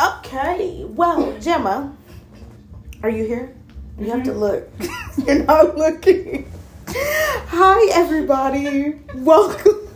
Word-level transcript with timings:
Okay. 0.00 0.84
Well, 0.88 1.38
Gemma, 1.38 1.96
are 3.04 3.10
you 3.10 3.24
here? 3.26 3.54
You 3.96 4.06
have 4.06 4.24
to 4.24 4.32
mm-hmm. 4.32 4.40
look. 4.40 4.68
You're 5.26 5.44
not 5.44 5.76
looking. 5.76 6.50
Hi, 6.88 7.90
everybody. 7.92 8.98
Welcome. 9.14 9.88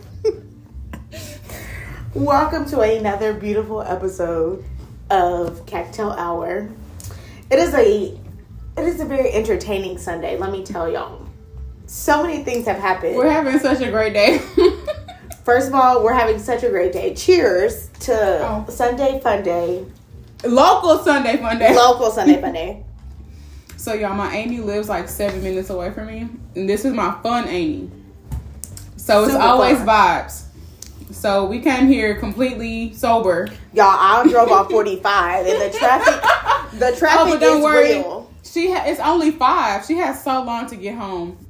Welcome 2.13 2.65
to 2.67 2.79
another 2.79 3.33
beautiful 3.33 3.81
episode 3.81 4.63
of 5.09 5.65
Cactel 5.65 6.15
Hour. 6.17 6.69
It 7.51 7.59
is 7.59 7.73
a 7.73 8.17
it 8.77 8.85
is 8.85 9.01
a 9.01 9.05
very 9.05 9.33
entertaining 9.33 9.97
Sunday, 9.97 10.37
let 10.37 10.53
me 10.53 10.63
tell 10.63 10.89
y'all. 10.89 11.27
So 11.87 12.23
many 12.23 12.45
things 12.45 12.65
have 12.67 12.79
happened. 12.79 13.17
We're 13.17 13.29
having 13.29 13.59
such 13.59 13.81
a 13.81 13.91
great 13.91 14.13
day. 14.13 14.39
First 15.49 15.69
of 15.69 15.73
all, 15.73 16.03
we're 16.03 16.13
having 16.13 16.37
such 16.37 16.61
a 16.61 16.69
great 16.69 16.93
day. 16.93 17.15
Cheers 17.15 17.87
to 18.01 18.13
Oh. 18.13 18.65
Sunday 18.69 19.19
Fun 19.19 19.41
Day. 19.41 19.83
Local 20.43 20.99
Sunday 20.99 21.37
fun 21.37 21.57
day. 21.57 21.75
Local 21.75 22.11
Sunday 22.11 22.39
Fun 22.41 22.53
Day. 22.53 22.83
So 23.75 23.95
y'all, 23.95 24.13
my 24.13 24.31
Amy 24.35 24.59
lives 24.59 24.89
like 24.89 25.09
seven 25.09 25.41
minutes 25.41 25.71
away 25.71 25.89
from 25.89 26.05
me, 26.05 26.29
and 26.55 26.69
this 26.69 26.85
is 26.85 26.93
my 26.93 27.17
fun 27.23 27.47
Amy. 27.47 27.89
So 28.95 29.23
it's 29.23 29.31
Super 29.31 29.43
always 29.43 29.79
fun. 29.79 29.87
vibes. 29.87 30.43
So 31.09 31.45
we 31.45 31.61
came 31.61 31.87
here 31.87 32.13
completely 32.19 32.93
sober. 32.93 33.47
Y'all, 33.73 33.87
I 33.87 34.27
drove 34.29 34.51
on 34.51 34.69
45 34.69 35.47
and 35.47 35.61
the 35.73 35.75
traffic 35.79 36.79
the 36.79 36.85
oh, 36.89 36.95
traffic 36.95 37.33
Oh, 37.33 37.39
don't 37.39 37.57
is 37.57 37.63
worry. 37.63 37.93
real. 37.95 38.31
She 38.43 38.71
ha- 38.71 38.83
it's 38.85 38.99
only 38.99 39.31
five. 39.31 39.83
She 39.83 39.95
has 39.95 40.23
so 40.23 40.43
long 40.43 40.67
to 40.67 40.75
get 40.75 40.93
home. 40.95 41.43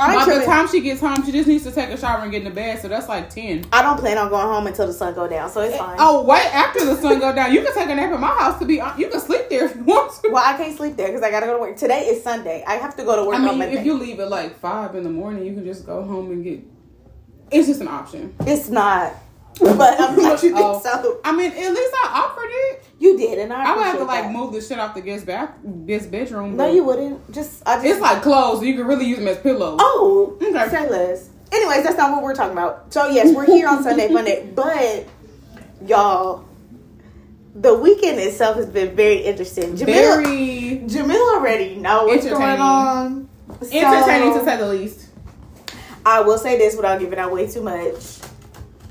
I, 0.00 0.14
By 0.14 0.24
the 0.24 0.30
tripping. 0.32 0.46
time 0.48 0.68
she 0.68 0.80
gets 0.80 1.00
home, 1.00 1.24
she 1.24 1.32
just 1.32 1.46
needs 1.46 1.64
to 1.64 1.70
take 1.72 1.90
a 1.90 1.96
shower 1.96 2.22
and 2.22 2.32
get 2.32 2.42
into 2.42 2.54
bed. 2.54 2.80
So 2.80 2.88
that's 2.88 3.08
like 3.08 3.28
ten. 3.30 3.66
I 3.72 3.82
don't 3.82 3.98
plan 3.98 4.16
on 4.18 4.30
going 4.30 4.46
home 4.46 4.66
until 4.66 4.86
the 4.86 4.92
sun 4.92 5.14
go 5.14 5.28
down, 5.28 5.50
so 5.50 5.60
it's 5.60 5.76
fine. 5.76 5.96
Oh 6.00 6.24
wait, 6.24 6.46
after 6.54 6.84
the 6.84 6.96
sun 6.96 7.20
go 7.20 7.34
down, 7.34 7.52
you 7.52 7.62
can 7.62 7.74
take 7.74 7.88
a 7.90 7.94
nap 7.94 8.10
at 8.12 8.18
my 8.20 8.28
house. 8.28 8.58
To 8.60 8.64
be 8.64 8.78
hon- 8.78 8.98
you 8.98 9.08
can 9.08 9.20
sleep 9.20 9.48
there 9.50 9.66
if 9.66 9.76
you 9.76 9.82
want 9.84 10.12
to. 10.22 10.30
Well, 10.30 10.42
I 10.44 10.56
can't 10.56 10.76
sleep 10.76 10.96
there 10.96 11.08
because 11.08 11.22
I 11.22 11.30
gotta 11.30 11.46
go 11.46 11.54
to 11.54 11.60
work. 11.60 11.76
Today 11.76 12.06
is 12.06 12.22
Sunday. 12.22 12.64
I 12.66 12.74
have 12.76 12.96
to 12.96 13.04
go 13.04 13.16
to 13.16 13.24
work 13.24 13.34
I 13.36 13.38
on 13.40 13.44
mean, 13.44 13.58
Monday. 13.58 13.76
if 13.78 13.84
you 13.84 13.94
leave 13.94 14.18
at 14.20 14.30
like 14.30 14.58
five 14.58 14.94
in 14.94 15.04
the 15.04 15.10
morning, 15.10 15.44
you 15.44 15.52
can 15.54 15.64
just 15.64 15.84
go 15.86 16.02
home 16.02 16.30
and 16.30 16.42
get. 16.42 16.60
It's 17.50 17.66
just 17.68 17.80
an 17.80 17.88
option. 17.88 18.34
it's 18.46 18.68
not, 18.68 19.12
but 19.58 20.00
I'm 20.00 20.14
glad 20.14 20.32
you 20.42 20.50
think 20.54 20.56
Oh. 20.60 20.80
so. 20.80 21.20
I 21.24 21.32
mean, 21.32 21.50
at 21.50 21.72
least 21.72 21.94
I 22.04 22.24
offered 22.24 22.48
it. 22.48 22.84
You 23.10 23.18
did, 23.18 23.38
and 23.40 23.52
I, 23.52 23.72
I 23.72 23.76
would 23.76 23.84
have 23.84 23.98
to 23.98 24.04
like 24.04 24.24
that. 24.24 24.32
move 24.32 24.52
the 24.52 24.60
shit 24.60 24.78
off 24.78 24.94
the 24.94 25.00
guest 25.00 25.26
bath, 25.26 25.50
guest 25.86 26.10
bedroom. 26.10 26.56
No, 26.56 26.70
you 26.70 26.84
wouldn't. 26.84 27.32
Just 27.32 27.62
I 27.66 27.74
just 27.76 27.86
It's 27.86 28.00
like 28.00 28.22
clothes. 28.22 28.62
You 28.62 28.74
can 28.76 28.86
really 28.86 29.06
use 29.06 29.18
them 29.18 29.28
as 29.28 29.38
pillows. 29.38 29.78
oh, 29.82 30.36
Okay. 30.40 30.68
say 30.70 30.88
less. 30.88 31.28
Anyways, 31.52 31.82
that's 31.82 31.96
not 31.96 32.12
what 32.12 32.22
we're 32.22 32.34
talking 32.34 32.52
about. 32.52 32.92
So 32.92 33.08
yes, 33.08 33.34
we're 33.34 33.46
here 33.46 33.68
on 33.68 33.82
Sunday 33.82 34.08
Funday, 34.14 34.54
but 34.54 35.06
y'all, 35.88 36.44
the 37.56 37.74
weekend 37.74 38.20
itself 38.20 38.56
has 38.56 38.66
been 38.66 38.94
very 38.94 39.18
interesting. 39.18 39.76
Jamila, 39.76 40.22
Very 40.22 40.84
Jamila 40.86 41.36
already 41.38 41.74
know 41.76 42.04
what's 42.06 42.24
going 42.24 42.60
on. 42.60 43.28
entertaining 43.72 44.34
to 44.38 44.44
say 44.44 44.56
the 44.56 44.68
least. 44.68 45.08
I 46.06 46.20
will 46.20 46.38
say 46.38 46.56
this 46.58 46.76
without 46.76 47.00
giving 47.00 47.18
out 47.18 47.32
way 47.32 47.48
too 47.50 47.62
much. 47.62 48.18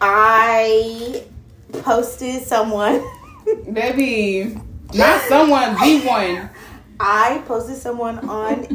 I 0.01 1.23
posted 1.71 2.43
someone. 2.43 3.01
Baby, 3.45 4.59
not 4.93 5.21
someone, 5.23 5.73
the 5.75 6.01
one. 6.07 6.49
I 6.99 7.41
posted 7.47 7.77
someone 7.77 8.19
on 8.27 8.65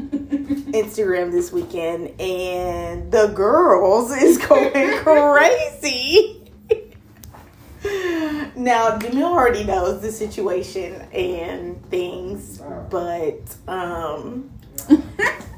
Instagram 0.73 1.31
this 1.31 1.53
weekend, 1.53 2.19
and 2.21 3.11
the 3.13 3.29
girls 3.29 4.11
is 4.17 4.39
going 4.39 4.73
crazy. 4.99 6.41
now, 8.57 8.99
Jamil 8.99 9.25
already 9.25 9.65
knows 9.65 10.01
the 10.01 10.11
situation 10.11 10.95
and 11.13 11.85
things, 11.91 12.63
but 12.89 13.41
um, 13.69 14.51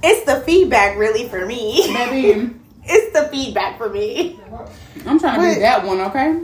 it's 0.02 0.26
the 0.26 0.40
feedback 0.44 0.98
really 0.98 1.28
for 1.28 1.46
me. 1.46 1.92
Maybe. 1.92 2.50
It's 2.84 3.12
the 3.18 3.28
feedback 3.28 3.78
for 3.78 3.88
me. 3.88 4.38
I'm 5.06 5.18
trying 5.18 5.40
to 5.40 5.46
Wait. 5.46 5.54
be 5.54 5.60
that 5.60 5.84
one, 5.84 6.00
okay? 6.00 6.40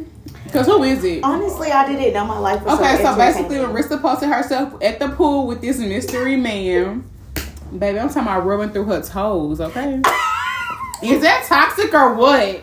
Because 0.53 0.67
who 0.67 0.83
is 0.83 1.03
it? 1.03 1.25
Honestly, 1.25 1.73
I 1.73 1.87
didn't 1.87 2.13
know 2.13 2.27
my 2.27 2.39
life 2.39 2.63
was 2.63 2.79
Okay, 2.79 2.99
so, 2.99 3.13
so 3.13 3.17
basically, 3.17 3.57
Rista 3.57 4.01
posted 4.01 4.29
herself 4.29 4.75
at 4.83 4.99
the 4.99 5.09
pool 5.09 5.47
with 5.47 5.63
this 5.63 5.79
mystery 5.79 6.37
man, 6.37 7.09
baby, 7.79 7.99
I'm 7.99 8.09
talking 8.09 8.23
about 8.23 8.45
rubbing 8.45 8.69
through 8.69 8.85
her 8.85 9.01
toes, 9.01 9.63
okay? 9.63 10.03
Is 11.03 11.23
that 11.23 11.47
toxic 11.49 11.95
or 11.95 12.13
what? 12.15 12.63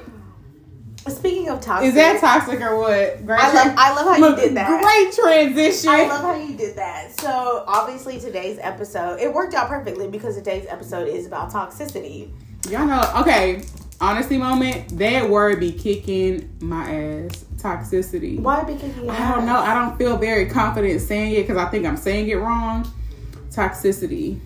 Speaking 1.07 1.49
of 1.49 1.61
toxic, 1.61 1.89
Is 1.89 1.95
that 1.95 2.19
toxic 2.22 2.61
or 2.61 2.78
what? 2.79 3.25
Great 3.25 3.39
I 3.39 3.53
love, 3.53 3.73
I 3.75 3.94
love 3.95 4.19
how 4.19 4.29
you 4.29 4.35
did 4.35 4.55
that. 4.55 4.81
Great 4.83 5.11
transition. 5.13 5.89
I 5.89 6.07
love 6.07 6.22
how 6.22 6.35
you 6.35 6.55
did 6.55 6.75
that. 6.75 7.19
So 7.19 7.63
obviously 7.66 8.19
today's 8.19 8.59
episode 8.61 9.19
it 9.19 9.33
worked 9.33 9.55
out 9.55 9.67
perfectly 9.67 10.07
because 10.07 10.35
today's 10.35 10.67
episode 10.69 11.07
is 11.07 11.25
about 11.25 11.51
toxicity. 11.51 12.29
Y'all 12.69 12.85
know, 12.85 13.01
okay, 13.22 13.63
honesty 14.01 14.37
moment, 14.37 14.97
that 14.97 15.29
word 15.29 15.59
be 15.59 15.71
kicking 15.71 16.49
my 16.59 16.91
ass. 16.91 17.45
Toxicity. 17.57 18.39
Why 18.39 18.63
be 18.63 18.75
kicking 18.75 19.09
I 19.09 19.35
don't 19.35 19.45
know. 19.45 19.57
I 19.57 19.73
don't 19.73 19.97
feel 19.97 20.17
very 20.17 20.45
confident 20.45 21.01
saying 21.01 21.33
it 21.33 21.41
because 21.41 21.57
I 21.57 21.69
think 21.69 21.85
I'm 21.85 21.97
saying 21.97 22.29
it 22.29 22.35
wrong. 22.35 22.89
Toxicity. 23.49 24.39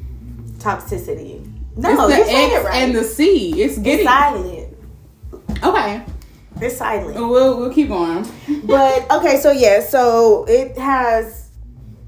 Toxicity. 0.57 1.47
No, 1.75 2.07
it's 2.07 2.27
the 2.27 2.33
X 2.33 2.53
it 2.53 2.65
right. 2.65 2.75
and 2.75 2.95
the 2.95 3.03
C. 3.03 3.61
It's 3.61 3.75
it's 3.75 3.83
getting 3.83 4.05
silent. 4.05 4.77
okay. 5.63 6.03
It's 6.59 6.77
silent. 6.77 7.15
We'll 7.15 7.57
we'll 7.57 7.73
keep 7.73 7.89
going. 7.89 8.27
But 8.63 9.11
okay, 9.11 9.39
so 9.39 9.51
yeah, 9.51 9.81
so 9.81 10.45
it 10.47 10.77
has 10.77 11.49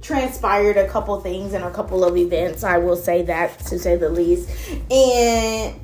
transpired 0.01 0.77
a 0.77 0.87
couple 0.87 1.19
things 1.19 1.53
and 1.53 1.63
a 1.63 1.71
couple 1.71 2.03
of 2.03 2.15
events. 2.15 2.63
I 2.63 2.77
will 2.77 2.95
say 2.95 3.23
that 3.23 3.59
to 3.65 3.79
say 3.79 3.95
the 3.95 4.09
least. 4.09 4.49
And 4.91 5.79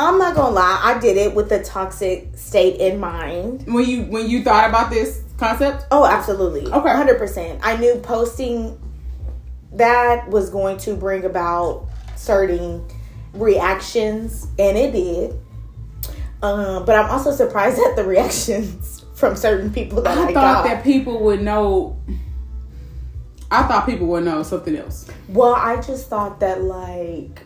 I'm 0.00 0.18
not 0.18 0.34
gonna 0.34 0.54
lie, 0.54 0.80
I 0.82 0.98
did 0.98 1.16
it 1.18 1.34
with 1.34 1.48
the 1.50 1.62
toxic 1.62 2.30
state 2.36 2.80
in 2.80 2.98
mind. 2.98 3.66
When 3.66 3.84
you 3.84 4.02
when 4.04 4.28
you 4.30 4.42
thought 4.42 4.68
about 4.68 4.90
this 4.90 5.22
concept, 5.36 5.84
Oh, 5.90 6.04
absolutely. 6.06 6.62
Okay. 6.62 6.88
100%. 6.88 7.60
I 7.62 7.76
knew 7.76 7.96
posting 7.96 8.78
that 9.74 10.28
was 10.30 10.50
going 10.50 10.78
to 10.78 10.96
bring 10.96 11.24
about 11.24 11.86
certain 12.16 12.84
reactions, 13.34 14.46
and 14.58 14.76
it 14.76 14.92
did. 14.92 15.38
Um, 16.42 16.84
but 16.86 16.96
I'm 16.96 17.10
also 17.10 17.30
surprised 17.32 17.78
at 17.78 17.96
the 17.96 18.04
reactions 18.04 19.04
from 19.14 19.36
certain 19.36 19.70
people 19.72 20.00
that 20.02 20.16
I, 20.16 20.22
I 20.22 20.32
thought 20.32 20.34
got. 20.34 20.64
that 20.64 20.82
people 20.84 21.20
would 21.24 21.42
know. 21.42 22.00
I 23.50 23.64
thought 23.64 23.84
people 23.86 24.06
would 24.08 24.24
know 24.24 24.42
something 24.42 24.76
else. 24.76 25.06
well, 25.28 25.54
I 25.54 25.80
just 25.80 26.08
thought 26.08 26.40
that, 26.40 26.62
like, 26.62 27.42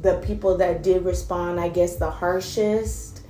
the 0.00 0.14
people 0.26 0.56
that 0.58 0.82
did 0.82 1.04
respond, 1.04 1.60
I 1.60 1.68
guess 1.68 1.96
the 1.96 2.10
harshest. 2.10 3.22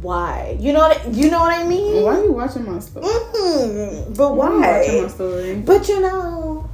Why? 0.00 0.56
You 0.58 0.72
know 0.72 0.80
what? 0.80 1.12
You 1.12 1.30
know 1.30 1.40
what 1.40 1.58
I 1.58 1.66
mean? 1.66 2.02
Why 2.02 2.18
are 2.18 2.24
you 2.24 2.32
watching 2.32 2.64
my 2.64 2.78
story? 2.80 3.06
Mm, 3.06 4.16
but 4.16 4.34
Why 4.34 4.48
you 4.50 4.60
watching 4.60 5.02
my 5.02 5.08
story? 5.08 5.54
But 5.56 5.88
you 5.88 6.00
know, 6.00 6.70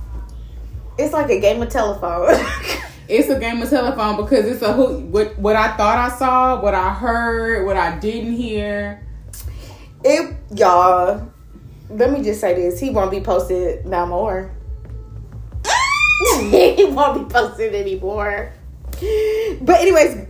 it's 0.97 1.12
like 1.12 1.31
a 1.31 1.41
game 1.41 1.62
of 1.62 1.69
telephone. 1.69 2.34
It's 3.09 3.31
a 3.31 3.41
game 3.41 3.62
of 3.62 3.71
telephone 3.71 4.19
because 4.19 4.45
it's 4.45 4.60
a 4.60 4.71
who 4.71 4.99
what 4.99 5.39
what 5.39 5.56
I 5.56 5.75
thought 5.78 5.97
I 5.97 6.15
saw, 6.15 6.60
what 6.60 6.75
I 6.75 6.93
heard, 6.93 7.65
what 7.65 7.78
I 7.78 7.99
didn't 7.99 8.34
hear. 8.34 9.03
it, 10.05 10.37
y'all. 10.55 11.33
Let 11.89 12.12
me 12.12 12.22
just 12.22 12.39
say 12.39 12.53
this: 12.55 12.78
he 12.78 12.91
won't 12.91 13.10
be 13.10 13.22
posted 13.22 13.87
no 13.87 14.05
more. 14.05 14.55
he 16.76 16.84
won't 16.84 17.28
be 17.28 17.32
posted 17.32 17.75
anymore. 17.75 18.53
But 19.60 19.81
anyways, 19.81 20.26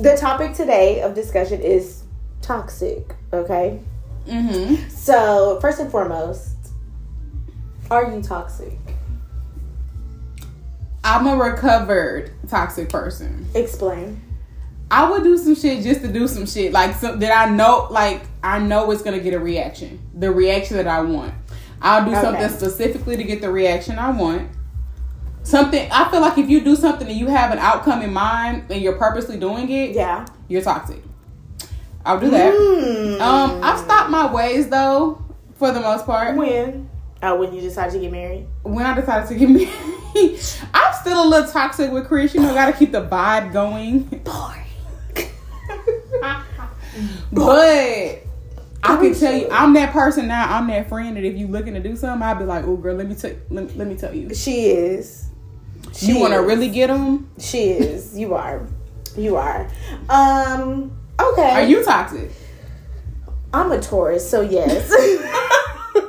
the 0.00 0.16
topic 0.16 0.54
today 0.54 1.00
of 1.02 1.14
discussion 1.14 1.60
is 1.60 2.02
toxic. 2.42 3.14
Okay, 3.32 3.80
Mm-hmm. 4.26 4.88
so 4.88 5.58
first 5.60 5.80
and 5.80 5.90
foremost, 5.90 6.56
are 7.90 8.12
you 8.14 8.22
toxic? 8.22 8.78
I'm 11.04 11.26
a 11.26 11.36
recovered 11.36 12.30
toxic 12.48 12.88
person. 12.88 13.46
Explain. 13.54 14.20
I 14.90 15.10
would 15.10 15.22
do 15.24 15.36
some 15.38 15.54
shit 15.56 15.82
just 15.82 16.02
to 16.02 16.08
do 16.08 16.28
some 16.28 16.46
shit, 16.46 16.72
like 16.72 16.94
so 16.96 17.16
that 17.16 17.32
I 17.48 17.50
know, 17.50 17.88
like 17.90 18.22
I 18.42 18.58
know 18.58 18.90
it's 18.90 19.02
gonna 19.02 19.18
get 19.18 19.34
a 19.34 19.38
reaction, 19.40 19.98
the 20.14 20.30
reaction 20.30 20.76
that 20.76 20.86
I 20.86 21.00
want. 21.00 21.34
I'll 21.80 22.04
do 22.04 22.12
Okay. 22.12 22.20
something 22.20 22.48
specifically 22.50 23.16
to 23.16 23.24
get 23.24 23.40
the 23.40 23.50
reaction 23.50 23.98
I 23.98 24.10
want. 24.10 24.48
Something 25.44 25.88
I 25.90 26.08
feel 26.10 26.20
like 26.20 26.38
if 26.38 26.48
you 26.48 26.60
do 26.62 26.76
something 26.76 27.08
and 27.08 27.16
you 27.16 27.26
have 27.26 27.50
an 27.52 27.58
outcome 27.58 28.00
in 28.02 28.12
mind 28.12 28.70
and 28.70 28.80
you're 28.80 28.96
purposely 28.96 29.36
doing 29.38 29.68
it, 29.70 29.90
Yeah. 29.90 30.26
you're 30.48 30.62
toxic. 30.62 31.02
I'll 32.04 32.18
do 32.20 32.30
that. 32.30 32.52
Mm. 32.54 33.20
Um, 33.20 33.60
I've 33.62 33.78
stopped 33.78 34.10
my 34.10 34.32
ways 34.32 34.68
though, 34.68 35.22
for 35.56 35.72
the 35.72 35.80
most 35.80 36.06
part. 36.06 36.36
When? 36.36 36.88
Oh, 37.22 37.36
when 37.36 37.52
you 37.54 37.60
decided 37.60 37.92
to 37.94 38.00
get 38.00 38.10
married. 38.12 38.46
When 38.62 38.84
I 38.84 38.94
decided 38.94 39.28
to 39.28 39.34
get 39.36 39.48
married, 40.14 40.40
I'm 40.74 40.94
still 41.00 41.24
a 41.24 41.28
little 41.28 41.50
toxic 41.50 41.92
with 41.92 42.06
Chris. 42.08 42.34
You 42.34 42.40
know, 42.40 42.54
got 42.54 42.66
to 42.66 42.72
keep 42.72 42.90
the 42.92 43.02
vibe 43.06 43.52
going. 43.52 44.00
Boring. 44.24 44.58
But 47.32 48.22
I 48.82 48.96
can 48.96 49.14
tell 49.14 49.32
you, 49.32 49.48
I'm 49.50 49.72
that 49.74 49.92
person 49.92 50.28
now. 50.28 50.56
I'm 50.56 50.66
that 50.68 50.88
friend 50.88 51.16
that 51.16 51.24
if 51.24 51.36
you 51.36 51.46
looking 51.46 51.74
to 51.74 51.80
do 51.80 51.96
something, 51.96 52.22
I'd 52.22 52.38
be 52.38 52.44
like, 52.44 52.64
"Oh, 52.64 52.76
girl, 52.76 52.94
let 52.96 53.08
me 53.08 53.14
tell, 53.14 53.32
let, 53.50 53.74
let 53.76 53.86
me 53.88 53.96
tell 53.96 54.14
you." 54.14 54.34
She 54.34 54.66
is. 54.66 55.26
She 55.94 56.06
you 56.12 56.18
want 56.20 56.32
to 56.34 56.40
really 56.40 56.68
get 56.68 56.86
them? 56.88 57.30
She 57.38 57.70
is. 57.70 58.18
You 58.18 58.34
are. 58.34 58.66
You 59.16 59.36
are. 59.36 59.68
Um. 60.08 60.96
Okay. 61.20 61.50
Are 61.50 61.62
you 61.64 61.84
toxic? 61.84 62.30
I'm 63.54 63.70
a 63.72 63.80
Taurus, 63.80 64.28
so 64.28 64.40
yes. 64.40 64.90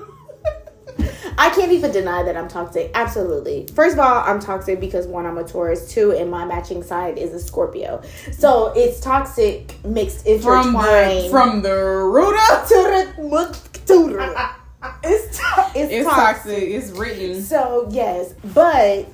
I 1.35 1.50
can't 1.50 1.71
even 1.71 1.91
deny 1.91 2.24
that 2.24 2.38
I'm 2.38 2.47
toxic. 2.47 2.91
Absolutely. 2.94 3.68
First 3.75 3.94
of 3.94 4.00
all, 4.00 4.24
I'm 4.24 4.39
toxic 4.39 4.80
because 4.80 5.07
one, 5.07 5.25
I'm 5.25 5.38
a 5.38 5.44
Taurus. 5.44 5.91
Two, 5.91 6.12
and 6.13 6.29
my 6.31 6.45
matching 6.45 6.83
sign 6.83 7.18
is 7.18 7.33
a 7.33 7.39
Scorpio. 7.39 8.01
So 8.31 8.71
it's 8.75 9.00
toxic 9.00 9.75
mixed 9.83 10.24
From 10.41 10.68
intertwined. 10.69 11.25
the 11.25 11.29
from 11.29 11.62
the 11.63 11.75
root 11.75 12.36
up, 12.51 12.68
to 12.68 12.74
the 12.74 13.59
to 13.88 14.09
the- 14.13 14.50
it's 15.03 15.38
to- 15.38 15.71
it's, 15.75 15.91
it's 15.91 16.06
toxic. 16.07 16.44
toxic. 16.53 16.63
It's 16.69 16.91
written. 16.91 17.41
So 17.41 17.88
yes, 17.91 18.36
but 18.53 19.09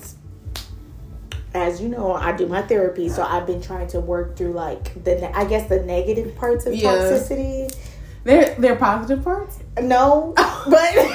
as 1.54 1.82
you 1.82 1.90
know, 1.90 2.14
I 2.14 2.32
do 2.36 2.48
my 2.48 2.62
therapy, 2.62 3.10
so 3.10 3.24
I've 3.24 3.48
been 3.48 3.62
trying 3.62 3.88
to 3.90 4.00
work 4.00 4.36
through 4.36 4.54
like 4.54 5.04
the 5.04 5.36
I 5.38 5.46
guess 5.46 5.68
the 5.70 5.82
negative 5.82 6.36
parts 6.36 6.66
of 6.66 6.76
Yeah. 6.76 6.92
toxicity. 6.92 7.76
They're 8.24 8.54
they're 8.56 8.76
positive 8.76 9.24
parts. 9.24 9.60
No, 9.82 10.34
but 10.38 11.12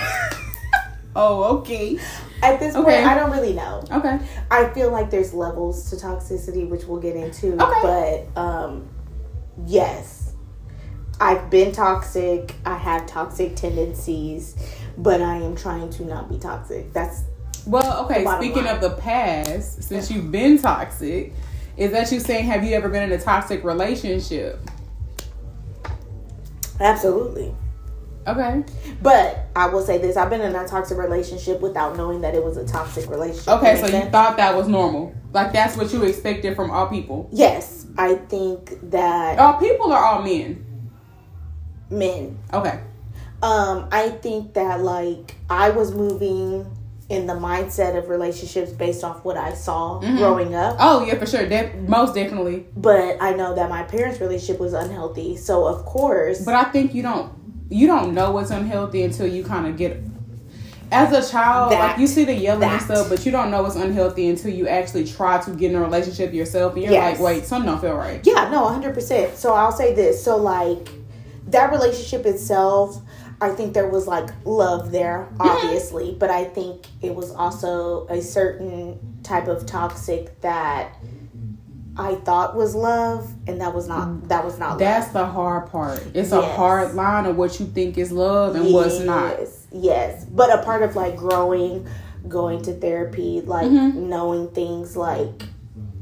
Oh, 1.17 1.59
okay, 1.59 1.97
at 2.43 2.59
this 2.59 2.75
point, 2.75 2.89
I 2.89 3.15
don't 3.15 3.31
really 3.31 3.53
know. 3.53 3.85
okay. 3.93 4.19
I 4.51 4.69
feel 4.71 4.91
like 4.91 5.11
there's 5.11 5.33
levels 5.33 5.89
to 5.91 5.97
toxicity, 5.97 6.69
which 6.69 6.85
we'll 6.87 7.01
get 7.01 7.15
into. 7.15 7.53
Okay. 7.63 8.27
But 8.35 8.41
um, 8.41 8.89
yes, 9.65 10.33
I've 11.21 11.49
been 11.51 11.71
toxic. 11.71 12.57
I 12.67 12.77
have 12.77 13.07
toxic 13.07 13.55
tendencies, 13.55 14.57
but 14.99 15.23
I 15.23 15.37
am 15.37 15.55
trying 15.55 15.89
to 15.91 16.05
not 16.05 16.29
be 16.29 16.37
toxic. 16.39 16.93
That's 16.93 17.23
Well, 17.67 18.05
okay. 18.05 18.25
Speaking 18.39 18.65
line. 18.65 18.75
of 18.75 18.81
the 18.81 18.91
past, 18.91 19.83
since 19.83 20.11
you've 20.11 20.31
been 20.31 20.61
toxic, 20.61 21.33
is 21.77 21.93
that 21.93 22.11
you 22.13 22.21
saying 22.21 22.45
have 22.47 22.63
you 22.65 22.75
ever 22.75 22.89
been 22.89 23.03
in 23.05 23.13
a 23.13 23.21
toxic 23.23 23.65
relationship? 23.65 24.59
absolutely. 26.81 27.55
Okay. 28.27 28.65
But 29.03 29.47
I 29.55 29.67
will 29.69 29.83
say 29.83 29.99
this: 29.99 30.17
I've 30.17 30.31
been 30.31 30.41
in 30.41 30.55
a 30.57 30.67
toxic 30.67 30.97
relationship 30.97 31.61
without 31.61 31.97
knowing 31.97 32.23
that 32.23 32.35
it 32.35 32.43
was 32.43 32.57
a 32.57 32.67
toxic 32.67 33.09
relationship. 33.11 33.49
Okay, 33.49 33.77
so 33.77 33.83
makes 33.83 33.93
you 33.95 34.01
sense? 34.01 34.13
thought 34.13 34.37
that 34.39 34.57
was 34.57 34.67
normal. 34.67 35.15
Like 35.33 35.53
that's 35.53 35.77
what 35.77 35.93
you 35.93 36.03
expected 36.05 36.57
from 36.57 36.71
all 36.71 36.87
people. 36.87 37.29
Yes, 37.33 37.87
I 37.99 38.15
think 38.15 38.79
that 38.91 39.39
All 39.39 39.55
people 39.55 39.93
are 39.93 40.03
all 40.03 40.23
men. 40.23 40.65
men. 41.91 42.39
Okay. 42.53 42.81
Um, 43.43 43.89
I 43.93 44.09
think 44.09 44.55
that 44.55 44.81
like 44.81 45.35
I 45.51 45.69
was 45.71 45.93
moving 45.95 46.65
in 47.11 47.27
the 47.27 47.35
mindset 47.35 47.97
of 47.99 48.09
relationships 48.09 48.71
based 48.73 49.05
off 49.05 49.25
what 49.25 49.37
I 49.37 49.53
saw 49.53 50.01
Mhm. 50.01 50.17
growing 50.17 50.55
up. 50.55 50.77
Oh 50.81 51.05
yeah, 51.05 51.17
for 51.19 51.27
sure. 51.27 51.47
De- 51.47 51.71
most 51.87 52.15
definitely. 52.15 52.67
But 52.77 53.19
I 53.21 53.35
know 53.35 53.55
that 53.55 53.69
my 53.69 53.83
parents' 53.83 54.21
relationship 54.21 54.59
was 54.59 54.73
unhealthy. 54.73 55.37
So 55.37 55.67
of 55.67 55.85
course 55.85 56.41
But 56.41 56.55
I 56.55 56.65
think 56.65 56.95
you 56.95 57.03
don't 57.03 57.31
you 57.69 57.87
don't 57.87 58.15
know 58.15 58.31
what's 58.31 58.51
unhealthy 58.51 59.03
until 59.03 59.27
you 59.27 59.43
kind 59.45 59.67
of 59.67 59.77
get. 59.77 59.99
As 60.93 61.13
a 61.13 61.29
child, 61.33 61.73
That- 61.73 61.81
like 61.81 61.99
you 61.99 62.07
see 62.07 62.25
the 62.25 62.35
yelling 62.35 62.69
and 62.69 62.81
stuff, 62.81 63.09
but 63.09 63.25
you 63.27 63.33
don't 63.33 63.51
know 63.51 63.63
what's 63.63 63.75
unhealthy 63.75 64.29
until 64.29 64.53
you 64.53 64.69
actually 64.69 65.05
try 65.05 65.39
to 65.39 65.51
get 65.51 65.71
in 65.73 65.77
a 65.77 65.81
relationship 65.81 66.33
yourself, 66.33 66.75
and 66.75 66.85
you're 66.85 66.93
Yes. 66.93 67.19
like, 67.19 67.27
"Wait, 67.27 67.47
something 67.47 67.69
don't 67.71 67.81
feel 67.81 67.95
right." 67.97 68.21
Yeah, 68.23 68.49
no, 68.51 68.65
100%. 68.65 69.37
So 69.37 69.55
I'll 69.55 69.73
say 69.73 69.93
this. 69.95 70.23
So, 70.23 70.37
like, 70.37 70.89
that 71.49 71.73
relationship 71.73 72.27
itself, 72.27 72.99
I 73.45 73.55
think 73.55 73.75
there 73.75 73.89
was 73.89 74.07
like 74.07 74.31
love 74.45 74.91
there, 74.91 75.29
obviously, 75.39 76.17
but 76.19 76.31
I 76.31 76.45
think 76.45 76.87
it 77.03 77.15
was 77.15 77.31
also 77.33 78.07
a 78.09 78.21
certain 78.23 78.99
type 79.23 79.49
of 79.49 79.67
toxic 79.67 80.41
that 80.41 80.95
I 81.97 82.15
thought 82.17 82.57
was 82.57 82.75
love, 82.75 83.31
and 83.47 83.61
that 83.61 83.73
was 83.75 83.87
not, 83.87 84.29
that 84.29 84.45
was 84.45 84.59
not 84.59 84.79
That's 84.79 85.07
love. 85.15 85.27
the 85.27 85.27
hard 85.33 85.71
part. 85.71 86.03
It's 86.15 86.33
a 86.33 86.41
hard 86.43 86.95
line 86.95 87.27
of 87.27 87.37
what 87.37 87.61
you 87.61 87.67
think 87.67 87.99
is 87.99 88.11
love 88.11 88.57
and 88.57 88.73
what's 88.73 88.99
not. 89.01 89.39
Yes, 89.39 89.67
yes. 89.73 90.25
But 90.25 90.51
a 90.59 90.63
part 90.63 90.83
of 90.83 90.97
like 90.97 91.17
growing, 91.17 91.87
going 92.27 92.63
to 92.63 92.73
therapy, 92.73 93.43
like 93.43 93.67
Mhm. 93.71 93.95
knowing 93.95 94.49
things 94.49 94.97
like 94.97 95.45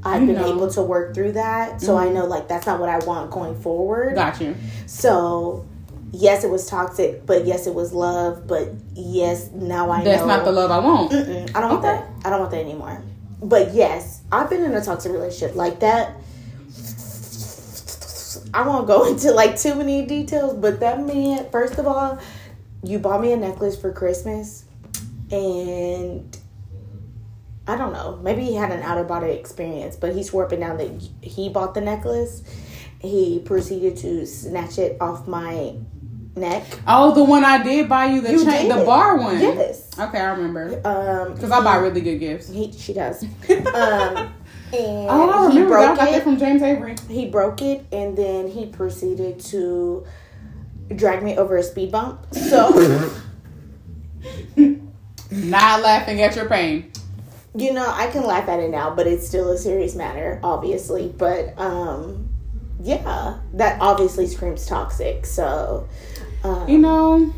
I've 0.04 0.22
You 0.22 0.28
been 0.28 0.36
know. 0.36 0.48
able 0.56 0.70
to 0.70 0.82
work 0.82 1.14
through 1.14 1.32
that. 1.32 1.80
So 1.80 1.96
I 1.96 2.06
Mhm. 2.06 2.14
know 2.14 2.24
like 2.26 2.48
that's 2.48 2.66
not 2.66 2.80
what 2.80 2.88
I 2.88 2.98
want 3.04 3.30
going 3.30 3.54
forward. 3.54 4.14
Got 4.16 4.40
you. 4.40 4.54
So, 4.86 5.64
yes, 6.12 6.44
it 6.44 6.50
was 6.50 6.66
toxic, 6.68 7.26
but 7.26 7.46
yes, 7.46 7.66
it 7.66 7.74
was 7.74 7.92
love. 7.92 8.46
But 8.46 8.68
yes, 8.94 9.50
now 9.52 9.90
I 9.90 9.98
know. 9.98 10.04
That's 10.04 10.22
know 10.22 10.28
not 10.28 10.44
the 10.44 10.52
love 10.52 10.70
I 10.70 10.78
want. 10.78 11.12
Mm-mm, 11.12 11.50
I 11.56 11.60
don't 11.60 11.70
want 11.70 11.84
Okay. 11.84 11.96
that. 11.96 12.26
I 12.26 12.30
don't 12.30 12.40
want 12.40 12.50
that 12.52 12.60
anymore. 12.60 13.02
But 13.42 13.72
yes, 13.74 14.20
I've 14.30 14.48
been 14.48 14.62
in 14.62 14.72
a 14.74 14.84
toxic 14.84 15.10
relationship 15.12 15.56
like 15.56 15.80
that. 15.80 16.16
I 18.54 18.66
won't 18.66 18.86
go 18.86 19.04
into 19.10 19.32
like 19.32 19.58
too 19.58 19.74
many 19.74 20.06
details, 20.06 20.54
but 20.54 20.80
that 20.80 21.00
man, 21.04 21.50
first 21.50 21.78
of 21.78 21.86
all, 21.86 22.18
you 22.84 22.98
bought 22.98 23.20
me 23.20 23.32
a 23.32 23.36
necklace 23.36 23.80
for 23.80 23.92
Christmas, 23.92 24.64
and 25.30 26.36
I 27.66 27.76
don't 27.76 27.92
know, 27.92 28.18
maybe 28.22 28.44
he 28.44 28.54
had 28.54 28.72
an 28.72 28.82
out 28.82 28.98
of 28.98 29.06
body 29.08 29.30
experience, 29.30 29.96
but 29.96 30.14
he 30.14 30.22
swore 30.22 30.46
up 30.46 30.52
and 30.52 30.60
down 30.60 30.76
that 30.78 31.08
he 31.22 31.48
bought 31.48 31.74
the 31.74 31.80
necklace. 31.80 32.42
He 33.00 33.40
proceeded 33.44 33.96
to 33.98 34.26
snatch 34.26 34.78
it 34.78 34.96
off 35.00 35.26
my 35.26 35.74
neck. 36.36 36.64
Oh, 36.86 37.14
the 37.14 37.24
one 37.24 37.44
I 37.44 37.62
did 37.62 37.88
buy 37.88 38.06
you 38.06 38.20
the 38.20 38.32
You 38.32 38.44
chain, 38.44 38.68
the 38.68 38.84
bar 38.84 39.16
one. 39.18 39.38
Yes. 39.40 39.88
Okay, 39.98 40.18
I 40.18 40.30
remember. 40.32 40.80
Um, 40.84 41.34
Because 41.34 41.50
I 41.50 41.62
buy 41.62 41.76
really 41.76 42.00
good 42.00 42.18
gifts. 42.18 42.48
He 42.48 42.72
she 42.72 42.92
does. 42.94 43.24
Um, 43.50 44.32
and 44.74 45.10
Oh, 45.10 45.48
I 45.48 45.52
he 45.52 45.58
remember. 45.58 45.76
I 45.78 45.84
broke 45.86 45.98
got 45.98 46.04
that 46.10 46.14
it. 46.18 46.22
from 46.22 46.38
James 46.38 46.62
Avery. 46.62 46.94
He 47.08 47.28
broke 47.28 47.60
it, 47.60 47.84
and 47.92 48.16
then 48.16 48.48
he 48.48 48.64
proceeded 48.66 49.38
to 49.40 50.06
drag 50.96 51.22
me 51.22 51.36
over 51.36 51.58
a 51.58 51.62
speed 51.62 51.92
bump. 51.92 52.26
So 52.34 52.70
Not 55.30 55.82
laughing 55.82 56.20
at 56.22 56.36
your 56.36 56.48
pain. 56.48 56.90
you 57.54 57.72
know, 57.72 57.86
I 57.90 58.06
can 58.08 58.24
laugh 58.24 58.48
at 58.48 58.60
it 58.60 58.70
now, 58.70 58.94
but 58.94 59.06
it's 59.06 59.26
still 59.26 59.50
a 59.50 59.58
serious 59.58 59.94
matter, 59.94 60.40
obviously. 60.42 61.08
But 61.16 61.58
um, 61.58 62.21
yeah, 62.82 63.38
that 63.54 63.80
obviously 63.80 64.26
screams 64.26 64.66
toxic. 64.66 65.24
So 65.26 65.88
um, 66.44 66.68
You 66.68 66.78
know, 66.78 67.32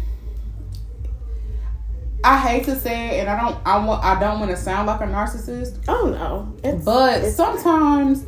I 2.23 2.39
hate 2.39 2.65
to 2.65 2.77
say 2.77 3.19
it, 3.19 3.21
and 3.21 3.29
I 3.29 3.39
don't. 3.41 3.67
I 3.67 3.85
want. 3.85 4.03
I 4.03 4.19
don't 4.19 4.41
want 4.41 4.51
to 4.51 4.57
sound 4.57 4.87
like 4.87 5.01
a 5.01 5.05
narcissist, 5.05 5.85
oh 5.89 6.09
no, 6.09 6.57
it's, 6.67 6.83
but 6.85 7.19
it's- 7.19 7.37
sometimes 7.37 8.25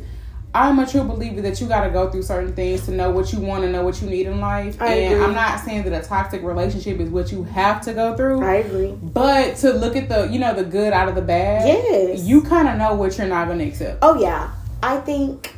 I'm 0.53 0.77
a 0.79 0.85
true 0.87 1.03
believer 1.03 1.41
that 1.41 1.59
you 1.59 1.67
got 1.67 1.83
to 1.83 1.89
go 1.89 2.09
through 2.11 2.21
certain 2.23 2.53
things 2.53 2.85
to 2.85 2.91
know 2.91 3.09
what 3.11 3.33
you 3.33 3.39
want 3.39 3.63
and 3.63 3.73
know 3.73 3.83
what 3.83 4.01
you 4.01 4.09
need 4.09 4.27
in 4.27 4.39
life. 4.39 4.79
I 4.81 4.87
and 4.93 5.13
agree. 5.13 5.25
I'm 5.25 5.33
not 5.33 5.59
saying 5.59 5.83
that 5.83 6.03
a 6.03 6.07
toxic 6.07 6.41
relationship 6.43 6.99
is 6.99 7.09
what 7.09 7.31
you 7.31 7.43
have 7.43 7.81
to 7.81 7.93
go 7.93 8.15
through. 8.15 8.43
I 8.43 8.55
agree. 8.55 8.91
But 9.01 9.57
to 9.57 9.71
look 9.73 9.95
at 9.95 10.09
the, 10.09 10.25
you 10.31 10.39
know, 10.39 10.53
the 10.55 10.63
good 10.63 10.93
out 10.93 11.09
of 11.09 11.15
the 11.15 11.21
bad, 11.21 11.67
Yes. 11.67 12.23
you 12.23 12.41
kind 12.41 12.67
of 12.67 12.77
know 12.77 12.95
what 12.95 13.17
you're 13.17 13.27
not 13.27 13.47
going 13.47 13.59
to 13.59 13.65
accept. 13.65 13.99
Oh 14.01 14.19
yeah, 14.19 14.51
I 14.81 14.97
think 14.97 15.53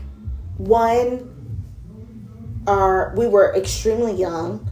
one, 0.58 1.38
our 2.70 3.14
we 3.18 3.28
were 3.28 3.56
extremely 3.56 4.14
young, 4.14 4.68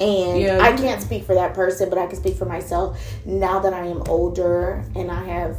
and 0.00 0.40
Yeah. 0.40 0.58
I 0.62 0.72
can't 0.76 1.00
speak 1.02 1.24
for 1.24 1.34
that 1.34 1.54
person, 1.54 1.88
but 1.90 1.98
I 1.98 2.06
can 2.06 2.16
speak 2.16 2.36
for 2.36 2.46
myself. 2.46 2.98
Now 3.24 3.58
that 3.60 3.72
I 3.74 3.86
am 3.86 4.02
older 4.08 4.84
and 4.94 5.10
I 5.10 5.22
have 5.24 5.56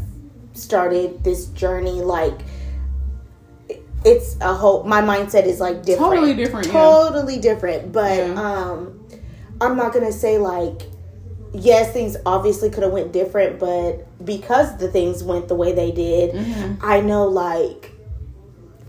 started 0.53 1.23
this 1.23 1.45
journey, 1.47 2.01
like 2.01 2.39
it's 4.05 4.37
a 4.41 4.53
whole. 4.53 4.83
My 4.83 5.01
mindset 5.01 5.45
is 5.45 5.59
like 5.59 5.83
different, 5.83 6.13
Totally 6.13 6.33
different, 6.33 6.67
yeah. 6.67 6.73
totally 6.73 7.39
different. 7.39 7.91
But 7.91 8.17
Yeah. 8.17 8.33
um, 8.41 8.99
I'm 9.59 9.75
not 9.75 9.93
gonna 9.93 10.11
say 10.11 10.37
like 10.37 10.83
yes, 11.53 11.91
things 11.91 12.15
obviously 12.25 12.69
could 12.69 12.83
have 12.83 12.91
went 12.91 13.11
different, 13.11 13.57
but 13.59 14.05
because 14.23 14.77
the 14.77 14.87
things 14.89 15.23
went 15.23 15.47
the 15.47 15.55
way 15.55 15.71
they 15.73 15.91
did, 15.91 16.35
Mhm. 16.35 16.77
I 16.81 17.01
know 17.01 17.25
like 17.27 17.91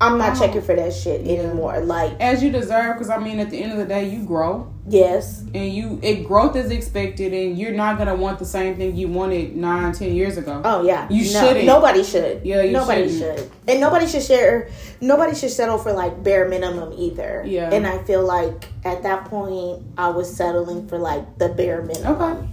I'm 0.01 0.17
not 0.17 0.37
Oh. 0.37 0.41
checking 0.41 0.63
for 0.63 0.77
that 0.77 0.93
shit 0.93 1.23
Yeah. 1.23 1.39
anymore. 1.39 1.81
Like 1.81 2.13
As 2.21 2.43
you 2.43 2.51
deserve, 2.51 2.95
because 2.95 3.11
I 3.11 3.19
mean, 3.19 3.41
at 3.41 3.51
the 3.51 3.61
end 3.63 3.73
of 3.73 3.79
the 3.79 3.85
day, 3.85 4.09
you 4.09 4.21
grow. 4.25 4.69
yes, 4.89 5.43
and 5.53 5.73
you 5.73 5.99
it 6.03 6.27
growth 6.27 6.55
is 6.57 6.71
expected 6.71 7.33
and 7.33 7.59
you're 7.59 7.73
not 7.73 7.99
gonna 7.99 8.15
want 8.15 8.39
the 8.39 8.45
same 8.45 8.77
thing 8.77 8.95
you 8.97 9.09
wanted 9.09 9.57
nine 9.57 9.93
ten 9.93 10.15
years 10.15 10.37
ago 10.39 10.61
oh 10.65 10.83
yeah, 10.85 11.07
You 11.11 11.25
No, 11.33 11.41
shouldn't. 11.41 11.67
Nobody 11.67 12.03
should. 12.05 12.41
Yeah, 12.45 12.63
you 12.63 12.73
nobody 12.73 13.09
shouldn't. 13.09 13.39
should, 13.41 13.51
and 13.67 13.81
nobody 13.81 14.07
should 14.07 14.23
share. 14.23 14.69
Nobody 15.01 15.35
should 15.35 15.51
settle 15.51 15.79
for 15.79 15.93
like 15.93 16.23
bare 16.23 16.49
minimum 16.49 16.93
either. 16.97 17.43
Yeah. 17.47 17.71
and 17.73 17.87
I 17.87 17.99
feel 17.99 18.25
like 18.25 18.67
at 18.85 19.03
that 19.03 19.25
point 19.27 19.83
I 19.99 20.11
was 20.11 20.33
settling 20.35 20.87
for 20.87 20.99
like 20.99 21.39
the 21.39 21.49
bare 21.49 21.83
minimum. 21.83 22.13
Okay. 22.23 22.49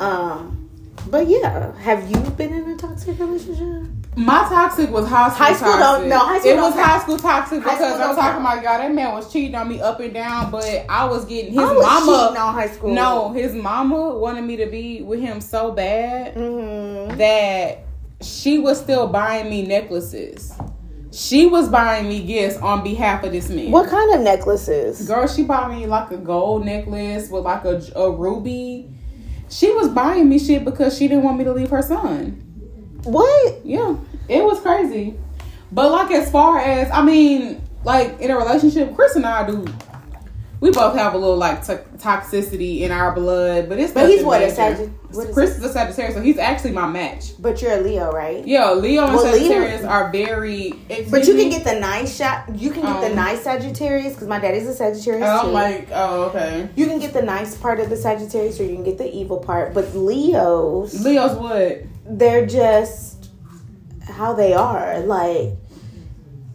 Um, 0.00 0.68
but 1.10 1.28
yeah, 1.28 1.72
have 1.78 2.10
you 2.10 2.16
been 2.36 2.52
in 2.52 2.68
a 2.70 2.76
toxic 2.76 3.18
relationship? 3.18 3.84
My 4.16 4.46
toxic 4.48 4.90
was 4.90 5.08
high 5.08 5.28
school. 5.28 5.44
High 5.46 5.52
school 5.54 5.72
don't- 5.72 5.80
toxic. 5.80 6.08
no, 6.08 6.18
high 6.18 6.38
school 6.38 6.50
It 6.52 6.56
was 6.56 6.74
high 6.74 6.98
school 7.00 7.16
toxic 7.18 7.58
because 7.60 7.76
school 7.78 7.88
I'm 8.02 8.14
talking 8.16 8.40
about 8.40 8.62
y'all. 8.62 8.78
That 8.78 8.94
man 8.94 9.12
was 9.12 9.32
cheating 9.32 9.54
on 9.56 9.68
me 9.68 9.80
up 9.80 9.98
and 10.00 10.14
down, 10.14 10.50
but 10.52 10.84
I 10.88 11.04
was 11.06 11.24
getting 11.24 11.52
his 11.52 11.58
I 11.58 11.72
was 11.72 11.84
mama. 11.84 12.34
on 12.38 12.54
high 12.54 12.68
school. 12.68 12.94
No, 12.94 13.32
his 13.32 13.54
mama 13.54 14.10
wanted 14.16 14.42
me 14.44 14.56
to 14.56 14.66
be 14.66 15.02
with 15.02 15.18
him 15.20 15.40
so 15.40 15.72
bad 15.72 16.36
Mhm. 16.36 17.16
that 17.18 17.78
she 18.20 18.58
was 18.58 18.78
still 18.78 19.08
buying 19.08 19.50
me 19.50 19.66
necklaces. 19.66 20.52
She 21.10 21.46
was 21.46 21.68
buying 21.68 22.08
me 22.08 22.20
gifts 22.20 22.56
on 22.58 22.82
behalf 22.84 23.24
of 23.24 23.32
this 23.32 23.48
man. 23.48 23.70
What 23.70 23.88
kind 23.88 24.14
of 24.14 24.20
necklaces? 24.20 25.06
Girl, 25.08 25.26
she 25.26 25.42
bought 25.44 25.70
me 25.72 25.86
like 25.86 26.10
a 26.12 26.16
gold 26.16 26.64
necklace 26.64 27.30
with 27.30 27.44
like 27.44 27.64
a, 27.64 27.80
a 27.96 28.10
ruby. 28.10 28.90
She 29.48 29.72
was 29.72 29.88
buying 29.88 30.28
me 30.28 30.38
shit 30.38 30.64
because 30.64 30.96
she 30.96 31.06
didn't 31.08 31.22
want 31.24 31.38
me 31.38 31.44
to 31.44 31.52
leave 31.52 31.70
her 31.70 31.82
son. 31.82 32.40
What? 33.04 33.64
Yeah, 33.64 33.96
it 34.28 34.44
was 34.44 34.60
crazy. 34.60 35.14
But 35.72 35.90
like 35.92 36.10
as 36.12 36.30
far 36.30 36.58
as 36.58 36.90
I 36.90 37.02
mean, 37.02 37.62
like 37.84 38.20
in 38.20 38.30
a 38.30 38.36
relationship, 38.36 38.94
Chris 38.94 39.16
and 39.16 39.26
I 39.26 39.46
do. 39.46 39.64
We 40.60 40.70
both 40.70 40.96
have 40.96 41.12
a 41.12 41.18
little 41.18 41.36
like 41.36 41.62
to- 41.66 41.84
toxicity 41.98 42.80
in 42.80 42.90
our 42.90 43.12
blood, 43.12 43.68
but 43.68 43.78
it's. 43.78 43.92
But 43.92 44.08
he's 44.08 44.24
what, 44.24 44.40
a 44.40 44.46
major. 44.46 44.56
Sagitt- 44.56 44.90
what 45.10 45.28
is 45.28 45.34
Chris 45.34 45.58
is 45.58 45.64
a 45.64 45.68
Sagittarius, 45.70 46.14
so 46.14 46.22
he's 46.22 46.38
actually 46.38 46.70
my 46.72 46.86
match. 46.86 47.32
But 47.38 47.60
you're 47.60 47.72
a 47.72 47.80
Leo, 47.82 48.10
right? 48.10 48.46
Yeah, 48.46 48.72
Leo 48.72 49.04
and 49.04 49.14
Well, 49.14 49.24
Leo- 49.24 49.32
Sagittarius 49.34 49.84
are 49.84 50.10
very. 50.10 50.72
But 51.10 51.26
you 51.26 51.34
can 51.34 51.50
get 51.50 51.64
the 51.64 51.78
nice 51.78 52.16
shot. 52.16 52.48
You 52.56 52.70
can 52.70 52.80
get 52.82 53.00
the 53.02 53.08
Um, 53.08 53.14
nice 53.16 53.42
Sagittarius 53.42 54.14
because 54.14 54.28
my 54.28 54.38
daddy's 54.38 54.66
a 54.66 54.72
Sagittarius 54.72 55.28
Oh 55.28 55.46
too. 55.46 55.50
like, 55.52 55.88
oh 55.92 56.22
okay. 56.30 56.68
you 56.76 56.86
can 56.86 56.98
get 56.98 57.12
the 57.12 57.22
nice 57.22 57.54
part 57.56 57.78
of 57.78 57.90
the 57.90 57.96
Sagittarius, 57.96 58.58
or 58.58 58.62
you 58.64 58.74
can 58.74 58.84
get 58.84 58.96
the 58.96 59.12
evil 59.14 59.38
part. 59.38 59.74
But 59.74 59.94
Leos, 59.94 61.04
Leo's 61.04 61.36
what? 61.36 61.82
They're 62.06 62.46
just 62.46 63.30
how 64.08 64.32
they 64.32 64.52
are. 64.54 65.00
Like, 65.00 65.50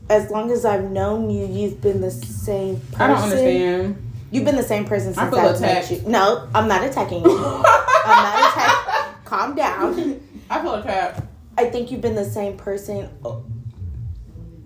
as 0.10 0.30
long 0.30 0.52
as 0.52 0.66
I've 0.66 0.90
known 0.90 1.30
you, 1.30 1.46
you've 1.46 1.82
been 1.82 2.02
the 2.02 2.12
same 2.12 2.80
person. 2.80 3.02
I 3.02 3.08
don't 3.08 3.18
understand. 3.18 4.06
You've 4.32 4.46
been 4.46 4.56
the 4.58 4.64
same 4.64 4.86
person 4.86 5.10
I 5.18 5.24
since 5.24 5.30
feel 5.36 5.40
I've 5.40 5.62
met 5.62 5.90
you. 5.92 6.02
No, 6.08 6.48
I'm 6.54 6.68
not 6.68 6.84
attacking 6.84 7.24
you. 7.24 7.32
I'm 7.38 8.24
not 8.24 8.52
attacking. 8.52 9.16
Calm 9.26 9.56
down. 9.56 10.22
I 10.50 10.62
feel 10.62 10.76
attacked. 10.76 11.22
I 11.58 11.66
think 11.66 11.92
you've 11.92 12.02
been 12.02 12.16
the 12.16 12.26
same 12.26 12.56
person 12.58 13.10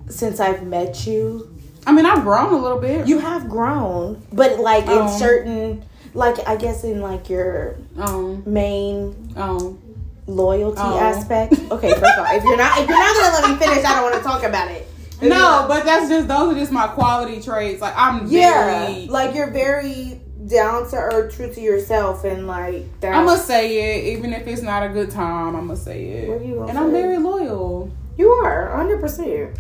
since 0.10 0.40
I've 0.40 0.64
met 0.66 1.08
you. 1.08 1.50
I 1.86 1.92
mean, 1.92 2.06
I've 2.06 2.24
grown 2.24 2.54
a 2.54 2.58
little 2.58 2.78
bit. 2.80 3.08
You 3.08 3.20
have 3.20 3.50
grown, 3.50 4.22
but 4.32 4.60
like 4.60 4.86
Oh. 4.88 5.04
in 5.04 5.20
certain, 5.20 5.84
like 6.14 6.46
I 6.48 6.56
guess 6.56 6.84
in 6.84 7.02
like 7.02 7.30
your 7.30 7.76
um 7.98 8.44
main 8.46 9.34
um. 9.36 9.80
Loyalty 10.28 10.80
Oh. 10.82 11.00
aspect. 11.00 11.54
Okay, 11.72 11.90
first 11.92 12.18
of 12.18 12.26
all, 12.26 12.36
if 12.36 12.44
you're 12.44 12.58
not 12.58 12.78
if 12.80 12.88
you're 12.88 12.98
not 12.98 13.16
gonna 13.16 13.48
let 13.48 13.50
me 13.60 13.66
finish, 13.66 13.84
I 13.86 13.94
don't 13.96 14.04
want 14.04 14.16
to 14.16 14.22
talk 14.22 14.44
about 14.44 14.72
it. 14.72 14.88
No, 15.22 15.66
but 15.68 15.86
that's 15.86 16.10
just 16.10 16.28
those 16.28 16.54
are 16.54 16.60
just 16.60 16.72
my 16.72 16.88
quality 16.88 17.42
traits. 17.42 17.82
Like 17.82 17.94
I'm 17.96 18.28
yeah, 18.28 18.88
very. 18.88 19.08
like 19.08 19.36
you're 19.36 19.52
very 19.52 20.20
down 20.48 20.90
to 20.90 20.98
earth, 20.98 21.36
true 21.36 21.54
to 21.54 21.62
yourself, 21.62 22.24
and 22.26 22.48
like 22.48 22.84
that's. 23.00 23.16
I'm 23.16 23.26
gonna 23.26 23.40
say 23.40 23.98
it, 23.98 24.18
even 24.18 24.34
if 24.34 24.46
it's 24.48 24.62
not 24.62 24.84
a 24.84 24.90
good 24.90 25.10
time. 25.12 25.56
I'm 25.56 25.68
gonna 25.68 25.78
say 25.78 26.04
it, 26.06 26.30
What 26.30 26.42
are 26.42 26.44
you 26.44 26.56
gonna 26.56 26.68
and 26.68 26.78
I'm 26.80 26.92
very 26.92 27.18
loyal. 27.18 27.90
you 28.18 28.30
are 28.30 28.76
hundred 28.76 29.00
percent. 29.00 29.58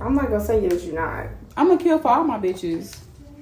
I'm 0.00 0.14
not 0.14 0.30
gonna 0.30 0.44
say 0.44 0.66
that 0.66 0.82
you're 0.82 0.94
not. 0.94 1.26
I'm 1.56 1.68
gonna 1.68 1.78
kill 1.82 1.98
for 1.98 2.08
all 2.08 2.24
my 2.24 2.38
bitches. 2.38 2.96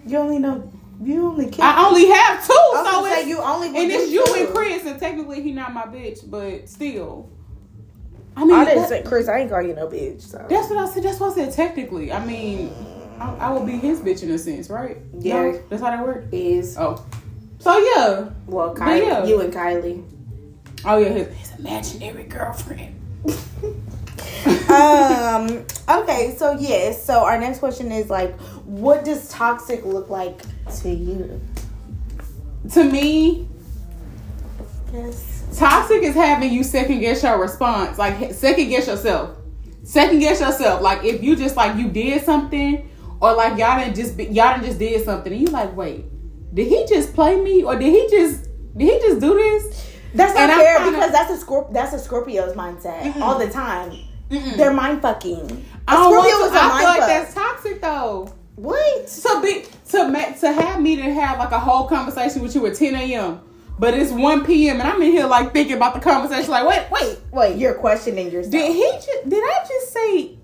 You 0.06 0.18
only 0.18 0.38
know. 0.40 0.68
You 1.02 1.26
only 1.26 1.48
kill. 1.48 1.64
I 1.64 1.86
only 1.86 2.06
have 2.08 2.44
two, 2.46 2.52
I 2.52 2.70
was 2.72 2.86
so 2.86 2.92
gonna 2.92 3.08
say 3.14 3.20
it's 3.20 3.28
you 3.28 3.38
only. 3.38 3.68
and 3.68 3.92
it's 3.92 4.10
you 4.10 4.24
two. 4.26 4.34
and 4.34 4.48
Chris, 4.54 4.84
and 4.84 4.98
technically 4.98 5.42
he 5.42 5.52
not 5.52 5.72
my 5.72 5.84
bitch, 5.84 6.28
but 6.28 6.68
still. 6.68 7.28
I 8.36 8.44
mean, 8.44 8.54
I 8.54 8.64
didn't 8.64 8.82
that- 8.82 8.88
say 8.88 9.02
Chris. 9.02 9.28
I 9.28 9.38
ain't 9.40 9.50
call 9.50 9.62
you 9.62 9.74
no 9.74 9.86
bitch. 9.88 10.22
So. 10.22 10.44
that's 10.48 10.68
what 10.70 10.78
I 10.78 10.88
said. 10.92 11.02
That's 11.04 11.20
what 11.20 11.32
I 11.32 11.34
said. 11.44 11.52
Technically, 11.52 12.12
I 12.12 12.24
mean, 12.24 12.72
I, 13.20 13.34
I 13.36 13.50
will 13.50 13.64
be 13.64 13.72
his 13.78 14.00
bitch 14.00 14.22
in 14.22 14.30
a 14.30 14.38
sense, 14.38 14.70
right? 14.70 14.96
Yeah. 15.18 15.42
No? 15.42 15.62
that's 15.68 15.82
how 15.82 15.90
that 15.90 16.04
works. 16.04 16.26
Is 16.32 16.76
Oh, 16.78 17.04
so 17.58 17.76
yeah. 17.78 18.30
well, 18.46 18.74
Kylie, 18.74 19.06
yeah. 19.06 19.24
you 19.24 19.40
and 19.40 19.52
Kylie. 19.52 20.04
Oh 20.84 20.98
yeah, 20.98 21.08
his, 21.10 21.28
his 21.36 21.58
imaginary 21.58 22.24
girlfriend. 22.24 22.94
um. 24.70 25.64
Okay. 26.08 26.34
So 26.36 26.52
yes. 26.52 27.04
So 27.04 27.20
our 27.24 27.38
next 27.38 27.58
question 27.58 27.92
is 27.92 28.08
like, 28.08 28.38
what 28.64 29.04
does 29.04 29.28
toxic 29.28 29.84
look 29.84 30.08
like 30.08 30.40
to 30.80 30.88
you? 30.90 31.40
To 32.72 32.84
me, 32.84 33.46
Yes. 34.92 35.44
toxic 35.58 36.02
is 36.02 36.14
having 36.14 36.50
you 36.52 36.64
second 36.64 37.00
guess 37.00 37.22
your 37.22 37.38
response, 37.40 37.98
like 37.98 38.32
second 38.32 38.68
guess 38.70 38.86
yourself, 38.86 39.36
second 39.84 40.20
guess 40.20 40.40
yourself. 40.40 40.80
Like 40.80 41.04
if 41.04 41.22
you 41.22 41.36
just 41.36 41.56
like 41.56 41.76
you 41.76 41.88
did 41.88 42.24
something, 42.24 42.88
or 43.20 43.34
like 43.34 43.58
y'all 43.58 43.78
didn't 43.78 43.94
just 43.94 44.16
be, 44.16 44.24
y'all 44.24 44.54
didn't 44.54 44.64
just 44.66 44.78
did 44.78 45.04
something, 45.04 45.30
and 45.32 45.42
you 45.42 45.48
like, 45.48 45.76
wait, 45.76 46.04
did 46.54 46.68
he 46.68 46.86
just 46.86 47.12
play 47.14 47.38
me, 47.38 47.62
or 47.62 47.76
did 47.76 47.90
he 47.92 48.08
just 48.10 48.44
did 48.76 48.90
he 48.92 48.98
just 49.08 49.20
do 49.20 49.34
this? 49.34 49.92
That's 50.14 50.34
not 50.34 50.48
And 50.50 50.52
fair 50.60 50.76
kinda- 50.78 50.90
because 50.92 51.12
that's 51.12 51.30
a 51.42 51.44
Scorp- 51.46 51.72
That's 51.72 51.92
a 51.92 51.98
Scorpio's 51.98 52.54
mindset 52.56 52.98
Mm-mm. 53.02 53.20
all 53.20 53.38
the 53.38 53.48
time. 53.50 53.92
Mm-mm. 54.30 54.56
They're 54.56 54.72
mind 54.74 55.02
fucking. 55.02 55.64
I 55.86 55.94
don't 55.94 56.10
want 56.12 56.28
Scorpio 56.28 56.46
is 56.46 56.52
to- 56.52 56.58
a 56.58 56.60
I 56.60 56.68
mind 56.68 56.78
feel 56.80 56.88
like 56.88 56.98
fuck. 57.00 57.08
that's 57.08 57.34
toxic 57.34 57.80
though. 57.80 58.34
What? 58.56 59.06
To 59.08 59.40
be 59.42 59.64
to 59.90 60.08
ma- 60.08 60.32
to 60.40 60.52
have 60.52 60.80
me 60.82 60.96
to 60.96 61.02
have 61.14 61.38
like 61.38 61.52
a 61.52 61.58
whole 61.60 61.88
conversation 61.88 62.42
with 62.42 62.54
you 62.54 62.66
at 62.66 62.74
10 62.74 62.94
a.m. 62.94 63.40
But 63.78 63.94
it's 63.94 64.10
1 64.10 64.44
p.m. 64.44 64.80
and 64.80 64.88
I'm 64.88 65.00
in 65.00 65.12
here 65.12 65.26
like 65.26 65.52
thinking 65.52 65.76
about 65.76 65.94
the 65.94 66.00
conversation. 66.00 66.50
Like, 66.50 66.66
wait, 66.66 66.86
wait, 66.90 67.18
Wait, 67.30 67.56
you're 67.56 67.74
questioning 67.74 68.30
yourself. 68.32 68.50
Did 68.50 68.72
he? 68.74 68.82
Just, 68.92 69.28
did 69.28 69.38
I 69.44 69.64
just 69.68 69.92
say 69.92 70.36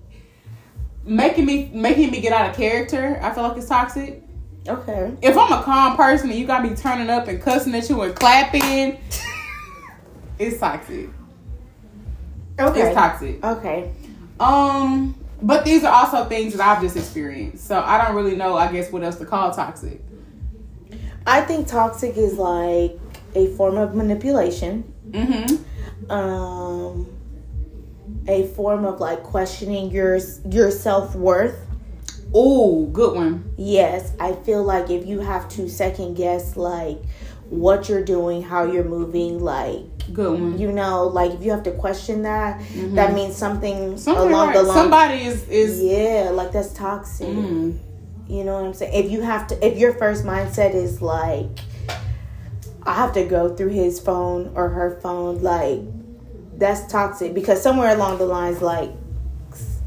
making 1.03 1.45
me 1.45 1.69
making 1.73 2.11
me 2.11 2.21
get 2.21 2.31
out 2.31 2.49
of 2.49 2.55
character? 2.55 3.19
I 3.21 3.33
feel 3.33 3.43
like 3.43 3.57
it's 3.57 3.67
toxic. 3.67 4.23
okay. 4.67 5.11
If 5.21 5.37
I'm 5.37 5.51
a 5.51 5.61
calm 5.63 5.97
person 5.97 6.29
and 6.31 6.39
you 6.39 6.47
got 6.47 6.63
me 6.63 6.73
turning 6.75 7.09
up 7.09 7.27
and 7.27 7.41
cussing 7.41 7.75
at 7.75 7.89
you 7.89 8.01
and 8.01 8.15
clapping, 8.15 8.99
it's 10.39 10.59
toxic. 10.59 11.09
Okay. 12.59 12.81
It's 12.81 12.95
toxic. 12.95 13.43
Okay. 13.43 13.93
Um, 14.39 15.15
but 15.41 15.65
these 15.65 15.83
are 15.83 15.93
also 15.93 16.25
things 16.25 16.53
that 16.53 16.65
I've 16.65 16.81
just 16.81 16.95
experienced, 16.95 17.67
so 17.67 17.79
I 17.79 18.03
don't 18.03 18.15
really 18.15 18.35
know. 18.35 18.55
I 18.55 18.71
guess 18.71 18.91
what 18.91 19.03
else 19.03 19.17
to 19.17 19.25
call 19.25 19.51
toxic. 19.51 20.01
I 21.27 21.41
think 21.41 21.67
toxic 21.67 22.17
is 22.17 22.33
like 22.33 22.97
a 23.33 23.47
form 23.55 23.77
of 23.77 23.95
manipulation. 23.95 24.93
Mm-hmm. 25.09 26.11
Um 26.11 27.11
a 28.27 28.47
form 28.49 28.85
of 28.85 28.99
like 28.99 29.23
questioning 29.23 29.91
your 29.91 30.17
your 30.49 30.71
self-worth. 30.71 31.59
Oh, 32.33 32.87
good 32.87 33.15
one. 33.15 33.53
Yes, 33.57 34.13
I 34.19 34.33
feel 34.33 34.63
like 34.63 34.89
if 34.89 35.05
you 35.05 35.19
have 35.19 35.47
to 35.49 35.69
second 35.69 36.15
guess 36.15 36.57
like 36.57 37.01
what 37.49 37.87
you're 37.87 38.03
doing, 38.03 38.41
how 38.41 38.65
you're 38.65 38.83
moving, 38.83 39.39
like 39.39 39.83
Good 40.13 40.39
one. 40.39 40.57
you 40.59 40.71
know, 40.71 41.07
like 41.07 41.31
if 41.31 41.43
you 41.43 41.51
have 41.51 41.63
to 41.63 41.71
question 41.71 42.21
that, 42.23 42.59
Mhm. 42.61 42.95
that 42.95 43.13
means 43.13 43.35
something 43.35 43.93
along 44.07 44.47
right. 44.47 44.53
the 44.55 44.63
lines. 44.63 44.79
Somebody 44.79 45.23
is 45.23 45.47
is. 45.49 45.81
yeah, 45.83 46.29
like 46.33 46.51
that's 46.51 46.73
toxic. 46.73 47.27
Mm. 47.27 47.77
You 48.27 48.43
know 48.43 48.53
what 48.55 48.65
I'm 48.65 48.73
saying? 48.73 48.93
If 49.05 49.11
you 49.11 49.21
have 49.21 49.47
to, 49.47 49.65
if 49.65 49.77
your 49.77 49.93
first 49.93 50.23
mindset 50.23 50.73
is 50.73 51.01
like, 51.01 51.47
I 52.83 52.93
have 52.93 53.13
to 53.13 53.25
go 53.25 53.55
through 53.55 53.69
his 53.69 53.99
phone 53.99 54.51
or 54.55 54.69
her 54.69 54.99
phone, 55.01 55.41
like 55.41 55.81
that's 56.57 56.89
toxic 56.91 57.33
because 57.33 57.61
somewhere 57.61 57.93
along 57.95 58.17
the 58.17 58.25
lines, 58.25 58.61
like 58.61 58.91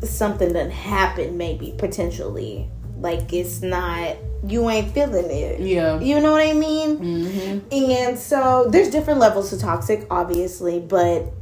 something 0.02 0.52
done 0.52 0.70
happened, 0.70 1.36
maybe 1.38 1.74
potentially. 1.78 2.68
Like 3.00 3.32
it's 3.32 3.62
not, 3.62 4.16
you 4.46 4.68
ain't 4.70 4.92
feeling 4.94 5.30
it. 5.30 5.60
Yeah. 5.60 5.98
You 6.00 6.20
know 6.20 6.32
what 6.32 6.46
I 6.46 6.52
mean? 6.52 6.98
Mm-hmm. 6.98 7.72
And 7.72 8.18
so 8.18 8.66
there's 8.70 8.90
different 8.90 9.18
levels 9.20 9.50
to 9.50 9.58
toxic, 9.58 10.06
obviously, 10.10 10.78
but 10.80 11.32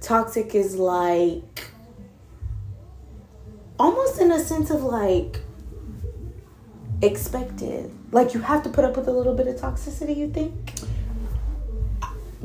toxic 0.00 0.54
is 0.54 0.76
like 0.76 1.64
almost 3.78 4.20
in 4.20 4.30
a 4.32 4.38
sense 4.38 4.70
of 4.70 4.82
like 4.82 5.40
expected. 7.02 7.90
Like 8.12 8.34
you 8.34 8.40
have 8.40 8.62
to 8.62 8.70
put 8.70 8.84
up 8.84 8.96
with 8.96 9.08
a 9.08 9.12
little 9.12 9.34
bit 9.34 9.46
of 9.48 9.56
toxicity, 9.56 10.16
you 10.16 10.30
think? 10.30 10.54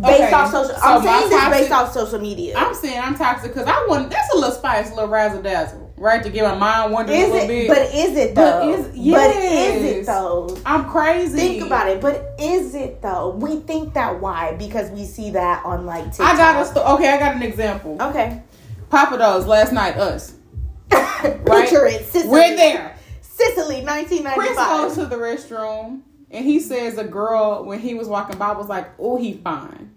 Based 0.02 0.22
Okay, 0.22 0.32
off 0.32 0.50
social 0.52 0.76
so 0.76 0.82
I'm 0.82 1.04
saying 1.04 1.30
this 1.30 1.40
toxic- 1.40 1.60
based 1.62 1.72
off 1.72 1.92
social 1.94 2.20
media. 2.20 2.56
I'm 2.58 2.74
saying 2.74 3.00
I'm 3.02 3.16
toxic 3.16 3.54
because 3.54 3.68
I 3.68 3.86
want 3.88 4.10
that's 4.10 4.34
a 4.34 4.38
little 4.38 4.54
spice, 4.54 4.92
a 4.92 4.96
little 4.96 5.10
razzle 5.10 5.42
dazzle, 5.42 5.89
right? 6.00 6.24
To 6.24 6.30
get 6.30 6.44
my 6.44 6.56
mind 6.58 6.94
wandering 6.94 7.20
a 7.20 7.24
little 7.26 7.40
it 7.42 7.48
bit. 7.48 7.68
but 7.68 7.78
is 7.94 8.18
it 8.18 8.34
But 8.36 8.62
though? 8.62 8.74
is- 8.74 8.86
But 8.88 9.36
is 9.36 9.84
it 9.84 10.06
though? 10.06 10.58
I'm 10.66 10.90
crazy. 10.90 11.38
Think 11.38 11.66
about 11.66 11.88
it, 11.88 12.02
but 12.02 12.34
is 12.40 12.74
it 12.76 13.02
though? 13.02 13.32
We 13.38 13.58
think 13.62 13.94
that 13.94 14.20
why? 14.20 14.56
Because 14.58 14.90
we 14.92 15.06
see 15.06 15.32
that 15.32 15.64
on 15.66 15.86
like 15.86 16.06
TikTok. 16.06 16.28
I 16.34 16.38
got 16.38 16.62
a 16.62 16.66
sto- 16.66 16.96
okay. 16.96 17.10
I 17.14 17.20
got 17.20 17.36
an 17.36 17.44
example. 17.44 17.98
Okay. 18.02 18.42
Pappadeaux's 18.90 19.46
last 19.48 19.72
night. 19.74 19.98
Us. 19.98 20.34
Picture 20.90 21.86
it. 21.86 22.06
Sicily. 22.12 22.30
We're 22.32 22.56
there. 22.56 22.96
Sicily, 23.22 23.82
1995. 23.84 24.36
Chris 24.36 24.58
goes 24.58 24.96
to 24.96 25.06
the 25.06 25.16
restroom 25.16 26.02
and 26.32 26.44
he 26.46 26.60
says 26.60 26.98
a 26.98 27.04
girl 27.04 27.64
when 27.66 27.80
he 27.80 27.94
was 27.94 28.08
walking 28.08 28.38
by 28.38 28.52
was 28.54 28.68
like, 28.68 28.90
"Oh, 29.00 29.18
he 29.18 29.34
fine." 29.34 29.92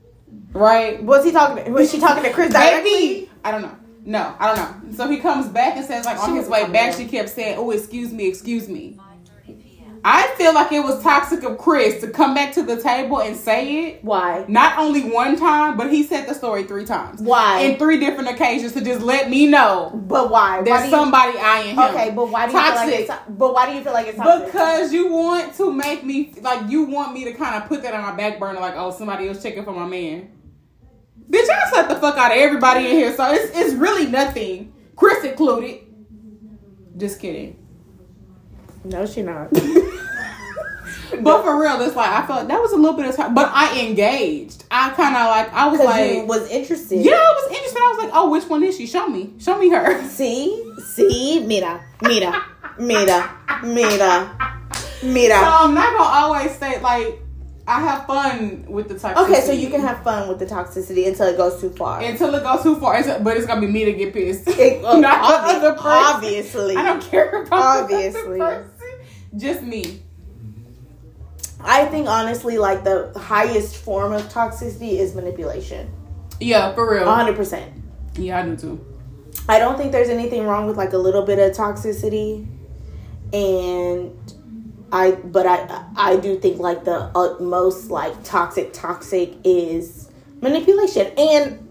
right? 0.53 1.03
Was 1.03 1.25
he 1.25 1.33
talking? 1.33 1.65
To, 1.65 1.71
was 1.71 1.91
she 1.91 1.99
talking 1.99 2.23
to 2.25 2.31
Chris 2.33 2.53
directly? 2.53 2.83
Maybe 2.91 3.31
I 3.45 3.51
don't 3.51 3.63
know. 3.63 3.77
No, 4.05 4.35
I 4.39 4.55
don't 4.55 4.57
know. 4.91 4.97
So 4.97 5.09
he 5.09 5.19
comes 5.19 5.49
back 5.49 5.77
and 5.77 5.87
says, 5.87 6.05
like 6.05 6.19
on 6.19 6.35
his 6.35 6.49
way 6.49 6.69
back, 6.71 6.97
she 6.97 7.07
kept 7.07 7.29
saying, 7.29 7.57
"Oh, 7.59 7.71
excuse 7.71 8.13
me, 8.13 8.27
excuse 8.27 8.69
me." 8.69 8.99
I 10.05 10.35
feel 10.37 10.53
like 10.53 10.73
it 10.73 10.83
was 10.83 11.01
toxic 11.01 11.45
of 11.45 11.59
Chris 11.59 12.01
to 12.01 12.11
come 12.11 12.35
back 12.35 12.53
to 12.55 12.65
the 12.65 12.81
table 12.81 13.21
and 13.21 13.37
say 13.37 13.87
it. 13.87 14.05
Why? 14.05 14.45
Not 14.49 14.77
only 14.77 15.05
one 15.05 15.37
time, 15.37 15.77
but 15.77 15.93
he 15.93 16.03
said 16.03 16.29
the 16.29 16.35
story 16.35 16.65
three 16.65 16.85
times. 16.85 17.21
Why? 17.21 17.61
In 17.61 17.79
three 17.79 18.01
different 18.01 18.29
occasions 18.29 18.73
to 18.73 18.81
just 18.81 19.01
let 19.01 19.31
me 19.31 19.47
know 19.47 19.93
But 19.95 20.29
why? 20.31 20.63
there's 20.63 20.91
somebody 20.91 21.39
eyeing 21.39 21.77
him. 21.77 21.79
Okay, 21.79 22.11
but 22.11 22.29
why 22.31 22.47
do 22.49 22.53
you 22.53 22.59
feel 22.61 22.75
like 22.75 22.89
it's? 22.89 23.09
Toxic. 23.09 23.39
But 23.39 23.55
why 23.55 23.71
do 23.71 23.77
you 23.77 23.85
feel 23.85 23.93
like 23.93 24.09
it's 24.09 24.17
toxic? 24.19 24.47
Because 24.47 24.93
you 24.93 25.07
want 25.07 25.55
to 25.59 25.73
make 25.73 26.03
me 26.05 26.35
like 26.41 26.69
you 26.69 26.83
want 26.83 27.15
me 27.15 27.23
to 27.25 27.33
kind 27.35 27.63
of 27.63 27.69
put 27.69 27.83
that 27.83 27.95
on 27.95 28.03
my 28.03 28.17
back 28.17 28.41
burner, 28.41 28.59
like 28.59 28.75
oh 28.77 28.91
somebody 28.91 29.29
else 29.29 29.41
checking 29.41 29.63
for 29.65 29.73
my 29.73 29.87
man. 29.87 30.31
Bitch, 31.33 31.49
I 31.49 31.71
slept 31.71 31.89
the 31.89 31.97
fuck 31.97 32.17
out 32.19 32.31
of 32.31 32.37
everybody 32.37 32.85
in 32.85 32.93
here, 32.93 33.17
so 33.17 33.33
it's 33.33 33.57
it's 33.57 33.75
really 33.75 34.07
nothing. 34.07 34.73
Chris 34.95 35.25
included. 35.25 35.81
Just 36.97 37.21
kidding. 37.21 37.57
no, 38.85 39.07
she 39.07 39.23
not. 39.23 39.49
But 41.21 41.43
for 41.43 41.61
real, 41.61 41.81
it's 41.83 41.95
like 41.95 42.11
I 42.11 42.27
felt 42.27 42.49
that 42.49 42.61
was 42.61 42.73
a 42.73 42.77
little 42.77 42.97
bit 42.97 43.07
of 43.07 43.15
time. 43.15 43.35
But 43.35 43.51
I 43.53 43.81
engaged. 43.81 44.65
I 44.71 44.91
kind 44.91 45.15
of 45.15 45.29
like 45.29 45.53
I 45.53 45.69
was 45.69 45.81
like, 45.81 46.27
was 46.27 46.51
interested. 46.51 47.01
yeah, 47.01 47.13
I 47.13 47.33
was 47.33 47.53
interested. 47.53 47.79
I 47.79 47.95
was 47.95 48.05
like, 48.05 48.11
oh, 48.15 48.31
which 48.31 48.45
one 48.45 48.63
is 48.63 48.77
she? 48.77 48.87
Show 48.87 49.09
me, 49.09 49.35
show 49.39 49.59
me 49.59 49.69
her. 49.71 50.03
See, 50.09 50.75
see, 50.95 51.45
mira, 51.47 51.85
mira, 52.03 52.45
mira, 52.79 53.37
mira, 53.63 54.59
mira. 55.03 55.35
So. 55.35 55.45
I'm 55.45 55.75
not 55.75 55.97
gonna 55.97 56.05
always 56.05 56.57
say 56.57 56.81
like 56.81 57.21
I 57.73 57.81
have 57.81 58.07
fun 58.07 58.67
with 58.69 58.89
the 58.89 58.95
toxicity. 58.95 59.25
Okay, 59.31 59.41
so 59.41 59.53
you 59.53 59.71
can 59.71 59.81
have 59.81 60.03
fun 60.05 60.29
with 60.29 60.39
the 60.39 60.47
toxicity 60.47 61.07
until 61.09 61.27
it 61.29 61.37
goes 61.37 61.61
too 61.61 61.71
far. 61.71 62.01
until 62.03 62.35
it 62.35 62.43
goes 62.43 62.63
too 62.63 62.77
far. 62.77 62.99
It's, 62.99 63.09
but 63.23 63.37
it's 63.37 63.47
gonna 63.47 63.61
be 63.63 63.67
me 63.67 63.85
to 63.87 63.93
get 63.93 64.13
pissed, 64.13 64.47
It- 64.49 64.85
uh, 64.85 64.99
not 64.99 65.23
the 65.23 65.53
obvi- 65.55 65.57
other 65.57 65.73
person. 65.73 65.87
obviously. 66.17 66.77
I 66.77 66.83
don't 66.83 67.03
care 67.03 67.43
about 67.45 67.83
Obviously. 67.85 68.39
the 68.39 68.45
other 68.45 68.63
person. 68.79 69.39
Just 69.39 69.63
me. 69.63 70.03
I 71.65 71.87
think 71.87 72.09
honestly, 72.09 72.59
like 72.59 72.85
the 72.85 73.13
highest 73.17 73.77
form 73.77 74.13
of 74.13 74.23
toxicity 74.25 74.99
is 74.99 75.15
manipulation. 75.15 75.91
Yeah, 76.41 76.75
for 76.75 76.93
real. 76.93 77.05
hundred 77.11 77.37
percent. 77.37 77.73
yeah, 78.17 78.41
I 78.41 78.43
do 78.45 78.57
too. 78.57 78.85
I 79.49 79.59
don't 79.59 79.77
think 79.79 79.93
there's 79.93 80.09
anything 80.09 80.45
wrong 80.45 80.67
with 80.67 80.77
like 80.77 80.93
a 80.93 80.99
little 80.99 81.23
bit 81.23 81.39
of 81.39 81.57
toxicity, 81.57 82.47
and 83.33 84.32
I 84.93 85.13
but 85.13 85.47
I 85.47 85.85
I 85.97 86.17
do 86.17 86.39
think 86.39 86.59
like 86.61 86.85
the 86.85 87.11
utmost 87.17 87.91
like 87.91 88.23
toxic 88.25 88.73
toxic 88.75 89.35
is 89.43 90.11
manipulation 90.43 91.07
and 91.17 91.69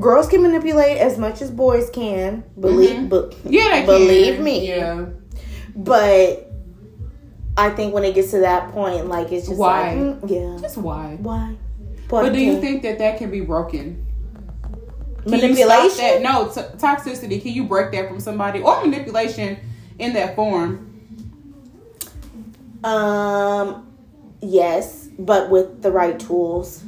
girls 0.00 0.26
can 0.28 0.42
manipulate 0.42 0.96
as 0.98 1.18
much 1.18 1.42
as 1.42 1.50
boys 1.50 1.90
can 1.90 2.42
believe 2.58 2.96
Mhm. 2.96 3.08
but 3.10 3.34
Yeah, 3.44 3.84
believe 3.84 4.36
can. 4.36 4.44
me 4.44 4.68
Yeah. 4.68 5.04
but 5.76 6.50
I 7.56 7.70
think 7.70 7.94
when 7.94 8.04
it 8.04 8.14
gets 8.14 8.30
to 8.32 8.38
that 8.40 8.72
point 8.72 9.06
like 9.08 9.30
it's 9.30 9.46
just 9.46 9.58
Why? 9.58 9.94
like 9.94 9.98
mm, 10.22 10.30
yeah 10.30 10.58
Just 10.60 10.78
why? 10.78 11.18
why 11.20 11.54
But 12.08 12.32
do 12.32 12.40
you 12.40 12.60
think 12.60 12.82
that 12.82 12.98
that 12.98 13.18
can 13.18 13.30
be 13.30 13.40
broken? 13.40 14.04
Can 15.22 15.30
manipulation? 15.30 16.22
No, 16.22 16.48
t- 16.48 16.60
toxicity. 16.76 17.40
Can 17.40 17.52
you 17.52 17.64
break 17.64 17.92
that 17.92 18.08
from 18.08 18.20
somebody 18.20 18.60
or 18.60 18.80
manipulation 18.82 19.56
in 19.98 20.12
that 20.14 20.36
form? 20.36 20.93
Um, 22.84 23.92
yes, 24.40 25.08
but 25.18 25.50
with 25.50 25.82
the 25.82 25.90
right 25.90 26.18
tools. 26.18 26.84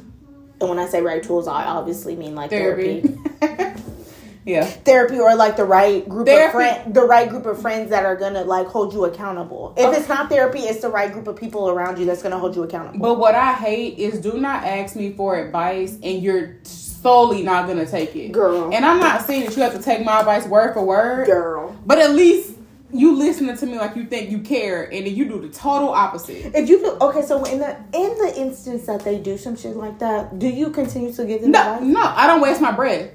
And 0.59 0.69
when 0.69 0.79
I 0.79 0.87
say 0.87 1.01
right 1.01 1.21
tools, 1.21 1.47
I 1.47 1.65
obviously 1.65 2.15
mean 2.15 2.35
like 2.35 2.49
therapy, 2.49 3.01
Therapy. 3.01 3.81
yeah. 4.45 4.65
therapy, 4.65 5.19
or 5.19 5.35
like 5.35 5.55
the 5.55 5.65
right 5.65 6.07
group 6.07 6.25
Therapy. 6.25 6.45
of 6.47 6.51
friend, 6.51 6.93
the 6.95 7.03
right 7.03 7.29
group 7.29 7.45
of 7.45 7.61
friends 7.61 7.91
that 7.91 8.05
are 8.05 8.15
gonna 8.15 8.43
like 8.43 8.67
hold 8.67 8.93
you 8.93 9.05
accountable. 9.05 9.73
If 9.77 9.95
it's 9.95 10.09
not 10.09 10.29
therapy, 10.29 10.59
it's 10.59 10.81
the 10.81 10.89
right 10.89 11.11
group 11.11 11.27
of 11.27 11.35
people 11.35 11.69
around 11.69 11.99
you 11.99 12.05
that's 12.05 12.23
gonna 12.23 12.39
hold 12.39 12.55
you 12.55 12.63
accountable. 12.63 12.99
But 12.99 13.19
what 13.19 13.35
I 13.35 13.53
hate 13.53 13.99
is 13.99 14.19
do 14.19 14.33
not 14.33 14.63
ask 14.63 14.95
me 14.95 15.13
for 15.13 15.37
advice 15.37 15.97
and 16.01 16.23
you're 16.23 16.55
solely 16.63 17.43
not 17.43 17.67
gonna 17.67 17.85
take 17.85 18.15
it. 18.15 18.31
Girl. 18.31 18.73
And 18.73 18.83
I'm 18.83 18.99
not 18.99 19.21
saying 19.27 19.45
that 19.45 19.55
you 19.55 19.61
have 19.61 19.75
to 19.75 19.81
take 19.81 20.03
my 20.03 20.19
advice 20.19 20.47
word 20.47 20.73
for 20.73 20.83
word. 20.83 21.27
Girl, 21.27 21.75
But 21.85 21.99
at 21.99 22.11
least 22.11 22.56
you 22.93 23.17
listening 23.17 23.55
to 23.57 23.65
me 23.65 23.77
like 23.77 23.95
you 23.95 24.05
think 24.05 24.29
you 24.29 24.39
care 24.39 24.83
and 24.85 25.05
then 25.05 25.13
you 25.15 25.27
do 25.27 25.41
the 25.41 25.49
total 25.49 25.89
opposite. 25.89 26.55
if 26.55 26.69
you 26.69 26.79
feel 26.79 26.97
okay, 27.01 27.21
so 27.21 27.43
in 27.43 27.59
the 27.59 27.75
in 27.93 28.17
the 28.17 28.33
instance 28.37 28.85
that 28.85 29.01
they 29.03 29.17
do 29.17 29.37
some 29.37 29.55
shit 29.57 29.75
like 29.75 29.99
that, 29.99 30.39
do 30.39 30.47
you 30.47 30.69
continue 30.69 31.11
to 31.13 31.25
give 31.25 31.41
them 31.41 31.51
No, 31.51 31.73
advice? 31.75 31.81
no, 31.87 32.01
I 32.01 32.27
don't 32.27 32.41
waste 32.41 32.61
my 32.61 32.71
breath. 32.71 33.11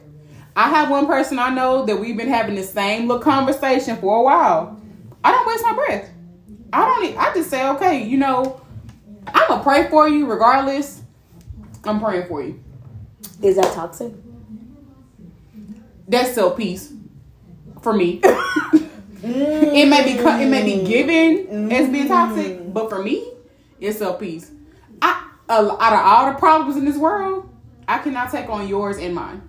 I 0.54 0.68
have 0.68 0.90
one 0.90 1.06
person 1.06 1.38
I 1.38 1.48
know 1.48 1.86
that 1.86 1.96
we've 1.96 2.16
been 2.16 2.28
having 2.28 2.54
the 2.54 2.62
same 2.62 3.08
little 3.08 3.22
conversation 3.22 3.96
for 3.96 4.18
a 4.18 4.22
while. 4.22 4.78
I 5.24 5.30
don't 5.32 5.46
waste 5.46 5.62
my 5.62 5.74
breath. 5.74 6.10
I 6.74 6.84
don't. 6.84 7.16
I 7.18 7.34
just 7.34 7.48
say, 7.48 7.66
okay, 7.70 8.02
you 8.02 8.18
know, 8.18 8.60
I'm 9.28 9.48
gonna 9.48 9.62
pray 9.62 9.88
for 9.88 10.06
you 10.08 10.26
regardless. 10.26 11.00
I'm 11.84 11.98
praying 12.00 12.28
for 12.28 12.42
you. 12.42 12.62
Is 13.40 13.56
that 13.56 13.72
toxic? 13.72 14.12
That's 16.06 16.32
still 16.32 16.50
peace 16.50 16.92
for 17.80 17.92
me. 17.94 18.20
it 19.22 19.88
may 19.88 20.04
be 20.04 20.18
it 20.18 20.48
may 20.48 20.64
be 20.64 20.86
given 20.86 21.46
mm-hmm. 21.46 21.72
as 21.72 21.88
being 21.90 22.08
toxic, 22.08 22.72
but 22.72 22.88
for 22.88 23.02
me, 23.02 23.32
it's 23.80 23.96
still 23.96 24.14
peace. 24.14 24.50
I 25.00 25.30
a- 25.48 25.82
out 25.82 25.92
of 25.92 25.98
all 25.98 26.32
the 26.32 26.38
problems 26.38 26.76
in 26.76 26.84
this 26.84 26.96
world, 26.96 27.48
I 27.86 27.98
cannot 27.98 28.30
take 28.30 28.48
on 28.48 28.68
yours 28.68 28.98
and 28.98 29.14
mine. 29.14 29.42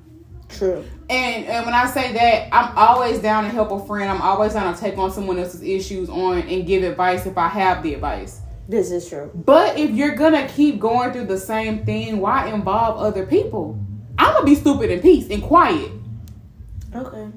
True. 0.49 0.85
And, 1.09 1.45
and 1.45 1.65
when 1.65 1.73
I 1.73 1.87
say 1.87 2.13
that, 2.13 2.49
I'm 2.53 2.77
always 2.77 3.19
down 3.19 3.43
to 3.43 3.49
help 3.49 3.71
a 3.71 3.85
friend. 3.85 4.09
I'm 4.09 4.21
always 4.21 4.53
down 4.53 4.73
to 4.73 4.79
take 4.79 4.97
on 4.97 5.11
someone 5.11 5.39
else's 5.39 5.63
issues 5.63 6.09
on 6.09 6.39
and 6.39 6.65
give 6.67 6.83
advice 6.83 7.25
if 7.25 7.37
I 7.37 7.47
have 7.47 7.83
the 7.83 7.95
advice. 7.95 8.41
This 8.67 8.91
is 8.91 9.09
true. 9.09 9.31
But 9.33 9.77
if 9.77 9.91
you're 9.91 10.15
gonna 10.15 10.47
keep 10.47 10.79
going 10.79 11.11
through 11.11 11.25
the 11.25 11.39
same 11.39 11.85
thing, 11.85 12.19
why 12.19 12.47
involve 12.47 12.97
other 12.97 13.25
people? 13.25 13.77
I'm 14.17 14.33
gonna 14.33 14.45
be 14.45 14.55
stupid 14.55 14.89
in 14.89 15.01
peace 15.01 15.29
and 15.29 15.41
quiet. 15.41 15.91
Okay. 16.95 17.27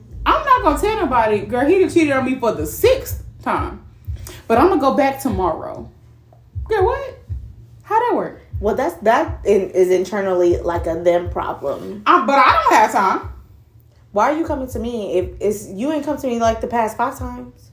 Not 0.56 0.80
gonna 0.80 0.80
tell 0.80 1.04
nobody, 1.04 1.40
girl, 1.40 1.66
he 1.66 1.86
cheated 1.88 2.12
on 2.12 2.24
me 2.24 2.36
for 2.36 2.52
the 2.52 2.66
sixth 2.66 3.22
time. 3.42 3.84
But 4.48 4.58
I'm 4.58 4.68
gonna 4.68 4.80
go 4.80 4.94
back 4.94 5.20
tomorrow. 5.20 5.90
Girl, 6.64 6.84
what? 6.84 7.18
How 7.82 7.98
that 8.00 8.16
work? 8.16 8.40
Well, 8.58 8.74
that's 8.74 8.94
that 9.02 9.44
in, 9.44 9.70
is 9.70 9.90
internally 9.90 10.56
like 10.58 10.86
a 10.86 10.94
them 11.02 11.28
problem. 11.30 12.02
I, 12.06 12.24
but 12.24 12.38
I 12.38 12.52
don't 12.52 12.72
have 12.72 12.92
time. 12.92 13.32
Why 14.12 14.32
are 14.32 14.38
you 14.38 14.46
coming 14.46 14.66
to 14.68 14.78
me 14.78 15.18
if 15.18 15.30
it's 15.40 15.68
you 15.68 15.92
ain't 15.92 16.04
come 16.04 16.16
to 16.16 16.26
me 16.26 16.40
like 16.40 16.62
the 16.62 16.66
past 16.66 16.96
five 16.96 17.18
times? 17.18 17.70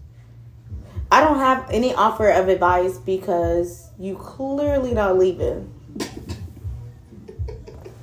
I 1.10 1.22
don't 1.22 1.38
have 1.38 1.70
any 1.72 1.94
offer 1.94 2.30
of 2.30 2.50
advice 2.50 2.98
because 2.98 3.90
you 3.98 4.16
clearly 4.18 4.94
not 4.94 5.18
leaving. 5.18 5.74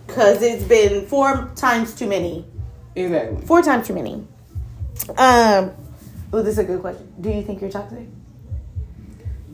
Cause 0.06 0.42
it's 0.42 0.64
been 0.64 1.06
four 1.06 1.52
times 1.54 1.94
too 1.94 2.08
many. 2.08 2.46
Exactly. 2.94 3.44
Four 3.46 3.62
times 3.62 3.86
too 3.86 3.94
many. 3.94 4.26
Um. 5.08 5.72
Oh, 6.32 6.42
this 6.42 6.52
is 6.52 6.58
a 6.58 6.64
good 6.64 6.80
question. 6.80 7.12
Do 7.20 7.30
you 7.30 7.42
think 7.42 7.60
you're 7.60 7.70
toxic? 7.70 8.06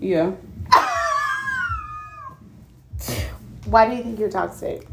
Yeah. 0.00 0.32
Why 3.64 3.88
do 3.88 3.96
you 3.96 4.02
think 4.02 4.18
you're 4.18 4.30
toxic? 4.30 4.86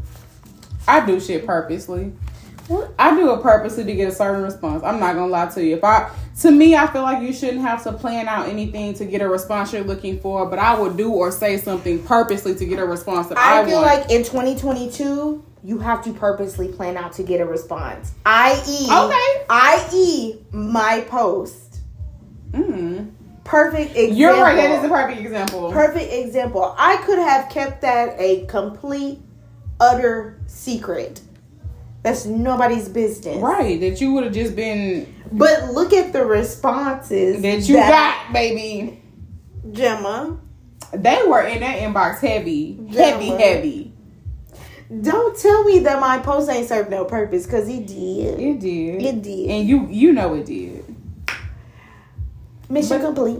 I 0.87 1.05
do 1.05 1.19
shit 1.19 1.45
purposely. 1.45 2.13
What? 2.67 2.93
I 2.97 3.13
do 3.15 3.33
it 3.33 3.41
purposely 3.41 3.83
to 3.83 3.93
get 3.93 4.07
a 4.07 4.11
certain 4.15 4.41
response. 4.41 4.83
I'm 4.83 4.99
not 4.99 5.15
gonna 5.15 5.27
lie 5.27 5.47
to 5.47 5.63
you. 5.63 5.75
If 5.75 5.83
I, 5.83 6.09
to 6.41 6.51
me, 6.51 6.75
I 6.75 6.87
feel 6.87 7.01
like 7.01 7.21
you 7.21 7.33
shouldn't 7.33 7.61
have 7.61 7.83
to 7.83 7.91
plan 7.91 8.27
out 8.29 8.47
anything 8.47 8.93
to 8.95 9.05
get 9.05 9.21
a 9.21 9.27
response 9.27 9.73
you're 9.73 9.83
looking 9.83 10.19
for. 10.21 10.45
But 10.45 10.59
I 10.59 10.79
would 10.79 10.95
do 10.95 11.11
or 11.11 11.31
say 11.31 11.57
something 11.57 12.01
purposely 12.03 12.55
to 12.55 12.65
get 12.65 12.79
a 12.79 12.85
response 12.85 13.27
that 13.27 13.37
I, 13.37 13.61
I 13.61 13.65
feel 13.65 13.81
want. 13.81 13.99
like 13.99 14.11
in 14.11 14.23
2022, 14.23 15.43
you 15.63 15.79
have 15.79 16.03
to 16.03 16.13
purposely 16.13 16.67
plan 16.67 16.97
out 16.97 17.13
to 17.13 17.23
get 17.23 17.39
a 17.39 17.45
response. 17.45 18.13
I.e., 18.25 18.87
Okay. 18.91 19.45
I.e., 19.49 20.35
my 20.51 21.01
post. 21.07 21.79
Mm. 22.51 23.11
Perfect 23.43 23.91
example. 23.91 24.15
You're 24.17 24.33
right. 24.33 24.55
That 24.55 24.79
is 24.79 24.85
a 24.85 24.89
perfect 24.89 25.21
example. 25.21 25.71
perfect 25.71 26.13
example. 26.13 26.75
I 26.77 26.97
could 27.05 27.17
have 27.19 27.49
kept 27.49 27.81
that 27.81 28.15
a 28.19 28.45
complete, 28.45 29.19
utter 29.79 30.39
secret. 30.47 31.21
That's 32.03 32.25
nobody's 32.25 32.89
business. 32.89 33.37
right. 33.37 33.79
That 33.79 34.01
you 34.01 34.13
would 34.13 34.25
have 34.25 34.33
just 34.33 34.55
been 34.55 35.13
But 35.31 35.71
look 35.71 35.93
at 35.93 36.11
the 36.13 36.25
responses 36.25 37.41
that 37.41 37.67
you 37.67 37.75
got, 37.75 38.31
baby. 38.33 39.01
Gemma. 39.71 40.39
They 40.93 41.23
were 41.25 41.41
in 41.41 41.61
that 41.61 41.79
inbox 41.79 42.19
heavy, 42.19 42.77
heavy, 42.93 43.29
heavy. 43.29 43.82
Don't 45.01 45.37
tell 45.37 45.63
me 45.63 45.79
that 45.79 45.99
my 45.99 46.19
post 46.19 46.49
ain't 46.49 46.67
served 46.67 46.89
no 46.91 47.05
purpose, 47.05 47.45
cause 47.45 47.67
he 47.67 47.79
did. 47.79 48.39
It 48.39 48.59
did. 48.59 49.01
It 49.01 49.21
did. 49.21 49.49
And 49.49 49.67
you, 49.67 49.87
you 49.87 50.11
know 50.13 50.33
it 50.35 50.45
did. 50.45 50.83
Mission 52.69 52.99
But- 52.99 53.05
complete. 53.05 53.39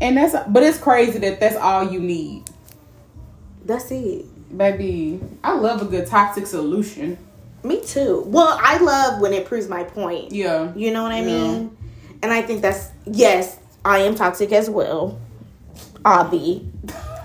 And 0.00 0.16
that's, 0.16 0.34
but 0.48 0.62
it's 0.62 0.78
crazy 0.78 1.18
that 1.18 1.40
that's 1.40 1.56
all 1.56 1.90
you 1.90 2.00
need. 2.00 2.44
That's 3.64 3.90
it. 3.90 4.24
Baby, 4.56 5.20
I 5.44 5.52
love 5.54 5.82
a 5.82 5.84
good 5.84 6.06
toxic 6.06 6.46
solution. 6.46 7.18
Me 7.62 7.82
too. 7.84 8.24
Well, 8.26 8.58
I 8.62 8.78
love 8.78 9.20
when 9.20 9.32
it 9.34 9.44
proves 9.46 9.68
my 9.68 9.84
point. 9.84 10.32
Yeah. 10.32 10.72
You 10.74 10.92
know 10.92 11.02
what 11.02 11.12
I 11.12 11.20
Yeah. 11.20 11.26
mean? 11.26 11.76
And 12.22 12.32
I 12.32 12.40
think 12.42 12.62
that's 12.62 12.88
yes, 13.04 13.58
I 13.84 13.98
am 14.00 14.14
toxic 14.14 14.52
as 14.52 14.70
well. 14.70 15.18
Obby. 16.04 16.69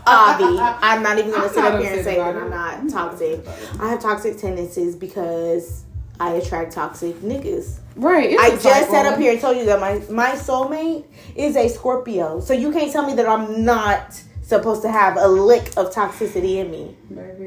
Obby. 0.06 0.78
I'm 0.82 1.02
not 1.02 1.18
even 1.18 1.32
gonna 1.32 1.46
I'm 1.46 1.54
sit 1.54 1.64
up 1.64 1.82
here 1.82 1.94
and 1.94 2.04
say 2.04 2.18
that 2.18 2.36
I'm 2.36 2.50
not 2.50 2.90
toxic. 2.90 3.46
I 3.80 3.90
have 3.90 4.02
toxic 4.02 4.38
tendencies 4.38 4.96
because 4.96 5.84
I 6.20 6.32
attract 6.34 6.74
toxic 6.74 7.16
niggas. 7.18 7.80
Right. 7.96 8.38
I 8.38 8.52
just 8.52 8.92
sat 8.92 9.06
up 9.06 9.20
here 9.20 9.32
and 9.32 9.42
told 9.42 9.58
you 9.58 9.66
that 9.66 9.80
my 9.80 10.02
my 10.14 10.32
soulmate 10.32 11.06
is 11.36 11.56
a 11.56 11.68
Scorpio. 11.68 12.40
So 12.40 12.54
you 12.54 12.72
can't 12.72 12.92
tell 12.92 13.06
me 13.06 13.16
that 13.16 13.28
I'm 13.28 13.66
not 13.66 14.22
supposed 14.42 14.84
to 14.84 14.92
have 14.92 15.18
a 15.18 15.28
lick 15.28 15.74
of 15.76 15.94
toxicity 15.94 16.58
in 16.58 16.70
me 16.70 16.96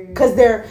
because 0.09 0.35
they're 0.35 0.67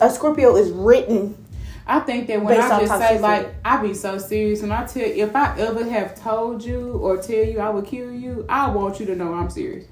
a 0.00 0.10
Scorpio 0.10 0.56
is 0.56 0.70
written. 0.70 1.42
I 1.88 2.00
think 2.00 2.26
that 2.28 2.42
when 2.42 2.60
I 2.60 2.80
just 2.80 2.98
say 2.98 3.18
like 3.18 3.54
I 3.64 3.80
be 3.80 3.94
so 3.94 4.18
serious 4.18 4.62
when 4.62 4.72
I 4.72 4.86
tell 4.86 5.02
if 5.02 5.34
I 5.36 5.58
ever 5.58 5.88
have 5.88 6.20
told 6.20 6.64
you 6.64 6.92
or 6.92 7.16
tell 7.20 7.44
you 7.44 7.60
I 7.60 7.70
would 7.70 7.86
kill 7.86 8.12
you, 8.12 8.44
I 8.48 8.70
want 8.70 8.98
you 9.00 9.06
to 9.06 9.16
know 9.16 9.34
I'm 9.34 9.50
serious. 9.50 9.86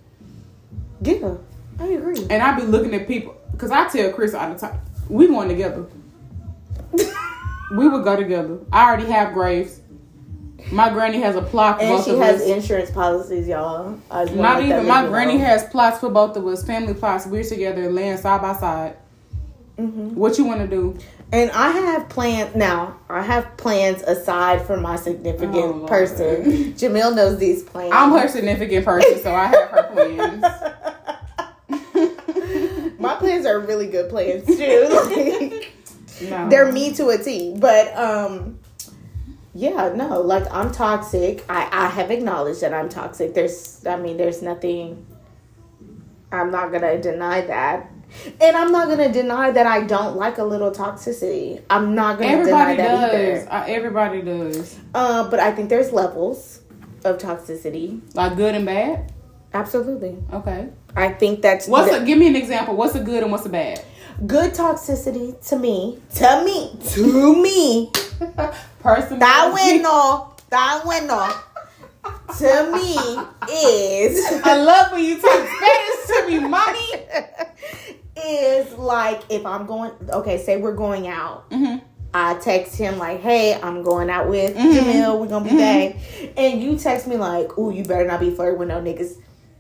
Yeah, 1.05 1.37
I 1.79 1.87
agree. 1.89 2.17
And 2.31 2.43
I 2.43 2.57
be 2.59 2.63
looking 2.63 2.95
at 2.95 3.07
people 3.07 3.35
because 3.53 3.71
I 3.71 3.89
tell 3.89 4.13
Chris 4.13 4.35
all 4.35 4.53
the 4.53 4.59
time 4.59 4.81
we 5.09 5.27
going 5.29 5.49
together. 5.49 5.87
we 7.77 7.89
would 7.89 8.05
go 8.05 8.17
together. 8.17 8.59
I 8.73 8.87
already 8.89 9.11
have 9.11 9.33
graves. 9.35 9.81
My 10.73 10.89
granny 10.89 11.21
has 11.21 11.37
a 11.37 11.43
plot 11.43 11.77
for 11.79 11.85
And 11.85 11.97
both 11.97 12.05
she 12.07 12.13
of 12.13 12.19
has 12.21 12.41
us. 12.41 12.47
insurance 12.49 12.91
policies, 12.91 13.47
y'all. 13.47 13.99
I 14.11 14.25
just 14.25 14.37
wanna 14.37 14.49
Not 14.55 14.63
even 14.63 14.87
my 14.89 15.07
granny 15.07 15.37
know. 15.37 15.45
has 15.45 15.65
plots 15.65 15.99
for 15.99 16.09
both 16.09 16.37
of 16.37 16.47
us, 16.47 16.65
family 16.65 16.95
plots. 16.95 17.27
We're 17.27 17.45
together, 17.45 17.91
laying 17.91 18.17
side 18.17 18.41
by 18.41 18.55
side. 18.55 18.97
Mhm. 19.79 20.15
What 20.15 20.39
you 20.39 20.45
want 20.45 20.61
to 20.61 20.67
do? 20.69 20.97
And 21.33 21.51
I 21.51 21.71
have 21.71 22.09
plans 22.09 22.55
now. 22.55 22.99
I 23.09 23.23
have 23.23 23.57
plans 23.57 24.03
aside 24.03 24.65
from 24.67 24.83
my 24.83 24.97
significant 24.97 25.55
Oh, 25.57 25.87
person. 25.87 26.45
Jamil 26.75 27.15
knows 27.15 27.39
these 27.39 27.63
plans. 27.65 27.93
I'm 27.93 28.11
her 28.13 28.29
significant 28.29 28.85
person, 28.85 29.21
so 29.21 29.35
I 29.35 29.47
have 29.47 29.69
her 29.71 29.91
plans. 29.93 30.45
my 33.01 33.15
plans 33.17 33.47
are 33.47 33.59
really 33.61 33.87
good 33.89 34.09
plans 34.11 34.47
too. 34.47 34.89
Like, 36.21 36.31
No. 36.31 36.49
they're 36.49 36.71
me 36.71 36.93
to 36.95 37.09
a 37.09 37.19
T. 37.19 37.55
But 37.59 37.97
um 37.97 38.59
yeah, 39.53 39.93
no, 39.95 40.21
like 40.21 40.47
I'm 40.53 40.71
toxic. 40.73 41.45
I, 41.49 41.69
I 41.73 41.87
have 41.89 42.11
acknowledged 42.13 42.61
that 42.61 42.73
I'm 42.73 42.89
toxic. 42.89 43.35
There's 43.35 43.85
I 43.87 43.97
mean 43.97 44.17
there's 44.17 44.41
nothing 44.43 45.05
I'm 46.31 46.51
not 46.53 46.71
gonna 46.71 47.01
deny 47.03 47.41
that. 47.43 47.91
And 48.41 48.57
I'm 48.57 48.73
not 48.73 48.89
gonna 48.89 49.13
deny 49.13 49.51
that 49.51 49.67
I 49.67 49.83
don't 49.85 50.17
like 50.17 50.39
a 50.39 50.45
little 50.45 50.71
toxicity. 50.71 51.63
I'm 51.71 51.95
not 51.95 52.19
gonna 52.19 52.31
Everybody 52.31 52.77
deny 52.77 52.89
that 52.89 53.11
does. 53.11 53.43
either. 53.43 53.53
Uh, 53.53 53.65
everybody 53.69 54.23
does. 54.23 54.79
Uh, 54.95 55.29
but 55.31 55.41
I 55.41 55.53
think 55.53 55.69
there's 55.69 55.93
levels 55.93 56.61
of 57.05 57.19
toxicity. 57.19 58.01
Like 58.15 58.37
good 58.37 58.55
and 58.55 58.65
bad. 58.67 59.13
Absolutely. 59.53 60.17
Okay. 60.33 60.69
I 60.97 61.11
think 61.11 61.43
that's 61.43 61.67
What's 61.69 61.91
the- 61.91 62.03
a, 62.03 62.05
give 62.05 62.19
me 62.19 62.27
an 62.29 62.37
example. 62.37 62.75
What's 62.77 62.95
a 62.95 63.01
good 63.01 63.23
and 63.23 63.31
what's 63.33 63.47
a 63.47 63.51
bad? 63.51 63.83
good 64.27 64.53
toxicity 64.55 65.35
to 65.49 65.59
me. 65.59 65.99
To 66.15 66.43
me. 66.45 66.79
To 66.91 67.43
me. 67.43 67.91
Personally, 68.81 69.19
That 69.19 69.53
window. 69.53 70.35
That 70.51 70.83
window. 70.87 71.29
To 72.39 72.73
me 72.73 72.97
is 73.53 74.41
I 74.45 74.57
love 74.63 74.93
when 74.93 75.05
you 75.05 75.21
talk 75.21 75.31
Spanish 75.31 76.07
to 76.07 76.27
me, 76.29 76.39
mommy. 76.39 76.93
like 78.85 79.23
if 79.31 79.45
I'm 79.47 79.67
going 79.67 79.93
okay, 80.11 80.39
say 80.39 80.57
we're 80.59 80.75
going 80.77 81.07
out. 81.09 81.45
hmm 81.53 81.77
I 82.17 82.35
text 82.35 82.77
him 82.77 82.97
like, 82.99 83.21
"Hey, 83.21 83.59
I'm 83.61 83.83
going 83.83 84.09
out 84.09 84.29
with 84.29 84.55
Mhm. 84.57 84.73
Jamil. 84.73 85.19
We're 85.19 85.27
gonna 85.27 85.45
be 85.45 85.51
Mhm. 85.51 85.59
back," 85.59 85.97
and 86.37 86.63
you 86.63 86.77
text 86.79 87.09
me 87.09 87.17
like, 87.17 87.59
"Ooh, 87.59 87.73
you 87.73 87.83
better 87.83 88.07
not 88.07 88.21
be 88.21 88.31
flirting 88.31 88.59
with 88.61 88.69
no 88.69 88.77
niggas." 88.81 89.15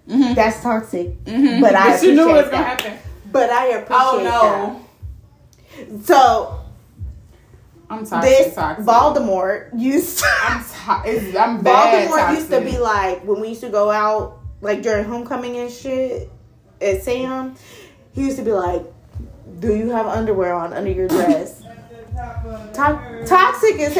hmm 0.08 0.34
That's 0.34 0.62
toxic. 0.62 1.14
hmm 1.26 1.60
But 1.60 1.74
I 1.74 2.00
you 2.00 2.14
knew 2.14 2.28
appreciate 2.28 2.50
gonna 2.52 2.64
happen. 2.64 2.92
But 3.32 3.50
I 3.50 3.66
appreciate 3.68 3.98
Oh 3.98 4.20
no. 4.22 5.90
that. 5.98 6.04
So 6.06 6.60
I'm 7.90 8.06
toxic. 8.06 8.30
this 8.46 8.54
toxic. 8.54 8.84
Voldemort 8.84 9.70
used 9.76 10.20
to, 10.20 10.26
I'm 10.42 10.60
to- 10.64 11.38
I'm 11.40 11.60
bad. 11.60 12.08
Voldemort 12.08 12.34
used 12.36 12.50
to 12.50 12.60
be 12.60 12.78
like 12.78 13.24
when 13.26 13.40
we 13.40 13.48
used 13.48 13.62
to 13.62 13.68
go 13.70 13.90
out 13.90 14.38
like 14.60 14.82
during 14.82 15.04
homecoming 15.04 15.56
and 15.56 15.70
shit 15.72 16.30
at 16.80 17.02
Sam. 17.02 17.56
He 18.12 18.22
used 18.26 18.36
to 18.38 18.44
be 18.44 18.52
like, 18.52 18.84
"Do 19.60 19.74
you 19.74 19.90
have 19.90 20.06
underwear 20.06 20.54
on 20.54 20.72
under 20.72 20.90
your 20.90 21.08
dress?" 21.08 21.62
To- 22.74 23.24
toxic 23.26 23.78
is 23.78 23.98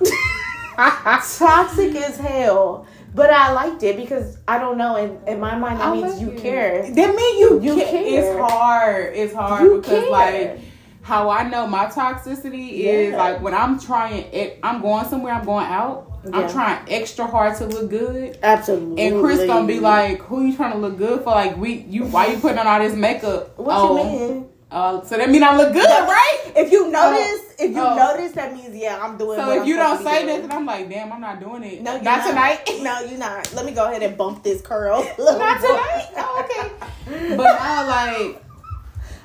toxic 1.38 1.94
as 1.96 2.16
hell. 2.16 2.86
But 3.14 3.30
I 3.30 3.52
liked 3.52 3.82
it 3.84 3.96
because 3.96 4.38
I 4.48 4.58
don't 4.58 4.76
know. 4.76 4.96
In, 4.96 5.18
in 5.28 5.38
my 5.38 5.56
mind, 5.56 5.78
that 5.78 5.86
I 5.88 5.94
means 5.94 6.20
you 6.20 6.30
it. 6.30 6.40
care. 6.40 6.82
That 6.82 7.14
mean 7.14 7.38
you, 7.38 7.60
You 7.62 7.74
ca- 7.76 7.90
care. 7.90 8.02
It's 8.04 8.40
hard. 8.40 9.14
It's 9.14 9.32
hard 9.34 9.62
You 9.62 9.76
because 9.80 10.02
care. 10.02 10.10
like 10.10 10.60
how 11.02 11.30
I 11.30 11.48
know 11.48 11.66
my 11.68 11.86
toxicity 11.86 12.70
is 12.80 13.12
Yeah. 13.12 13.16
like 13.16 13.40
when 13.40 13.54
I'm 13.54 13.78
trying. 13.78 14.24
It, 14.32 14.58
I'm 14.64 14.80
going 14.82 15.06
somewhere. 15.06 15.32
I'm 15.32 15.44
going 15.44 15.66
out. 15.66 16.10
Yeah. 16.24 16.38
I'm 16.38 16.50
trying 16.50 16.88
extra 16.88 17.26
hard 17.26 17.56
to 17.58 17.66
look 17.66 17.88
good. 17.90 18.36
Absolutely. 18.42 19.06
And 19.06 19.20
Chris 19.22 19.46
gonna 19.46 19.66
be 19.66 19.78
like, 19.78 20.22
"Who 20.22 20.42
you 20.46 20.56
trying 20.56 20.72
to 20.72 20.78
look 20.78 20.96
good 20.98 21.20
for? 21.22 21.30
Like 21.30 21.56
we, 21.56 21.84
you, 21.88 22.06
why 22.06 22.28
you 22.28 22.38
putting 22.38 22.58
on 22.58 22.66
all 22.66 22.80
this 22.80 22.94
makeup? 22.94 23.56
"What 23.58 23.76
oh, 23.78 23.96
you 23.96 24.04
mean?" 24.34 24.48
Uh, 24.74 25.04
so 25.04 25.16
that 25.16 25.30
mean 25.30 25.44
I 25.44 25.56
look 25.56 25.72
good, 25.72 25.84
right? 25.88 26.52
If 26.56 26.72
you 26.72 26.90
notice, 26.90 27.54
if 27.60 27.70
you 27.70 27.80
Oh. 27.80 27.94
notice, 27.94 28.32
that 28.32 28.52
means 28.52 28.74
yeah, 28.74 28.98
I'm 29.00 29.16
doing. 29.16 29.38
So 29.38 29.52
if 29.52 29.62
I'm 29.62 29.68
you 29.68 29.76
don't 29.76 30.02
say 30.02 30.26
nothing, 30.26 30.50
I'm 30.50 30.66
like, 30.66 30.88
damn, 30.90 31.12
I'm 31.12 31.20
not 31.20 31.38
doing 31.38 31.62
it. 31.62 31.80
No, 31.80 31.92
you're 31.94 32.02
not, 32.02 32.26
tonight. 32.26 32.68
No, 32.82 32.98
you're 33.00 33.18
not. 33.18 33.54
Let 33.54 33.66
me 33.66 33.72
go 33.72 33.84
ahead 33.88 34.02
and 34.02 34.16
bump 34.18 34.42
this 34.42 34.60
curl. 34.60 35.04
not 35.18 35.60
tonight. 35.60 36.08
Oh, 36.16 36.44
okay. 36.44 37.36
But 37.36 37.44
now, 37.44 37.86
like, 37.86 38.42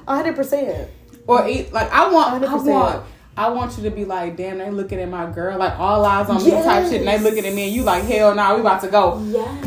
hundred 0.07 0.35
percent. 0.35 0.89
or 1.25 1.47
eat, 1.47 1.73
like, 1.73 1.91
I 1.91 2.11
want, 2.11 2.43
I 2.43 2.47
100%. 2.47 2.65
want. 2.65 3.05
I 3.35 3.49
want 3.49 3.75
you 3.77 3.83
to 3.85 3.89
be 3.89 4.05
like, 4.05 4.35
damn, 4.37 4.59
they 4.59 4.69
looking 4.69 4.99
at 4.99 5.09
my 5.09 5.31
girl, 5.31 5.57
like 5.57 5.79
all 5.79 6.05
eyes 6.05 6.29
on 6.29 6.43
me 6.43 6.51
type 6.51 6.83
shit, 6.89 7.01
and 7.01 7.07
they 7.07 7.17
looking 7.19 7.45
at 7.45 7.53
me, 7.55 7.63
and 7.65 7.73
you 7.73 7.81
like, 7.83 8.03
hell 8.03 8.35
no, 8.35 8.53
we 8.55 8.61
about 8.61 8.81
to 8.81 8.87
go. 8.89 9.19
Yes. 9.25 9.65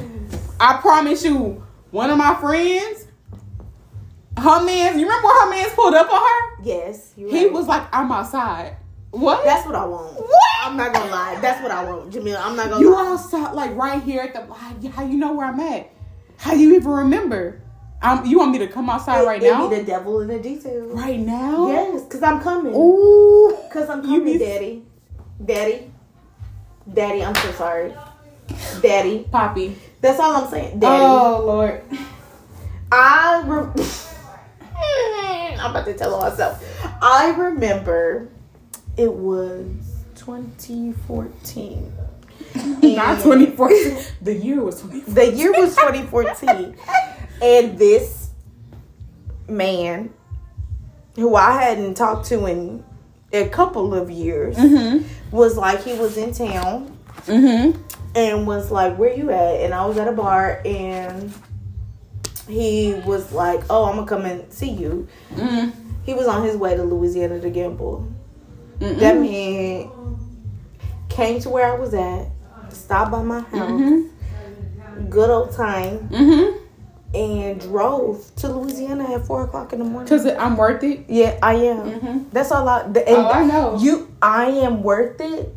I 0.60 0.76
promise 0.76 1.24
you, 1.24 1.64
one 1.90 2.10
of 2.10 2.18
my 2.18 2.34
friends, 2.36 3.06
her 4.38 4.64
man, 4.64 4.98
you 4.98 5.04
remember 5.06 5.26
when 5.28 5.36
her 5.36 5.50
man's 5.50 5.72
pulled 5.74 5.94
up 5.94 6.10
on 6.12 6.20
her? 6.20 6.62
Yes. 6.64 7.12
He 7.16 7.24
right. 7.24 7.52
was 7.52 7.66
like, 7.66 7.82
I'm 7.92 8.10
outside. 8.12 8.76
What? 9.10 9.44
That's 9.44 9.66
what 9.66 9.74
I 9.74 9.84
want. 9.84 10.14
What? 10.20 10.42
I'm 10.62 10.76
not 10.76 10.92
gonna 10.94 11.10
lie. 11.10 11.38
That's 11.42 11.62
what 11.62 11.70
I 11.70 11.84
want, 11.84 12.10
Jamil. 12.12 12.40
I'm 12.42 12.56
not 12.56 12.70
gonna 12.70 12.80
you 12.80 12.92
lie. 12.94 13.08
outside, 13.08 13.52
like 13.52 13.76
right 13.76 14.02
here 14.02 14.22
at 14.22 14.32
the. 14.32 14.54
How, 14.90 15.04
you 15.04 15.18
know 15.18 15.32
where 15.34 15.46
I'm 15.46 15.60
at? 15.60 15.90
How 16.38 16.54
you 16.54 16.74
even 16.76 16.90
remember? 16.90 17.60
Um, 18.00 18.24
you 18.24 18.38
want 18.38 18.52
me 18.52 18.58
to 18.58 18.66
come 18.68 18.88
outside 18.88 19.20
It- 19.22 19.26
right 19.26 19.42
it 19.42 19.50
now? 19.50 19.68
be 19.68 19.76
the 19.76 19.82
devil 19.84 20.20
in 20.22 20.28
the 20.28 20.38
details. 20.38 20.92
right 20.92 21.20
now? 21.20 21.68
Yes, 21.68 22.06
cause 22.08 22.22
I'm 22.22 22.40
coming. 22.40 22.72
Ooh. 22.74 23.56
Cause 23.70 23.88
I'm 23.90 24.00
You 24.02 24.18
coming, 24.20 24.24
be- 24.24 24.38
Daddy. 24.38 24.82
Daddy. 25.44 25.92
Daddy, 26.92 27.22
I'm 27.24 27.34
so 27.34 27.52
sorry. 27.52 27.94
Daddy. 28.80 29.26
Poppy. 29.30 29.76
That's 30.00 30.18
all 30.18 30.34
I'm 30.42 30.50
saying. 30.50 30.80
Daddy. 30.80 31.02
Oh 31.04 31.42
Lord. 31.44 31.82
I 32.90 33.42
re- 33.46 33.84
I'm 35.62 35.70
about 35.70 35.84
to 35.86 35.94
tell 35.94 36.14
on 36.14 36.30
myself. 36.30 36.62
I 37.02 37.30
remember 37.36 38.28
it 38.96 39.12
was 39.12 39.66
2014. 40.16 41.92
Not 42.54 43.22
2014. 43.22 43.98
The 44.22 44.34
year 44.34 44.62
was 44.62 44.82
2014. 44.82 45.14
The 45.14 45.32
year 45.36 45.52
was 45.52 45.74
2014. 45.76 46.76
and 47.42 47.78
this 47.78 48.30
man 49.48 50.12
who 51.16 51.34
I 51.36 51.52
hadn't 51.62 51.94
talked 51.94 52.26
to 52.26 52.46
in 52.46 52.84
a 53.32 53.48
couple 53.48 53.94
of 53.94 54.10
years 54.10 54.56
Mm-hmm. 54.56 55.06
was 55.34 55.56
like 55.56 55.82
he 55.84 55.94
was 55.94 56.16
in 56.16 56.32
town 56.32 56.96
Mm-hmm. 57.26 57.80
and 58.16 58.46
was 58.46 58.70
like, 58.70 58.96
"Where 58.96 59.14
you 59.14 59.30
at?" 59.30 59.60
And 59.60 59.72
I 59.74 59.86
was 59.86 59.96
at 59.96 60.08
a 60.08 60.12
bar, 60.12 60.60
and 60.64 61.32
he 62.48 62.94
was 63.06 63.32
like, 63.32 63.62
"Oh, 63.70 63.84
I'm 63.84 63.96
gonna 63.96 64.06
come 64.06 64.24
and 64.24 64.52
see 64.52 64.70
you." 64.70 65.08
Mm-hmm. 65.34 65.70
He 66.04 66.14
was 66.14 66.26
on 66.26 66.44
his 66.44 66.56
way 66.56 66.74
to 66.76 66.82
Louisiana 66.82 67.40
to 67.40 67.50
gamble. 67.50 68.08
Mm-hmm. 68.78 68.98
That 68.98 69.16
man 69.18 69.90
came 71.08 71.40
to 71.40 71.48
where 71.50 71.70
I 71.72 71.78
was 71.78 71.94
at, 71.94 72.26
stopped 72.70 73.12
by 73.12 73.22
my 73.22 73.40
house, 73.40 73.70
Mm-hmm. 73.70 75.08
good 75.10 75.30
old 75.30 75.52
time, 75.52 76.08
Mm-hmm. 76.08 76.58
and 77.14 77.60
drove 77.60 78.34
to 78.36 78.48
Louisiana 78.48 79.14
at 79.14 79.26
four 79.26 79.44
o'clock 79.44 79.72
in 79.72 79.78
the 79.78 79.84
morning. 79.84 80.08
Cause 80.08 80.26
I'm 80.26 80.56
worth 80.56 80.82
it. 80.82 81.04
Yeah, 81.08 81.38
I 81.42 81.54
am. 81.54 81.76
Mm-hmm. 81.90 82.18
That's 82.32 82.50
all 82.50 82.68
I. 82.68 82.80
And 82.82 82.98
Oh, 83.08 83.28
I 83.30 83.44
know. 83.44 83.78
You, 83.78 84.12
I 84.20 84.46
am 84.46 84.82
worth 84.82 85.20
it. 85.20 85.54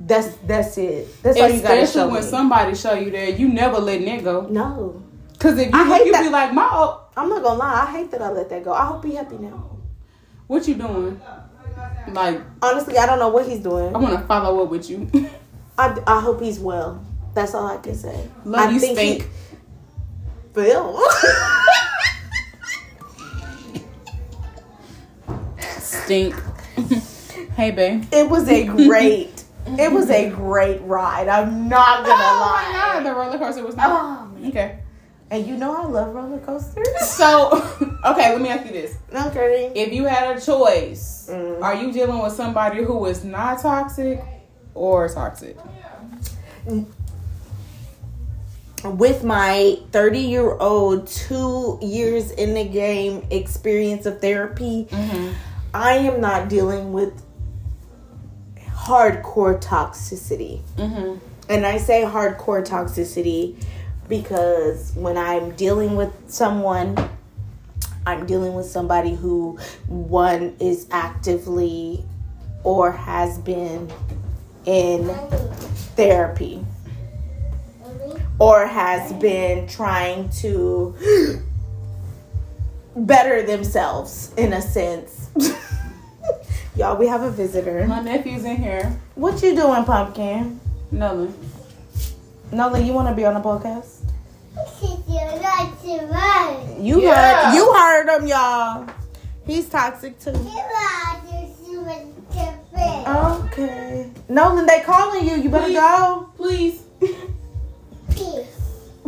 That's 0.00 0.34
that's 0.46 0.76
it. 0.78 1.22
That's 1.22 1.38
all 1.38 1.48
you 1.48 1.60
gotta 1.62 1.82
Especially 1.82 2.00
show 2.00 2.08
when 2.08 2.22
me. 2.24 2.28
somebody 2.28 2.74
show 2.74 2.94
you 2.94 3.10
that, 3.12 3.38
you 3.38 3.48
never 3.48 3.78
letting 3.78 4.08
it 4.08 4.24
go. 4.24 4.46
no. 4.50 5.02
Cause 5.40 5.58
if 5.58 5.72
you 5.72 5.78
I 5.80 5.84
hate 5.98 6.06
you 6.06 6.12
that. 6.12 6.22
be 6.22 6.28
like, 6.28 6.52
my, 6.52 6.68
oh, 6.70 7.00
I'm 7.16 7.28
not 7.30 7.42
gonna 7.42 7.58
lie. 7.58 7.86
I 7.86 7.90
hate 7.90 8.10
that 8.12 8.20
I 8.22 8.30
let 8.30 8.48
that 8.50 8.62
go. 8.62 8.72
I 8.72 8.84
hope 8.84 9.04
he 9.04 9.14
happy 9.14 9.38
now. 9.38 9.78
What 10.46 10.68
you 10.68 10.74
doing? 10.74 11.20
Like, 12.12 12.40
Honestly, 12.62 12.98
I 12.98 13.06
don't 13.06 13.18
know 13.18 13.28
what 13.30 13.48
he's 13.48 13.60
doing. 13.60 13.94
I 13.94 13.98
want 13.98 14.18
to 14.20 14.26
follow 14.26 14.62
up 14.64 14.70
with 14.70 14.90
you. 14.90 15.08
I, 15.78 15.96
I 16.06 16.20
hope 16.20 16.40
he's 16.42 16.58
well. 16.58 17.02
That's 17.34 17.54
all 17.54 17.66
I 17.66 17.78
can 17.78 17.94
say. 17.94 18.28
Love 18.44 18.68
I 18.68 18.72
you, 18.72 18.80
think 18.80 18.98
he- 18.98 19.18
stink. 19.20 19.30
Phil. 20.52 21.00
Stink. 25.78 26.34
hey, 27.56 27.70
babe. 27.70 28.04
it 28.12 28.28
was 28.28 28.48
a 28.48 28.64
great. 28.66 29.44
It 29.66 29.92
was 29.92 30.10
a 30.10 30.30
great 30.30 30.80
ride. 30.82 31.28
I'm 31.28 31.68
not 31.68 32.04
gonna 32.04 32.14
Oh 32.16 32.40
lie. 32.40 32.72
my 32.72 32.72
god, 32.72 33.04
the 33.06 33.14
roller 33.14 33.38
coaster 33.38 33.64
was 33.64 33.76
not. 33.76 34.28
Oh. 34.42 34.48
Okay. 34.48 34.79
And 35.30 35.46
you 35.46 35.56
know 35.56 35.76
I 35.76 35.84
love 35.86 36.14
roller 36.14 36.38
coasters. 36.38 36.86
So, 37.00 37.52
okay, 38.04 38.32
let 38.32 38.40
me 38.40 38.48
ask 38.48 38.66
you 38.66 38.72
this. 38.72 38.96
Okay. 39.14 39.70
If 39.74 39.92
you 39.92 40.04
had 40.04 40.36
a 40.36 40.40
choice, 40.40 41.28
Mm. 41.30 41.62
are 41.62 41.74
you 41.74 41.92
dealing 41.92 42.18
with 42.20 42.32
somebody 42.32 42.82
who 42.82 43.06
is 43.06 43.22
not 43.24 43.60
toxic 43.62 44.20
or 44.74 45.08
toxic? 45.08 45.56
With 48.82 49.22
my 49.24 49.78
30 49.92 50.18
year 50.18 50.56
old, 50.56 51.06
two 51.06 51.78
years 51.82 52.30
in 52.32 52.54
the 52.54 52.64
game 52.64 53.26
experience 53.30 54.06
of 54.06 54.20
therapy, 54.20 54.88
Mm-hmm. 54.90 55.32
I 55.72 55.92
am 55.98 56.20
not 56.20 56.48
dealing 56.48 56.92
with 56.92 57.12
hardcore 58.68 59.60
toxicity. 59.60 60.62
Mm-hmm. 60.76 61.18
And 61.48 61.64
I 61.66 61.76
say 61.78 62.02
hardcore 62.02 62.66
toxicity 62.66 63.62
because 64.10 64.92
when 64.94 65.16
I'm 65.16 65.52
dealing 65.52 65.96
with 65.96 66.12
someone, 66.26 66.98
I'm 68.04 68.26
dealing 68.26 68.54
with 68.54 68.66
somebody 68.66 69.14
who, 69.14 69.58
one, 69.86 70.56
is 70.60 70.86
actively 70.90 72.04
or 72.64 72.92
has 72.92 73.38
been 73.38 73.90
in 74.66 75.08
therapy 75.96 76.62
or 78.38 78.66
has 78.66 79.12
been 79.14 79.66
trying 79.68 80.28
to 80.30 80.94
better 82.96 83.42
themselves 83.42 84.34
in 84.36 84.52
a 84.52 84.60
sense. 84.60 85.30
Y'all, 86.76 86.96
we 86.96 87.06
have 87.06 87.22
a 87.22 87.30
visitor. 87.30 87.86
My 87.86 88.00
nephew's 88.00 88.44
in 88.44 88.56
here. 88.56 88.98
What 89.14 89.42
you 89.42 89.54
doing, 89.54 89.84
Pumpkin? 89.84 90.60
Nolan. 90.90 91.34
Nola, 92.52 92.80
you 92.80 92.92
want 92.92 93.08
to 93.08 93.14
be 93.14 93.24
on 93.24 93.34
the 93.34 93.40
podcast? 93.40 93.99
You 96.78 97.02
Yeah. 97.02 97.50
heard, 97.50 97.54
you 97.56 97.72
heard 97.72 98.08
him, 98.16 98.26
y'all. 98.26 98.86
He's 99.46 99.68
toxic 99.68 100.18
too. 100.18 100.32
Okay. 103.06 104.10
Nolan, 104.28 104.66
they 104.66 104.80
calling 104.80 105.26
you. 105.26 105.36
You 105.36 105.48
better 105.50 105.66
Please. 105.66 105.74
go. 105.76 106.28
Please. 106.36 106.82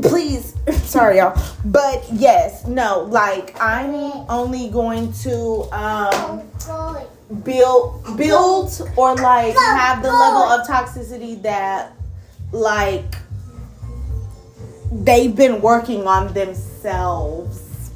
Please. 0.03 0.55
Sorry, 0.85 1.19
y'all. 1.19 1.41
But 1.65 2.05
yes, 2.13 2.67
no, 2.67 3.03
like 3.11 3.55
I'm 3.61 3.95
only 4.29 4.69
going 4.71 5.13
to 5.25 5.69
um 5.73 6.43
build 7.45 8.17
build 8.17 8.71
or 8.97 9.15
like 9.17 9.55
have 9.57 10.03
the 10.03 10.11
level 10.11 10.43
of 10.43 10.67
toxicity 10.67 11.41
that 11.43 11.93
like 12.53 13.17
they've 14.93 15.35
been 15.35 15.61
working 15.61 16.07
on 16.07 16.33
themselves 16.35 17.91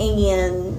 and 0.00 0.78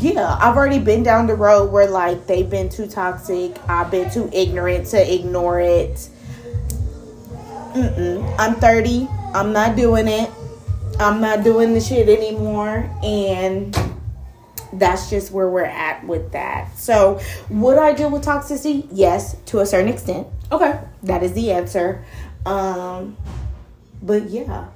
yeah 0.00 0.36
i've 0.40 0.56
already 0.56 0.78
been 0.78 1.02
down 1.02 1.26
the 1.26 1.34
road 1.34 1.72
where 1.72 1.88
like 1.88 2.26
they've 2.26 2.50
been 2.50 2.68
too 2.68 2.86
toxic 2.86 3.56
i've 3.68 3.90
been 3.90 4.10
too 4.10 4.28
ignorant 4.32 4.86
to 4.86 5.14
ignore 5.14 5.60
it 5.60 6.08
Mm-mm. 7.74 8.34
i'm 8.38 8.54
30 8.56 9.08
i'm 9.34 9.52
not 9.52 9.76
doing 9.76 10.06
it 10.06 10.30
i'm 11.00 11.20
not 11.20 11.42
doing 11.42 11.72
the 11.72 11.80
shit 11.80 12.08
anymore 12.08 12.90
and 13.02 13.74
that's 14.72 15.10
just 15.10 15.32
where 15.32 15.48
we're 15.48 15.64
at 15.64 16.04
with 16.06 16.32
that. 16.32 16.78
So, 16.78 17.20
would 17.50 17.78
I 17.78 17.92
deal 17.92 18.10
with 18.10 18.24
toxicity? 18.24 18.88
Yes, 18.90 19.36
to 19.46 19.60
a 19.60 19.66
certain 19.66 19.88
extent. 19.92 20.26
Okay. 20.50 20.80
That 21.02 21.22
is 21.22 21.34
the 21.34 21.52
answer. 21.52 22.04
Um, 22.46 23.16
but 24.02 24.28
yeah, 24.28 24.66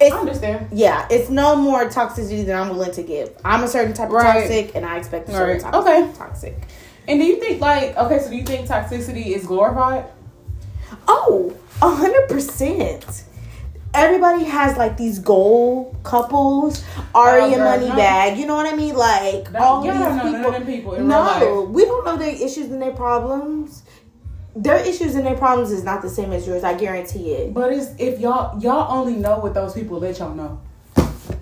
I 0.00 0.04
understand. 0.06 0.68
yeah, 0.72 1.06
it's 1.10 1.30
no 1.30 1.56
more 1.56 1.86
toxicity 1.86 2.44
than 2.44 2.56
I'm 2.60 2.68
willing 2.70 2.92
to 2.92 3.02
give. 3.02 3.30
I'm 3.44 3.62
a 3.64 3.68
certain 3.68 3.94
type 3.94 4.08
of 4.08 4.14
Right. 4.14 4.40
toxic, 4.40 4.74
and 4.74 4.84
I 4.84 4.98
expect 4.98 5.28
a 5.28 5.32
certain 5.32 5.48
Right. 5.54 5.60
type 5.60 5.74
of 5.74 5.86
Okay. 5.86 6.10
toxic. 6.16 6.56
And 7.08 7.20
do 7.20 7.26
you 7.26 7.36
think 7.36 7.60
like 7.60 7.96
okay, 7.96 8.18
so 8.18 8.30
do 8.30 8.36
you 8.36 8.44
think 8.44 8.68
toxicity 8.68 9.34
is 9.36 9.44
glorified? 9.46 10.04
Oh, 11.08 11.52
a 11.82 11.88
hundred 11.88 12.28
percent. 12.28 13.24
Everybody 13.92 14.42
has 14.44 14.76
like 14.76 14.96
these 14.96 15.20
goal 15.20 15.94
couples, 16.02 16.82
Ari 17.14 17.42
Oh, 17.42 17.50
girl, 17.54 17.58
Money 17.64 17.88
no. 17.90 17.94
Bag. 17.96 18.36
You 18.38 18.46
know 18.46 18.56
what 18.56 18.66
I 18.66 18.74
mean? 18.74 18.96
Like 18.96 19.52
That- 19.52 19.62
all 19.62 19.84
y'all 19.84 19.92
these 19.94 20.00
none 20.02 20.34
people. 20.34 20.54
of 20.54 20.66
people 20.66 20.98
no, 21.00 21.68
we 21.70 21.84
don't 21.84 22.04
know 22.04 22.16
their 22.16 22.34
issues 22.34 22.70
and 22.72 22.82
their 22.82 22.90
problems. 22.90 23.82
Their 24.56 24.78
issues 24.86 25.14
and 25.16 25.26
their 25.26 25.34
problems 25.36 25.72
is 25.72 25.82
not 25.82 26.00
the 26.02 26.08
same 26.08 26.32
as 26.32 26.46
yours. 26.46 26.62
I 26.62 26.74
guarantee 26.74 27.32
it. 27.32 27.52
But 27.52 27.72
it's 27.72 27.88
if 27.98 28.20
y'all 28.20 28.58
y'all 28.60 28.96
only 28.96 29.14
know 29.16 29.38
what 29.40 29.54
those 29.54 29.74
people 29.74 29.98
let 29.98 30.18
y'all 30.18 30.34
know. 30.34 30.60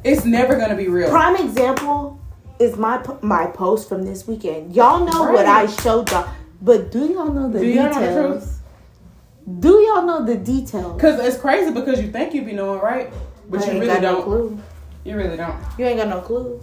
It's 0.02 0.24
never 0.24 0.56
gonna 0.56 0.76
be 0.76 0.88
real. 0.88 1.10
Prime 1.10 1.36
example 1.36 2.18
is 2.58 2.76
my 2.76 3.02
my 3.20 3.46
post 3.46 3.88
from 3.88 4.04
this 4.04 4.26
weekend. 4.26 4.74
Y'all 4.74 5.04
know 5.04 5.30
what 5.32 5.46
I 5.46 5.66
showed 5.66 6.10
y'all, 6.10 6.28
but 6.62 6.90
do 6.90 7.06
y'all 7.12 7.30
know 7.32 7.50
the 7.50 7.60
Do 7.60 7.66
y'all 7.66 7.84
know 7.90 8.00
the 8.00 8.06
details? 8.06 8.58
do 9.60 9.80
y'all 9.80 10.02
know 10.02 10.24
the 10.24 10.36
details? 10.36 11.00
Cause 11.00 11.18
it's 11.20 11.36
crazy 11.36 11.72
because 11.72 12.00
you 12.00 12.10
think 12.10 12.32
you 12.32 12.42
be 12.42 12.52
knowing, 12.52 12.80
right? 12.80 13.12
But 13.50 13.66
you 13.66 13.80
really 13.80 14.00
don't. 14.00 14.22
clue. 14.22 14.58
You 15.04 15.16
really 15.16 15.36
don't. 15.36 15.56
You 15.78 15.84
ain't 15.84 15.98
got 15.98 16.08
no 16.08 16.20
clue. 16.20 16.62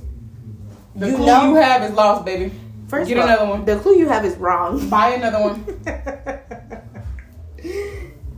The 0.95 1.09
You 1.09 1.15
clue 1.17 1.25
know- 1.25 1.49
you 1.49 1.55
have 1.55 1.83
is 1.83 1.91
lost, 1.91 2.25
baby. 2.25 2.51
First 2.87 3.07
Get 3.07 3.19
all, 3.19 3.25
another 3.25 3.45
one. 3.47 3.65
The 3.65 3.77
clue 3.77 3.97
you 3.97 4.07
have 4.07 4.25
is 4.25 4.35
wrong. 4.37 4.89
Buy 4.89 5.09
another 5.09 5.39
one. 5.41 6.38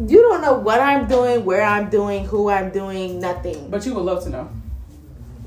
you 0.08 0.22
don't 0.22 0.42
know 0.42 0.54
what 0.54 0.80
I'm 0.80 1.08
doing, 1.08 1.46
where 1.46 1.62
I'm 1.62 1.90
doing, 1.90 2.26
who 2.26 2.50
I'm 2.50 2.72
doing, 2.72 3.20
nothing. 3.20 3.70
But 3.70 3.86
you 3.86 3.94
would 3.94 4.06
love 4.06 4.24
to 4.24 4.30
know. 4.30 4.50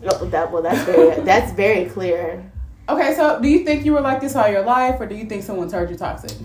Oh, 0.07 0.27
that 0.27 0.53
well, 0.53 0.62
that's 0.62 0.83
very 0.85 1.21
that's 1.25 1.53
very 1.53 1.87
clear. 1.87 2.51
Okay, 2.88 3.14
so 3.14 3.40
do 3.40 3.49
you 3.49 3.64
think 3.64 3.85
you 3.85 3.95
were 3.95 4.01
like 4.01 4.21
this 4.21 4.37
all 4.37 4.49
your 4.49 4.64
life, 4.64 5.01
or 5.01 5.07
do 5.07 5.14
you 5.14 5.25
think 5.25 5.43
someone 5.43 5.71
turned 5.71 5.90
you 5.90 5.97
toxic? 5.97 6.37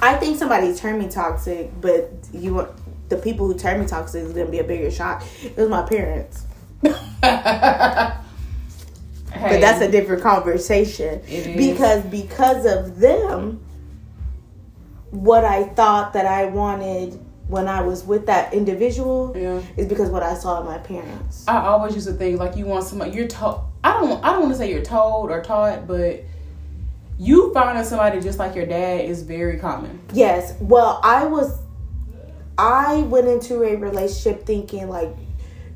I 0.00 0.14
think 0.14 0.36
somebody 0.36 0.74
turned 0.74 0.98
me 0.98 1.08
toxic, 1.08 1.70
but 1.80 2.12
you 2.32 2.54
want 2.54 2.70
the 3.08 3.16
people 3.16 3.46
who 3.46 3.54
turned 3.54 3.80
me 3.80 3.86
toxic 3.86 4.22
is 4.22 4.32
gonna 4.32 4.50
be 4.50 4.58
a 4.58 4.64
bigger 4.64 4.90
shock. 4.90 5.24
It 5.42 5.56
was 5.56 5.68
my 5.68 5.82
parents, 5.82 6.44
hey, 6.82 6.90
but 7.22 8.20
that's 9.32 9.80
a 9.80 9.90
different 9.90 10.22
conversation 10.22 11.20
because 11.56 12.04
because 12.04 12.66
of 12.66 12.98
them, 12.98 13.60
what 15.10 15.44
I 15.44 15.64
thought 15.64 16.12
that 16.12 16.26
I 16.26 16.46
wanted 16.46 17.18
when 17.48 17.66
I 17.66 17.80
was 17.80 18.04
with 18.04 18.26
that 18.26 18.52
individual 18.52 19.32
yeah. 19.34 19.62
is 19.76 19.86
because 19.86 20.10
what 20.10 20.22
I 20.22 20.34
saw 20.34 20.60
in 20.60 20.66
my 20.66 20.78
parents. 20.78 21.46
I 21.48 21.56
always 21.58 21.94
used 21.94 22.06
to 22.06 22.12
think 22.12 22.38
like 22.38 22.56
you 22.56 22.66
want 22.66 22.84
somebody 22.84 23.12
you're 23.12 23.26
told. 23.26 23.62
I 23.82 23.94
don't. 23.94 24.22
I 24.22 24.32
don't 24.32 24.42
want 24.42 24.52
to 24.52 24.58
say 24.58 24.70
you're 24.70 24.82
told 24.82 25.30
or 25.30 25.42
taught, 25.42 25.86
but 25.86 26.24
you 27.18 27.52
finding 27.54 27.84
somebody 27.84 28.20
just 28.20 28.38
like 28.38 28.54
your 28.54 28.66
dad 28.66 29.04
is 29.04 29.22
very 29.22 29.58
common. 29.58 29.98
Yes. 30.12 30.54
Well, 30.60 31.00
I 31.02 31.24
was. 31.24 31.58
I 32.58 33.02
went 33.02 33.28
into 33.28 33.62
a 33.62 33.76
relationship 33.76 34.44
thinking 34.44 34.88
like, 34.88 35.14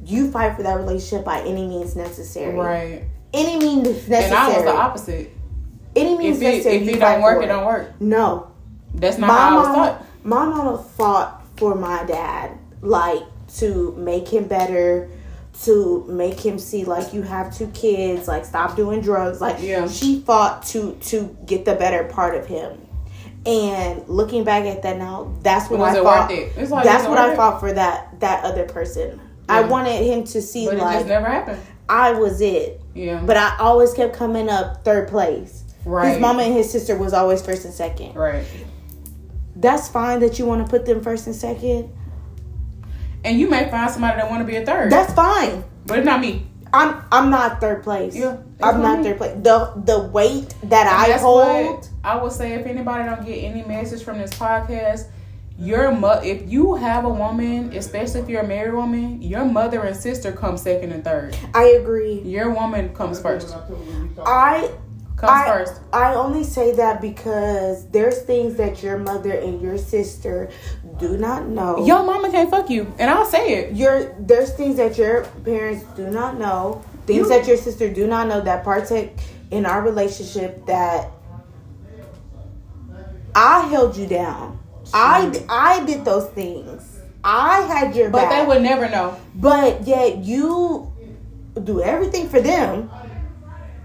you 0.05 0.31
fight 0.31 0.57
for 0.57 0.64
that 0.64 0.75
relationship 0.75 1.25
by 1.25 1.40
any 1.40 1.66
means 1.66 1.95
necessary. 1.95 2.55
Right. 2.55 3.05
Any 3.33 3.59
means 3.59 3.87
necessary. 4.09 4.25
And 4.25 4.35
I 4.35 4.49
was 4.49 4.64
the 4.64 4.77
opposite. 4.77 5.31
Any 5.95 6.18
means 6.18 6.38
If 6.38 6.42
it 6.42 6.47
necessary. 6.47 6.77
if 6.77 6.83
you 6.83 6.92
it 6.95 6.99
don't 6.99 7.23
work, 7.23 7.38
for 7.38 7.45
it 7.45 7.47
don't 7.47 7.64
work. 7.64 8.01
No. 8.01 8.52
That's 9.03 9.19
not 9.19 9.27
my 9.27 9.35
how 9.35 9.51
I 9.51 9.59
was 9.59 9.67
taught. 9.67 10.07
my 10.25 10.45
mama 10.47 10.79
fought 10.97 11.43
for 11.59 11.75
my 11.75 12.05
dad, 12.05 12.53
like 12.81 13.23
to 13.57 13.95
make 13.99 14.27
him 14.29 14.45
better, 14.49 15.11
to 15.65 16.05
make 16.09 16.41
him 16.41 16.59
see 16.59 16.85
like 16.85 17.12
you 17.12 17.21
have 17.23 17.55
two 17.55 17.67
kids, 17.69 18.27
like 18.29 18.45
stop 18.47 18.77
doing 18.77 19.01
drugs. 19.03 19.41
Like 19.41 19.57
Yeah. 19.61 19.87
she 19.88 20.21
fought 20.21 20.62
to 20.67 20.95
to 21.11 21.37
get 21.45 21.65
the 21.67 21.75
better 21.75 22.05
part 22.05 22.35
of 22.37 22.47
him. 22.47 22.79
And 23.45 24.07
looking 24.09 24.45
back 24.45 24.65
at 24.67 24.83
that 24.85 24.99
now, 24.99 25.35
that's 25.43 25.69
what 25.69 25.81
Was 25.81 25.97
I 25.97 25.99
it 25.99 26.03
fought. 26.05 26.31
it? 26.31 26.71
Like, 26.71 26.85
that's 26.85 27.09
what 27.09 27.19
I 27.19 27.35
fought 27.35 27.59
for 27.61 27.73
that 27.73 28.21
that 28.21 28.45
other 28.45 28.65
person. 28.65 29.21
I 29.49 29.62
wanted 29.62 30.03
him 30.07 30.23
to 30.25 30.41
see 30.41 30.67
But 30.67 30.77
it 30.77 30.79
like 30.81 30.97
just 30.99 31.09
never 31.09 31.27
happened. 31.27 31.59
I 31.88 32.12
was 32.12 32.41
it. 32.41 32.81
Yeah. 32.95 33.21
But 33.27 33.37
I 33.37 33.57
always 33.59 33.93
kept 33.93 34.15
coming 34.17 34.49
up 34.49 34.85
third 34.85 35.09
place. 35.09 35.65
right. 35.85 36.11
His 36.12 36.21
mama 36.21 36.45
and 36.45 36.55
his 36.55 36.71
sister 36.71 36.97
was 36.97 37.12
always 37.12 37.43
first 37.43 37.65
and 37.65 37.75
second 37.75 38.15
Right. 38.15 38.45
That's 39.62 39.88
fine 39.88 40.20
that 40.20 40.38
you 40.38 40.44
want 40.46 40.64
to 40.64 40.70
put 40.70 40.85
them 40.85 41.01
first 41.03 41.27
and 41.27 41.35
second. 41.35 41.88
and 43.25 43.38
you 43.38 43.48
may 43.48 43.70
find 43.70 43.90
somebody 43.90 44.16
that 44.16 44.29
want 44.31 44.40
to 44.40 44.46
be 44.46 44.57
a 44.57 44.66
third. 44.66 44.90
That's 44.92 45.12
fine. 45.14 45.64
but 45.87 45.98
it's 45.98 46.07
not 46.07 46.20
me. 46.20 46.46
I'm 46.75 47.05
I'm 47.12 47.31
not 47.31 47.61
third 47.61 47.83
place. 47.83 48.16
Yeah, 48.16 48.38
I'm 48.62 48.81
not 48.83 48.98
mean. 49.01 49.05
third 49.05 49.18
place. 49.18 49.37
The 49.42 49.72
the 49.85 49.98
weight 50.09 50.55
that 50.64 50.87
And 50.87 50.88
I 50.88 51.09
that's 51.09 51.22
hold. 51.22 51.44
what 51.46 51.90
I 52.03 52.16
would 52.22 52.33
say 52.33 52.55
if 52.55 52.66
anybody 52.66 53.05
don't 53.09 53.25
get 53.27 53.37
any 53.44 53.62
message 53.62 54.03
from 54.03 54.16
this 54.18 54.33
podcast, 54.33 55.09
your 55.59 55.92
mo- 55.92 56.20
if 56.25 56.51
you 56.51 56.75
have 56.77 57.05
a 57.05 57.11
woman, 57.11 57.72
especially 57.77 58.20
if 58.22 58.29
you're 58.31 58.40
a 58.40 58.48
married 58.48 58.72
woman, 58.75 59.20
your 59.20 59.44
mother 59.44 59.83
and 59.83 59.94
sister 59.94 60.33
come 60.33 60.57
second 60.57 60.92
and 60.92 61.05
third. 61.05 61.37
I 61.55 61.64
agree. 61.81 62.20
Your 62.22 62.51
woman 62.51 62.94
comes 62.94 63.20
first. 63.20 63.55
I 64.25 64.70
Comes 65.23 65.33
I, 65.33 65.47
first. 65.47 65.81
I 65.93 66.15
only 66.15 66.43
say 66.43 66.73
that 66.73 67.01
because 67.01 67.87
there's 67.91 68.23
things 68.23 68.57
that 68.57 68.83
your 68.83 68.99
mother 68.99 69.31
and 69.33 69.63
your 69.63 69.79
sister 69.79 70.51
do 70.99 71.17
not 71.17 71.47
know. 71.47 71.87
Your 71.87 72.03
mama 72.03 72.29
can't 72.33 72.51
fuck 72.51 72.69
you, 72.69 72.93
and 72.99 73.09
I'll 73.09 73.25
say 73.25 73.55
it. 73.55 73.77
your 73.77 74.13
there's 74.19 74.51
things 74.53 74.77
that 74.79 74.99
your 74.99 75.23
parents 75.45 75.85
do 75.97 76.11
not 76.11 76.39
know, 76.41 76.83
things 77.07 77.19
You- 77.19 77.29
that 77.29 77.47
your 77.47 77.57
sister 77.57 77.89
do 77.89 78.09
not 78.09 78.27
know 78.27 78.41
that 78.41 78.65
partake 78.65 79.17
in 79.53 79.65
our 79.65 79.81
relationship 79.81 80.67
that 80.67 81.09
I 83.35 83.61
held 83.69 83.97
you 83.97 84.07
down. 84.09 84.59
I 84.93 85.31
I 85.49 85.85
did 85.85 86.05
those 86.05 86.27
things. 86.31 86.83
I 87.23 87.61
had 87.61 87.95
your 87.95 88.11
But 88.11 88.29
back. 88.29 88.31
they 88.41 88.47
would 88.47 88.63
never 88.63 88.89
know. 88.89 89.15
but 89.37 89.87
yet 89.87 90.19
you 90.19 90.91
do 91.63 91.81
everything 91.81 92.29
for 92.29 92.41
them, 92.41 92.91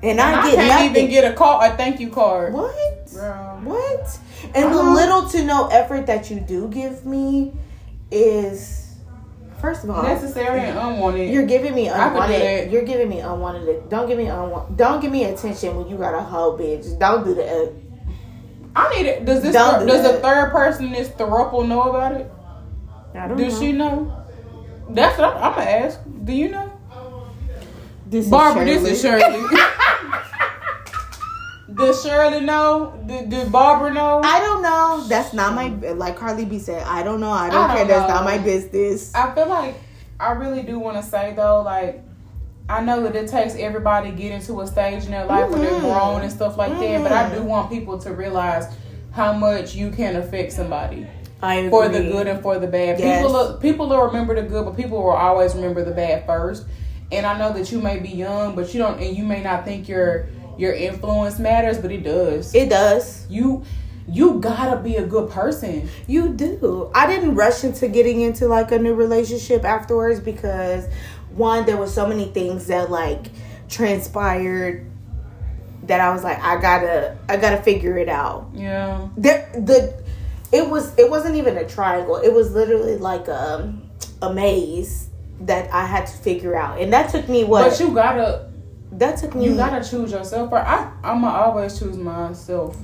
and, 0.04 0.20
I, 0.22 0.42
I 0.42 0.46
get 0.50 0.56
can't 0.56 0.68
nothing. 0.70 1.04
even 1.04 1.10
get 1.10 1.32
a 1.32 1.36
call, 1.36 1.62
a 1.62 1.76
thank 1.76 2.00
you 2.00 2.10
card. 2.10 2.54
what? 2.54 3.12
Girl. 3.14 3.60
What? 3.64 4.20
And 4.56 4.74
the 4.74 4.78
Uh-huh. 4.80 4.94
little 4.94 5.30
to 5.30 5.44
no 5.44 5.68
effort 5.68 6.06
that 6.08 6.30
you 6.30 6.40
do 6.40 6.68
give 6.70 7.06
me 7.06 7.54
is, 8.12 8.96
first 9.60 9.84
of 9.84 9.90
all, 9.90 10.04
Necessary 10.04 10.62
and 10.62 10.78
unwanted. 10.78 11.30
you're 11.34 11.46
giving 11.46 11.74
me 11.74 11.90
I 11.90 12.10
could 12.10 12.16
do 12.16 12.22
unwanted. 12.22 12.72
You're 12.72 12.84
giving 12.84 13.10
me 13.10 13.20
unwanted. 13.20 13.90
Don't 13.90 14.08
give 14.08 14.18
me 14.18 14.28
unwanted. 14.28 14.78
Don't 14.78 15.02
give 15.02 15.12
me 15.12 15.24
attention 15.26 15.76
when 15.76 15.88
you 15.88 15.98
got 15.98 16.14
a 16.14 16.22
whole 16.22 16.58
bitch. 16.58 16.98
Don't 17.00 17.24
do 17.26 17.34
that. 17.36 17.74
I 18.76 18.96
need 18.96 19.08
it. 19.08 19.26
Does 19.26 19.42
this 19.42 19.54
do 19.54 19.86
does 19.88 20.04
the 20.04 20.12
that. 20.14 20.22
third 20.22 20.52
person 20.52 20.86
in 20.86 20.92
this 20.92 21.10
throuple 21.10 21.68
know 21.68 21.82
about 21.90 22.14
it? 22.14 22.32
I 23.16 23.28
don't 23.28 23.38
Does 23.38 23.54
know. 23.56 23.60
she 23.60 23.72
know? 23.72 24.24
That's 24.92 25.18
what 25.18 25.36
I'm, 25.36 25.44
I'm 25.44 25.54
gonna 25.56 25.70
ask. 25.70 26.00
Do 26.24 26.32
you 26.34 26.50
know? 26.50 26.72
This 28.10 28.26
is 28.26 28.32
Barbara, 28.32 28.66
this 28.66 28.84
is 28.88 29.02
Shirley. 29.02 29.24
Does 31.74 32.02
Shirley 32.04 32.40
know? 32.40 32.98
Did, 33.06 33.30
did 33.30 33.52
Barbara 33.52 33.94
know? 33.94 34.22
I 34.24 34.40
don't 34.40 34.62
know. 34.64 35.06
That's 35.08 35.34
not 35.34 35.54
my 35.54 35.68
like 35.94 36.16
Carly 36.16 36.46
B 36.46 36.60
said. 36.60 36.84
I 36.84 37.04
don't 37.04 37.20
know. 37.20 37.30
I 37.30 37.50
don't 37.50 37.70
I 37.70 37.76
care. 37.76 37.78
don't 37.80 37.88
That's 37.90 38.08
know. 38.10 38.16
not 38.16 38.24
my 38.24 38.38
business. 38.38 39.14
I 39.14 39.34
feel 39.36 39.48
like 39.50 39.76
I 40.20 40.32
really 40.32 40.64
do 40.64 40.80
want 40.80 40.96
to 40.98 41.04
say 41.04 41.34
though, 41.36 41.62
like 41.62 42.02
I 42.70 42.82
know 42.82 43.04
that 43.04 43.16
it 43.16 43.30
takes 43.30 43.56
everybody 43.56 44.12
getting 44.12 44.42
to 44.44 44.62
a 44.62 44.68
stage 44.68 45.06
in 45.06 45.12
their 45.12 45.26
life 45.26 45.50
where 45.50 45.60
they're 45.60 45.80
grown 45.82 46.22
and 46.22 46.32
stuff 46.32 46.58
like 46.58 46.72
that, 46.80 47.04
but 47.04 47.12
I 47.12 47.30
do 47.34 47.42
Mhm. 47.42 47.46
want 47.46 47.70
people 47.70 47.98
to 48.00 48.14
realize 48.14 48.74
how 49.12 49.34
much 49.34 49.76
you 49.76 49.92
can 49.92 50.16
affect 50.16 50.54
somebody 50.54 51.06
for 51.70 51.90
the 51.90 52.00
good 52.00 52.28
and 52.28 52.42
for 52.42 52.58
the 52.60 52.68
bad. 52.68 53.00
Yes. 53.00 53.24
People 53.26 53.58
people 53.62 53.90
will 53.90 54.06
remember 54.08 54.36
the 54.36 54.44
good, 54.48 54.64
but 54.66 54.76
people 54.78 55.04
will 55.04 55.12
always 55.12 55.54
remember 55.54 55.84
the 55.84 55.92
bad 55.92 56.26
first. 56.26 56.64
And 57.12 57.26
I 57.26 57.38
know 57.38 57.54
that 57.54 57.72
you 57.72 57.80
may 57.80 58.00
be 58.00 58.10
young, 58.10 58.56
but 58.56 58.74
you 58.74 58.80
don't, 58.80 59.02
and 59.02 59.16
you 59.16 59.24
may 59.24 59.42
not 59.42 59.66
think 59.66 59.88
your 59.88 60.28
your 60.58 60.74
influence 60.74 61.40
matters, 61.40 61.78
but 61.78 61.92
it 61.92 62.04
does. 62.04 62.54
It 62.54 62.70
does. 62.70 63.26
you 63.30 63.64
you 64.10 64.40
gotta 64.40 64.80
be 64.80 64.96
a 64.96 65.06
good 65.06 65.30
person. 65.30 65.90
You 66.08 66.30
do. 66.30 66.90
I 66.96 67.08
didn't 67.08 67.36
rush 67.36 67.64
into 67.64 67.88
getting 67.90 68.22
into 68.22 68.48
like 68.48 68.72
a 68.72 68.80
new 68.80 68.94
relationship 68.94 69.66
afterwards 69.66 70.20
because 70.22 70.88
one, 71.32 71.66
there 71.66 71.78
were 71.78 71.88
so 71.88 72.08
many 72.08 72.26
things 72.26 72.68
that 72.68 72.90
like 72.90 73.28
transpired 73.68 74.90
that 75.84 76.00
I 76.00 76.12
was 76.14 76.24
like, 76.24 76.40
I 76.40 76.60
gotta, 76.60 77.18
I 77.28 77.38
gotta 77.38 77.62
figure 77.62 77.98
it 77.98 78.10
out. 78.10 78.50
Yeah. 78.54 79.10
There, 79.18 79.50
the, 79.54 80.04
it 80.52 80.70
was, 80.70 80.98
it 80.98 81.10
wasn't 81.10 81.36
even 81.36 81.58
a 81.58 81.68
triangle. 81.68 82.16
It 82.18 82.32
was 82.32 82.54
literally 82.54 82.98
like 82.98 83.28
a, 83.28 83.74
a 84.22 84.34
maze 84.34 85.07
that 85.42 85.72
I 85.74 85.86
had 85.86 86.08
to 86.08 86.18
figure 86.18 86.56
out, 86.56 86.80
and 86.82 86.92
that 86.94 87.10
took 87.12 87.28
me 87.30 87.44
what? 87.44 87.70
But 87.70 87.80
you 87.80 87.94
gotta 87.94 88.50
that 88.94 89.18
took 89.20 89.36
me. 89.36 89.46
You 89.46 89.56
gotta 89.56 89.88
choose 89.88 90.12
yourself. 90.12 90.52
Or 90.52 90.58
I, 90.60 90.92
I'ma 91.04 91.30
always 91.46 91.78
choose 91.78 91.98
myself. 91.98 92.76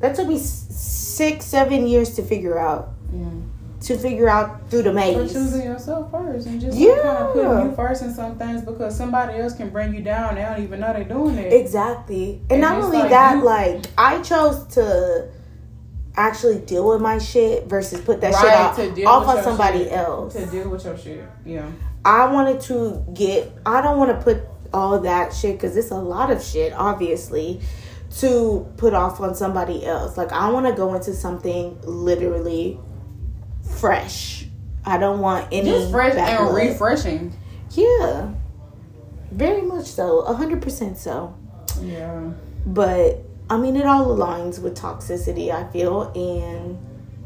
that 0.00 0.14
took 0.14 0.26
me 0.28 0.38
six, 0.38 1.44
seven 1.44 1.86
years 1.86 2.14
to 2.16 2.22
figure 2.22 2.58
out. 2.58 2.90
Yeah. 3.12 3.24
To 3.82 3.98
figure 3.98 4.28
out 4.28 4.68
through 4.70 4.82
the 4.82 4.90
But 4.90 4.94
maze. 4.94 5.32
choosing 5.32 5.64
yourself 5.64 6.10
first 6.10 6.46
and 6.46 6.60
just 6.60 6.76
Yeah. 6.78 6.96
kind 7.02 7.18
of 7.18 7.32
putting 7.32 7.70
you 7.70 7.74
first 7.76 8.02
in 8.02 8.12
some 8.14 8.36
things 8.36 8.62
because 8.62 8.94
somebody 8.96 9.38
else 9.38 9.54
can 9.54 9.70
bring 9.70 9.94
you 9.94 10.02
down. 10.02 10.34
They 10.36 10.42
don't 10.42 10.62
even 10.62 10.80
know 10.80 10.92
they're 10.92 11.04
doing 11.04 11.36
it. 11.38 11.52
Exactly. 11.52 12.40
And, 12.50 12.52
And 12.52 12.60
not 12.60 12.82
only 12.82 12.98
like 12.98 13.10
that, 13.10 13.36
you- 13.38 13.44
like 13.44 13.84
I 13.98 14.20
chose 14.22 14.64
to 14.74 15.28
actually 16.16 16.58
deal 16.58 16.86
with 16.88 17.00
my 17.00 17.18
shit 17.18 17.66
versus 17.68 18.00
put 18.02 18.20
that 18.20 18.34
shit 18.34 18.44
Right, 18.44 18.56
off, 18.58 18.76
to 18.76 18.90
deal 18.92 19.08
off 19.08 19.26
on 19.28 19.42
somebody 19.44 19.84
shit. 19.84 19.92
else. 19.92 20.34
to 20.34 20.46
deal 20.46 20.68
with 20.68 20.84
your 20.84 20.96
shit. 20.98 21.24
Yeah. 21.46 21.66
I 22.04 22.26
wanted 22.26 22.60
to 22.62 23.04
get. 23.12 23.52
I 23.66 23.82
don't 23.82 23.98
want 23.98 24.16
to 24.16 24.22
put 24.24 24.42
all 24.72 25.00
that 25.00 25.34
shit 25.34 25.56
because 25.56 25.76
it's 25.76 25.90
a 25.90 25.96
lot 25.96 26.30
of 26.30 26.42
shit, 26.42 26.72
obviously, 26.72 27.60
to 28.18 28.66
put 28.76 28.94
off 28.94 29.20
on 29.20 29.34
somebody 29.34 29.84
else. 29.84 30.16
Like 30.16 30.32
I 30.32 30.50
want 30.50 30.66
to 30.66 30.72
go 30.72 30.94
into 30.94 31.14
something 31.14 31.78
literally 31.82 32.78
fresh. 33.78 34.46
I 34.84 34.96
don't 34.98 35.20
want 35.20 35.48
any 35.52 35.70
Just 35.70 35.90
fresh 35.90 36.14
bad 36.14 36.40
and 36.40 36.54
refreshing. 36.54 37.36
Yeah, 37.70 38.32
very 39.30 39.62
much 39.62 39.86
so. 39.86 40.20
A 40.20 40.34
hundred 40.34 40.62
percent 40.62 40.96
so. 40.96 41.36
Yeah. 41.82 42.32
But 42.66 43.24
I 43.48 43.56
mean, 43.58 43.76
it 43.76 43.84
all 43.84 44.06
aligns 44.06 44.60
with 44.60 44.76
toxicity. 44.76 45.50
I 45.50 45.70
feel, 45.70 46.10
and 46.14 46.78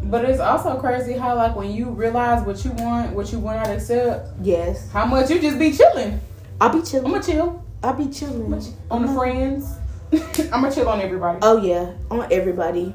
But 0.04 0.24
it's 0.24 0.40
also 0.40 0.78
crazy 0.78 1.14
how 1.14 1.34
like 1.36 1.56
when 1.56 1.72
you 1.72 1.90
realize 1.90 2.44
what 2.46 2.64
you 2.64 2.72
want, 2.72 3.12
what 3.12 3.32
you 3.32 3.38
want 3.38 3.64
to 3.64 3.72
accept, 3.72 4.28
yes, 4.42 4.90
how 4.90 5.06
much 5.06 5.30
you 5.30 5.40
just 5.40 5.58
be 5.58 5.72
chilling. 5.72 6.20
I'll 6.60 6.72
be 6.72 6.82
chilling. 6.82 7.06
I'ma 7.06 7.20
chill 7.20 7.64
I'll 7.82 7.92
be 7.92 8.08
chilling 8.08 8.52
on 8.90 9.02
the 9.02 9.08
uh-huh. 9.08 9.14
friends. 9.14 9.76
I'm 10.52 10.62
gonna 10.62 10.72
chill 10.72 10.88
on 10.88 11.00
everybody. 11.00 11.38
Oh 11.42 11.62
yeah, 11.62 11.92
on 12.10 12.26
everybody. 12.32 12.94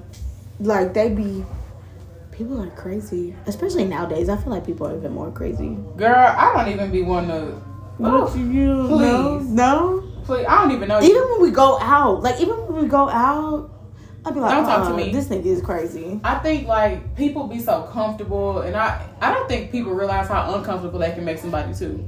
Like 0.60 0.94
they 0.94 1.10
be. 1.10 1.46
People 2.32 2.62
are 2.62 2.70
crazy, 2.72 3.36
especially 3.48 3.84
nowadays. 3.84 4.30
I 4.30 4.38
feel 4.38 4.52
like 4.54 4.66
people 4.66 4.88
are 4.88 4.96
even 4.96 5.12
more 5.12 5.30
crazy. 5.32 5.78
Girl, 5.98 6.16
I 6.16 6.54
don't 6.56 6.74
even 6.74 6.92
be 6.92 7.04
one 7.04 7.28
to. 7.28 7.62
Oh, 8.02 8.34
you? 8.36 8.88
please. 8.88 9.50
no. 9.50 10.10
please, 10.24 10.46
I 10.48 10.64
don't 10.64 10.72
even 10.72 10.88
know. 10.88 11.02
Even 11.02 11.16
you. 11.16 11.32
when 11.34 11.42
we 11.42 11.52
go 11.52 11.78
out, 11.80 12.24
like 12.24 12.40
even 12.40 12.56
when 12.66 12.82
we 12.84 12.88
go 12.88 13.10
out, 13.10 13.70
I'd 14.26 14.34
be 14.34 14.40
like, 14.40 14.52
Don't 14.52 14.66
talk 14.66 14.88
to 14.88 14.94
"Uh, 14.94 14.98
me." 14.98 15.12
This 15.12 15.28
nigga 15.28 15.46
is 15.46 15.62
crazy. 15.62 16.20
I 16.24 16.36
think 16.40 16.68
like 16.68 17.16
people 17.16 17.48
be 17.48 17.60
so 17.60 17.84
comfortable, 17.94 18.62
and 18.62 18.76
I 18.76 19.02
I 19.22 19.34
don't 19.34 19.48
think 19.48 19.72
people 19.72 19.94
realize 19.94 20.28
how 20.28 20.54
uncomfortable 20.56 21.00
they 21.00 21.12
can 21.12 21.24
make 21.26 21.38
somebody 21.38 21.74
too. 21.74 22.04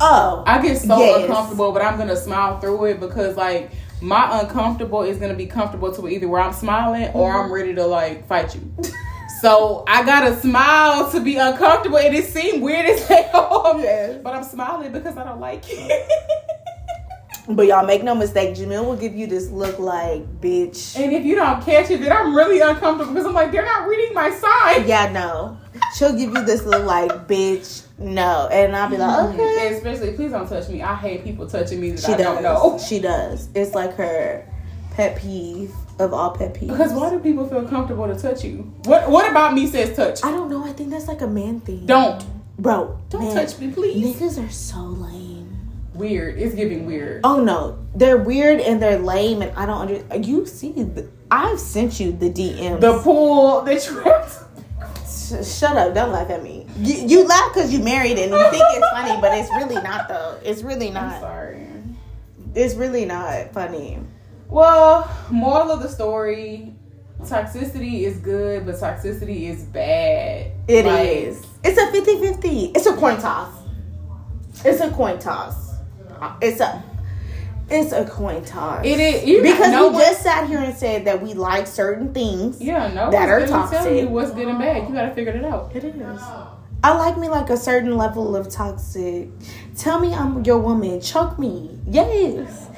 Oh, 0.00 0.44
I 0.46 0.62
get 0.62 0.78
so 0.78 0.98
Yes. 0.98 1.22
uncomfortable, 1.22 1.72
but 1.72 1.82
I'm 1.82 1.98
gonna 1.98 2.16
smile 2.16 2.58
through 2.60 2.84
it 2.86 3.00
because 3.00 3.36
like 3.36 3.70
my 4.00 4.40
uncomfortable 4.40 5.02
is 5.02 5.18
gonna 5.18 5.34
be 5.34 5.46
comfortable 5.46 5.92
to 5.92 6.08
either 6.08 6.28
where 6.28 6.40
I'm 6.40 6.52
smiling 6.52 7.08
or 7.14 7.32
I'm 7.32 7.52
ready 7.52 7.74
to 7.74 7.84
like 7.86 8.26
fight 8.26 8.54
you. 8.54 8.62
So 9.42 9.84
I 9.86 10.04
gotta 10.04 10.34
smile 10.40 11.10
to 11.10 11.20
be 11.20 11.36
uncomfortable, 11.36 11.98
and 11.98 12.14
it 12.14 12.24
seemed 12.24 12.62
weird 12.62 12.86
as 12.86 13.06
hell. 13.08 13.76
Yes. 13.78 14.18
But 14.22 14.34
I'm 14.34 14.44
smiling 14.44 14.92
because 14.92 15.16
I 15.18 15.24
don't 15.24 15.40
like 15.40 15.64
it. 15.68 16.08
but 17.48 17.66
y'all 17.66 17.86
make 17.86 18.02
no 18.02 18.14
mistake. 18.14 18.54
Jamil 18.56 18.84
will 18.84 18.96
give 18.96 19.14
you 19.14 19.26
this 19.26 19.50
look 19.50 19.78
like, 19.78 20.40
bitch. 20.40 20.96
and 20.98 21.12
if 21.12 21.24
you 21.24 21.34
don't 21.34 21.64
catch 21.64 21.90
it, 21.90 22.00
then 22.00 22.12
I'm 22.12 22.34
really 22.34 22.60
uncomfortable 22.60 23.12
because 23.12 23.26
I'm 23.26 23.34
like, 23.34 23.52
they're 23.52 23.64
not 23.64 23.88
reading 23.88 24.14
my 24.14 24.30
sign. 24.30 24.86
Yeah, 24.86 25.10
no. 25.10 25.58
She'll 25.96 26.16
give 26.16 26.32
you 26.32 26.44
this 26.44 26.64
look 26.64 26.84
like, 26.84 27.10
bitch, 27.26 27.84
no. 27.98 28.48
And 28.52 28.76
I'll 28.76 28.90
be 28.90 28.96
like, 28.96 29.08
mm-hmm. 29.08 29.40
okay. 29.40 29.66
And 29.66 29.76
especially, 29.76 30.12
please 30.12 30.32
don't 30.32 30.48
touch 30.48 30.68
me. 30.68 30.82
I 30.82 30.94
hate 30.94 31.24
people 31.24 31.48
touching 31.48 31.80
me 31.80 31.92
that 31.92 32.00
She 32.00 32.12
I 32.12 32.16
does. 32.16 32.26
don't 32.26 32.42
know. 32.42 32.78
She 32.78 32.98
does. 33.00 33.48
It's 33.54 33.74
like 33.74 33.94
her 33.94 34.46
pet 34.92 35.16
peeve 35.16 35.72
of 35.98 36.12
all 36.12 36.32
pet 36.32 36.54
peeves. 36.54 36.68
Because 36.68 36.92
why 36.92 37.10
do 37.10 37.18
people 37.18 37.48
feel 37.48 37.66
comfortable 37.66 38.06
to 38.06 38.14
touch 38.14 38.44
you? 38.44 38.72
What 38.84 39.08
What 39.10 39.30
about 39.30 39.54
me 39.54 39.66
says 39.66 39.96
touch? 39.96 40.24
I 40.24 40.30
don't 40.30 40.50
know. 40.50 40.64
I 40.64 40.72
think 40.72 40.90
that's 40.90 41.08
like 41.08 41.22
a 41.22 41.26
man 41.26 41.60
thing. 41.60 41.86
Don't 41.86 42.24
Bro, 42.58 42.98
don't 43.08 43.22
man, 43.22 43.34
touch 43.36 43.56
me, 43.60 43.70
please. 43.70 44.16
Niggas 44.16 44.44
are 44.44 44.50
so 44.50 44.80
lame. 44.80 45.37
Weird. 45.98 46.38
It's 46.38 46.54
giving 46.54 46.86
weird. 46.86 47.20
Oh 47.24 47.42
no, 47.42 47.84
they're 47.94 48.16
weird 48.18 48.60
and 48.60 48.80
they're 48.80 48.98
lame, 48.98 49.42
and 49.42 49.50
I 49.56 49.66
don't 49.66 49.80
understand. 49.80 50.24
You 50.26 50.46
see, 50.46 50.72
the, 50.72 51.08
I've 51.30 51.58
sent 51.58 51.98
you 51.98 52.12
the 52.12 52.30
DMs. 52.30 52.80
The 52.80 53.00
pool 53.02 53.62
that 53.62 53.84
you. 53.86 54.02
Sh- 55.04 55.44
shut 55.58 55.76
up! 55.76 55.94
Don't 55.94 56.12
laugh 56.12 56.30
at 56.30 56.42
me. 56.42 56.66
You, 56.78 56.94
you 57.06 57.26
laugh 57.26 57.52
because 57.52 57.72
you 57.72 57.80
married 57.80 58.16
and 58.18 58.30
you 58.32 58.50
think 58.50 58.64
it's 58.70 58.88
funny, 58.90 59.20
but 59.20 59.36
it's 59.36 59.50
really 59.50 59.82
not 59.82 60.08
though. 60.08 60.38
It's 60.44 60.62
really 60.62 60.88
I'm 60.88 60.94
not. 60.94 61.20
sorry. 61.20 61.66
It's 62.54 62.74
really 62.74 63.04
not 63.04 63.52
funny. 63.52 63.98
Well, 64.48 65.10
moral 65.30 65.70
of 65.72 65.82
the 65.82 65.88
story: 65.88 66.74
toxicity 67.22 68.02
is 68.02 68.18
good, 68.18 68.64
but 68.64 68.76
toxicity 68.76 69.50
is 69.50 69.64
bad. 69.64 70.52
It 70.68 70.86
Like, 70.86 71.08
is. 71.08 71.44
It's 71.64 71.78
a 71.78 71.86
50-50. 72.40 72.76
It's 72.76 72.86
a 72.86 72.94
coin 72.96 73.18
toss. 73.20 73.52
It's 74.64 74.80
a 74.80 74.90
coin 74.90 75.18
toss. 75.18 75.67
It's 76.40 76.60
a 76.60 76.82
it's 77.70 77.92
a 77.92 78.04
coin 78.06 78.44
toss. 78.44 78.84
It 78.84 78.98
is 78.98 79.24
you 79.24 79.42
because 79.42 79.70
no 79.70 79.88
we 79.88 79.94
one- 79.94 80.02
just 80.02 80.22
sat 80.22 80.48
here 80.48 80.58
and 80.58 80.74
said 80.76 81.04
that 81.04 81.22
we 81.22 81.34
like 81.34 81.66
certain 81.66 82.14
things. 82.14 82.60
yeah 82.62 82.92
no 82.92 83.10
that 83.10 83.28
are 83.28 83.40
gonna 83.40 83.50
tell 83.50 83.68
toxic. 83.68 84.02
you 84.02 84.08
what's 84.08 84.30
good 84.32 84.48
and 84.48 84.58
bad. 84.58 84.88
You 84.88 84.94
gotta 84.94 85.14
figure 85.14 85.32
it 85.32 85.44
out. 85.44 85.74
It 85.74 85.84
is. 85.84 86.22
I 86.82 86.96
like 86.96 87.18
me 87.18 87.28
like 87.28 87.50
a 87.50 87.56
certain 87.56 87.96
level 87.96 88.36
of 88.36 88.48
toxic. 88.48 89.28
Tell 89.76 89.98
me 89.98 90.14
I'm 90.14 90.44
your 90.44 90.58
woman. 90.60 91.00
Choke 91.00 91.38
me. 91.38 91.78
Yes. 91.88 92.68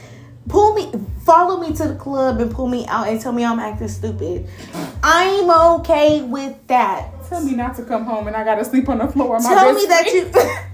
Pull 0.48 0.74
me, 0.74 0.90
follow 1.24 1.60
me 1.60 1.72
to 1.76 1.86
the 1.86 1.94
club 1.94 2.40
and 2.40 2.50
pull 2.50 2.66
me 2.66 2.84
out 2.88 3.06
and 3.08 3.20
tell 3.20 3.30
me 3.30 3.44
I'm 3.44 3.60
acting 3.60 3.86
stupid. 3.88 4.48
I'm 5.02 5.48
okay 5.80 6.22
with 6.22 6.66
that. 6.66 7.10
Tell 7.28 7.44
me 7.44 7.54
not 7.54 7.76
to 7.76 7.84
come 7.84 8.04
home 8.04 8.26
and 8.26 8.34
I 8.34 8.42
gotta 8.42 8.64
sleep 8.64 8.88
on 8.88 8.98
the 8.98 9.06
floor. 9.06 9.38
My 9.38 9.48
Tell 9.54 9.72
me 9.72 9.86
that 9.86 10.06
you, 10.06 10.30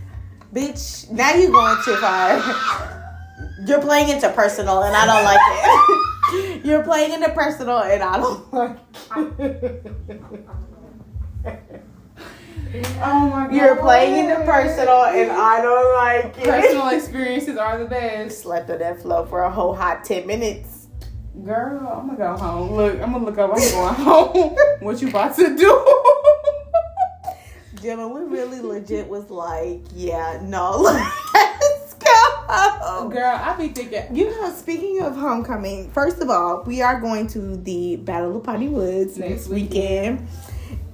bitch. 0.52 1.10
Now 1.10 1.34
you 1.34 1.50
going 1.50 1.78
too 1.84 1.96
far. 1.96 3.02
You're 3.66 3.80
playing 3.80 4.10
into 4.10 4.30
personal, 4.30 4.82
and 4.82 4.94
I 4.94 5.06
don't 5.06 5.24
like 5.24 5.40
it. 5.40 6.64
You're 6.66 6.82
playing 6.82 7.12
into 7.12 7.30
personal, 7.30 7.78
and 7.78 8.02
I 8.02 8.16
don't 8.18 8.52
like 8.52 8.78
it. 9.38 9.92
Oh 13.00 13.30
my 13.30 13.46
god. 13.46 13.52
You're 13.54 13.76
playing 13.76 14.28
into 14.28 14.44
personal, 14.44 15.04
and 15.04 15.30
I 15.30 15.62
don't 15.62 15.94
like 15.94 16.38
it. 16.38 16.44
Personal 16.44 16.88
experiences 16.96 17.56
are 17.56 17.78
the 17.78 17.86
best. 17.86 18.40
Slept 18.42 18.70
on 18.70 18.78
that 18.78 19.00
floor 19.00 19.26
for 19.26 19.42
a 19.42 19.50
whole 19.50 19.74
hot 19.74 20.04
ten 20.04 20.26
minutes. 20.26 20.88
Girl, 21.44 21.78
I'm 21.78 22.06
gonna 22.06 22.18
go 22.18 22.36
home. 22.36 22.72
Look, 22.72 22.94
I'm 23.00 23.12
gonna 23.12 23.24
look 23.24 23.38
up. 23.38 23.50
I'm 23.54 23.70
going 23.70 23.94
home. 23.94 24.56
what 24.80 25.00
you 25.00 25.08
about 25.08 25.36
to 25.36 25.56
do? 25.56 26.64
Gemma, 27.80 28.08
we 28.08 28.20
really 28.20 28.60
legit 28.60 29.08
was 29.08 29.30
like, 29.30 29.80
yeah, 29.94 30.40
no, 30.42 30.80
let's 31.34 31.94
go. 31.94 33.08
Girl, 33.10 33.38
I 33.42 33.54
be 33.58 33.68
thinking. 33.68 34.16
You 34.16 34.30
know, 34.30 34.50
speaking 34.50 35.02
of 35.02 35.16
homecoming, 35.16 35.90
first 35.90 36.20
of 36.20 36.30
all, 36.30 36.62
we 36.64 36.82
are 36.82 37.00
going 37.00 37.26
to 37.28 37.56
the 37.56 37.96
Battle 37.96 38.36
of 38.36 38.44
Piney 38.44 38.68
Woods 38.68 39.18
Next 39.18 39.48
weekend. 39.48 40.26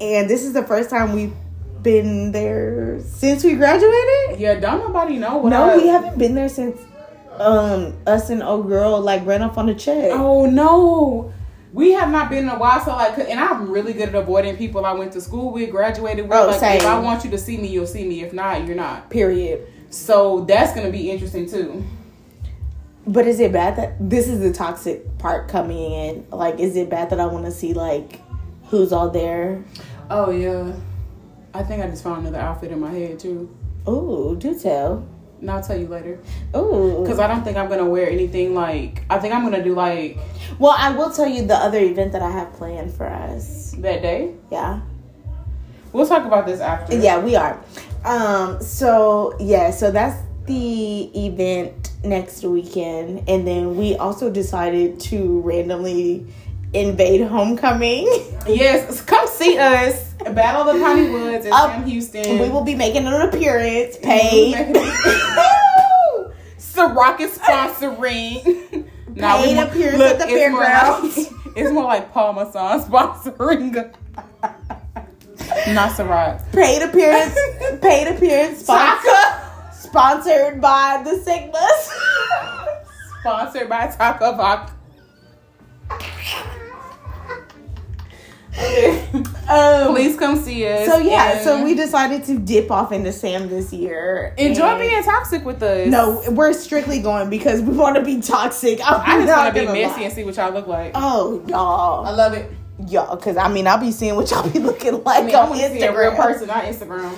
And 0.01 0.28
this 0.28 0.45
is 0.45 0.53
the 0.53 0.64
first 0.64 0.91
time 0.91 1.12
we've 1.12 1.35
been 1.83 2.33
there 2.33 3.01
since 3.01 3.45
we 3.45 3.55
graduated. 3.55 4.41
Yeah, 4.41 4.59
don't 4.59 4.80
nobody 4.80 5.18
know 5.18 5.39
what. 5.39 5.51
No, 5.51 5.76
we 5.76 5.89
haven't 5.89 6.18
been 6.18 6.35
there 6.35 6.49
since 6.49 6.80
um 7.39 7.97
us 8.07 8.28
and 8.28 8.43
old 8.43 8.68
girl 8.68 9.01
like 9.01 9.24
ran 9.24 9.43
off 9.43 9.57
on 9.59 9.66
the 9.66 9.74
check. 9.74 10.11
Oh 10.12 10.47
no. 10.47 11.33
We 11.72 11.92
have 11.92 12.10
not 12.10 12.28
been 12.28 12.44
in 12.44 12.48
a 12.50 12.58
while, 12.58 12.84
so 12.84 12.90
like, 12.90 13.18
and 13.18 13.40
I'm 13.40 13.70
really 13.70 13.94
good 13.94 14.10
at 14.10 14.14
avoiding 14.14 14.56
people 14.56 14.84
I 14.84 14.92
went 14.92 15.12
to 15.12 15.20
school 15.20 15.52
with, 15.52 15.70
graduated 15.70 16.28
with. 16.28 16.38
Oh, 16.38 16.46
like, 16.48 16.60
same. 16.60 16.76
if 16.76 16.86
I 16.86 16.98
want 16.98 17.24
you 17.24 17.30
to 17.30 17.38
see 17.38 17.56
me, 17.56 17.68
you'll 17.68 17.86
see 17.86 18.06
me. 18.06 18.22
If 18.22 18.32
not, 18.32 18.66
you're 18.66 18.76
not. 18.76 19.08
Period. 19.08 19.66
So 19.88 20.44
that's 20.44 20.74
gonna 20.74 20.90
be 20.90 21.10
interesting 21.10 21.48
too. 21.48 21.84
But 23.06 23.26
is 23.26 23.40
it 23.40 23.52
bad 23.52 23.76
that 23.76 23.94
this 23.98 24.28
is 24.28 24.40
the 24.40 24.52
toxic 24.52 25.18
part 25.18 25.48
coming 25.48 25.92
in? 25.92 26.26
Like, 26.30 26.60
is 26.60 26.76
it 26.76 26.88
bad 26.90 27.10
that 27.10 27.18
I 27.18 27.26
want 27.26 27.46
to 27.46 27.50
see 27.50 27.72
like 27.72 28.20
who's 28.66 28.92
all 28.92 29.10
there? 29.10 29.64
Oh 30.10 30.30
yeah, 30.30 30.74
I 31.54 31.62
think 31.62 31.82
I 31.82 31.88
just 31.88 32.02
found 32.02 32.26
another 32.26 32.38
outfit 32.38 32.70
in 32.70 32.80
my 32.80 32.90
head 32.90 33.18
too. 33.18 33.54
Oh, 33.86 34.34
do 34.34 34.58
tell. 34.58 35.06
And 35.43 35.51
I'll 35.51 35.62
tell 35.62 35.76
you 35.76 35.88
later. 35.88 36.20
Ooh, 36.57 37.01
Because 37.03 37.18
I 37.18 37.26
don't 37.26 37.43
think 37.43 37.57
I'm 37.57 37.68
gonna 37.68 37.84
wear 37.84 38.09
anything 38.09 38.55
like. 38.55 39.05
I 39.11 39.18
think 39.18 39.34
I'm 39.34 39.43
gonna 39.43 39.62
do 39.62 39.74
like 39.74 40.16
well, 40.59 40.74
I 40.78 40.90
will 40.90 41.11
tell 41.11 41.26
you 41.26 41.45
the 41.47 41.57
other 41.57 41.78
event 41.80 42.12
that 42.12 42.22
I 42.22 42.30
have 42.30 42.53
planned 42.55 42.95
for 42.95 43.07
us. 43.07 43.72
that 43.78 44.03
day. 44.03 44.34
Yeah. 44.51 44.80
We'll 45.93 46.07
talk 46.07 46.24
about 46.24 46.47
this 46.47 46.61
after. 46.61 46.97
Yeah, 46.97 47.18
we 47.18 47.36
are. 47.36 47.61
Um, 48.05 48.62
so 48.62 49.34
yeah, 49.40 49.70
so 49.72 49.90
that's 49.90 50.20
the 50.47 51.26
event 51.26 51.90
next 52.05 52.45
weekend, 52.45 53.28
and 53.28 53.47
then 53.47 53.76
we 53.76 53.97
also 53.97 54.30
decided 54.30 55.01
to 55.01 55.40
randomly 55.40 56.26
invade 56.72 57.22
homecoming. 57.26 58.06
Yes, 58.46 59.00
come 59.02 59.26
see 59.28 59.58
us. 59.58 60.12
Battle 60.32 60.68
of 60.68 60.76
the 60.76 60.82
Piney 60.82 61.10
Woods 61.10 61.44
in 61.46 61.52
Um, 61.52 61.70
Sam 61.70 61.84
Houston. 61.84 62.38
we 62.38 62.48
will 62.48 62.62
be 62.62 62.74
making 62.74 63.06
an 63.06 63.12
appearance, 63.28 63.96
paid. 64.02 64.54
Ciroc 66.58 67.20
is 67.20 67.36
sponsoring. 67.38 68.86
Nah, 69.14 69.36
Paid 69.42 69.56
mo- 69.56 69.64
appearance 69.64 70.02
at 70.02 70.18
the 70.18 70.24
it's 70.24 70.32
fairgrounds. 70.32 71.16
like- 71.18 71.56
it's 71.56 71.70
more 71.70 71.84
like 71.84 72.12
Parmesan 72.14 72.80
sponsoring. 72.82 73.92
Not 75.74 75.90
Ciroc. 75.92 76.52
paid 76.52 76.82
appearance, 76.82 77.34
paid 77.82 78.06
appearance, 78.06 78.60
sponsor, 78.60 79.10
sponsored 79.72 80.60
by 80.60 81.02
the 81.04 81.10
Sigmas. 81.10 81.90
Sponsored 83.20 83.68
by 83.68 83.88
Taco 83.88 84.34
Vodka. 84.36 84.72
Okay. 88.53 89.09
Um, 89.48 89.94
Please 89.94 90.16
come 90.18 90.36
see 90.40 90.66
us. 90.66 90.86
So 90.86 90.98
yeah, 90.98 91.42
so 91.42 91.62
we 91.64 91.74
decided 91.74 92.24
to 92.24 92.38
dip 92.38 92.70
off 92.70 92.92
into 92.92 93.12
Sam 93.12 93.48
this 93.48 93.72
year. 93.72 94.34
enjoy 94.38 94.78
being 94.78 95.03
toxic 95.03 95.44
with 95.44 95.62
us. 95.62 95.88
No, 95.88 96.22
we're 96.30 96.53
strictly 96.53 97.00
going 97.00 97.28
because 97.28 97.61
we 97.61 97.76
want 97.76 97.96
to 97.96 98.03
be 98.03 98.20
toxic. 98.20 98.80
I'm 98.82 99.00
I 99.00 99.24
just 99.24 99.36
want 99.36 99.55
to 99.55 99.61
be 99.61 99.66
messy 99.66 100.00
lie. 100.00 100.05
and 100.07 100.12
see 100.12 100.24
what 100.24 100.36
y'all 100.36 100.53
look 100.53 100.66
like. 100.66 100.92
Oh, 100.94 101.44
y'all, 101.48 102.07
I 102.07 102.11
love 102.12 102.32
it. 102.34 102.50
y'all, 102.88 103.16
because 103.16 103.36
I 103.36 103.48
mean, 103.48 103.66
I'll 103.66 103.78
be 103.80 103.92
seeing 103.92 104.16
what 104.16 104.30
y'all 104.30 104.48
be 104.48 104.59
looking 104.59 105.03
like 105.05 105.24
I 105.24 105.26
mean, 105.26 105.34
on 105.34 105.48
to 105.48 105.55
Instagram. 105.55 105.72
see 105.72 105.82
a 105.82 105.98
real 105.98 106.12
person, 106.16 106.46
not 106.46 106.64
Instagram. 106.64 107.14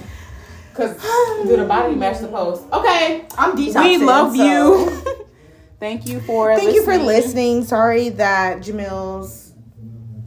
Cause 0.75 1.01
do 1.47 1.57
the 1.57 1.67
body 1.67 1.95
match 1.95 2.19
the 2.21 2.27
post? 2.29 2.65
Okay, 2.73 3.27
I'm 3.39 3.57
detoxing. 3.57 3.85
we 3.85 3.97
love 3.99 4.37
so- 4.37 4.45
you. 4.45 5.03
Thank 5.81 6.09
you 6.09 6.21
for 6.21 6.57
Thank 6.57 6.75
you 6.75 6.83
for 6.83 6.97
listening. 6.97 7.65
Sorry 7.65 8.09
that 8.11 8.61
Jamil's 8.61 9.44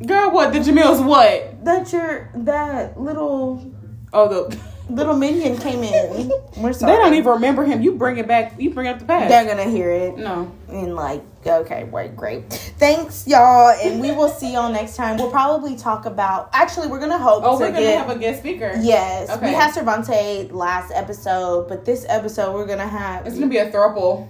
Girl, 0.05 0.31
what 0.31 0.53
the 0.53 0.59
Jamil's 0.59 1.01
what? 1.01 1.65
that 1.65 1.91
your 1.91 2.29
that 2.35 2.99
little 2.99 3.73
Oh, 4.13 4.27
the 4.29 4.57
little 4.89 5.15
minion 5.17 5.57
came 5.57 5.83
in. 5.83 6.31
We're 6.57 6.73
they 6.73 6.85
don't 6.85 7.13
even 7.13 7.33
remember 7.33 7.65
him. 7.65 7.81
You 7.81 7.93
bring 7.93 8.17
it 8.17 8.27
back. 8.27 8.59
You 8.59 8.73
bring 8.73 8.87
up 8.87 8.99
the 8.99 9.05
past. 9.05 9.29
They're 9.29 9.45
gonna 9.45 9.69
hear 9.69 9.89
it. 9.91 10.17
no, 10.17 10.51
and 10.69 10.95
like 10.95 11.23
okay 11.45 11.85
right 11.85 12.13
great 12.13 12.51
thanks 12.77 13.25
y'all 13.25 13.69
and 13.69 14.01
we 14.01 14.11
will 14.11 14.27
see 14.27 14.51
y'all 14.51 14.69
next 14.69 14.97
time 14.97 15.15
we'll 15.15 15.31
probably 15.31 15.77
talk 15.77 16.05
about 16.05 16.49
actually 16.51 16.87
we're 16.87 16.99
gonna 16.99 17.17
hope 17.17 17.41
oh, 17.45 17.57
to 17.57 17.63
we're 17.63 17.71
gonna 17.71 17.79
get 17.79 18.05
have 18.05 18.09
a 18.09 18.19
guest 18.19 18.39
speaker. 18.39 18.73
yes 18.81 19.29
Okay. 19.29 19.45
we 19.47 19.53
had 19.53 19.73
Cervante 19.73 20.51
last 20.51 20.91
episode 20.93 21.69
but 21.69 21.85
this 21.85 22.05
episode 22.09 22.53
we're 22.53 22.65
gonna 22.65 22.85
have 22.85 23.25
it's 23.25 23.35
gonna 23.35 23.47
be 23.47 23.59
a 23.59 23.71
throuple. 23.71 24.27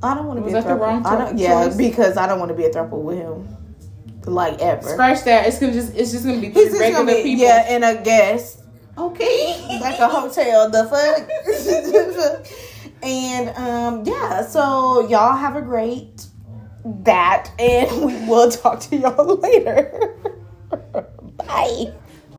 I 0.00 0.14
don't 0.14 0.26
want 0.26 0.38
to 0.38 0.46
be 0.46 0.52
a 0.52 0.62
throuple. 0.62 0.78
wrong 0.78 1.04
I 1.04 1.16
don't, 1.18 1.38
yeah 1.38 1.64
choice? 1.64 1.76
because 1.76 2.16
I 2.16 2.28
don't 2.28 2.38
want 2.38 2.50
to 2.50 2.54
be 2.56 2.66
a 2.66 2.70
throuple 2.70 3.02
with 3.02 3.18
him 3.18 3.48
like 4.26 4.58
ever 4.60 4.88
Scratch 4.88 5.24
that. 5.24 5.46
It's 5.46 5.58
gonna 5.58 5.72
just. 5.72 5.94
It's 5.94 6.12
just 6.12 6.24
gonna 6.24 6.40
be 6.40 6.50
three 6.50 6.64
just 6.66 6.78
regular 6.80 7.04
gonna 7.04 7.16
be, 7.16 7.22
people. 7.22 7.44
yeah 7.44 7.64
and 7.68 7.84
a 7.84 8.02
guest 8.02 8.60
Okay. 8.98 9.78
like 9.80 9.98
a 9.98 10.08
hotel 10.08 10.70
the 10.70 10.84
fuck 10.86 12.46
and 13.02 13.48
um 13.56 14.04
yeah 14.06 14.42
so 14.46 15.06
y'all 15.08 15.36
have 15.36 15.54
a 15.56 15.60
great 15.62 16.26
that 16.84 17.50
and 17.58 17.90
we 18.06 18.14
will 18.28 18.50
talk 18.50 18.80
to 18.80 18.96
y'all 18.96 19.36
later 19.36 20.16
bye 21.36 21.92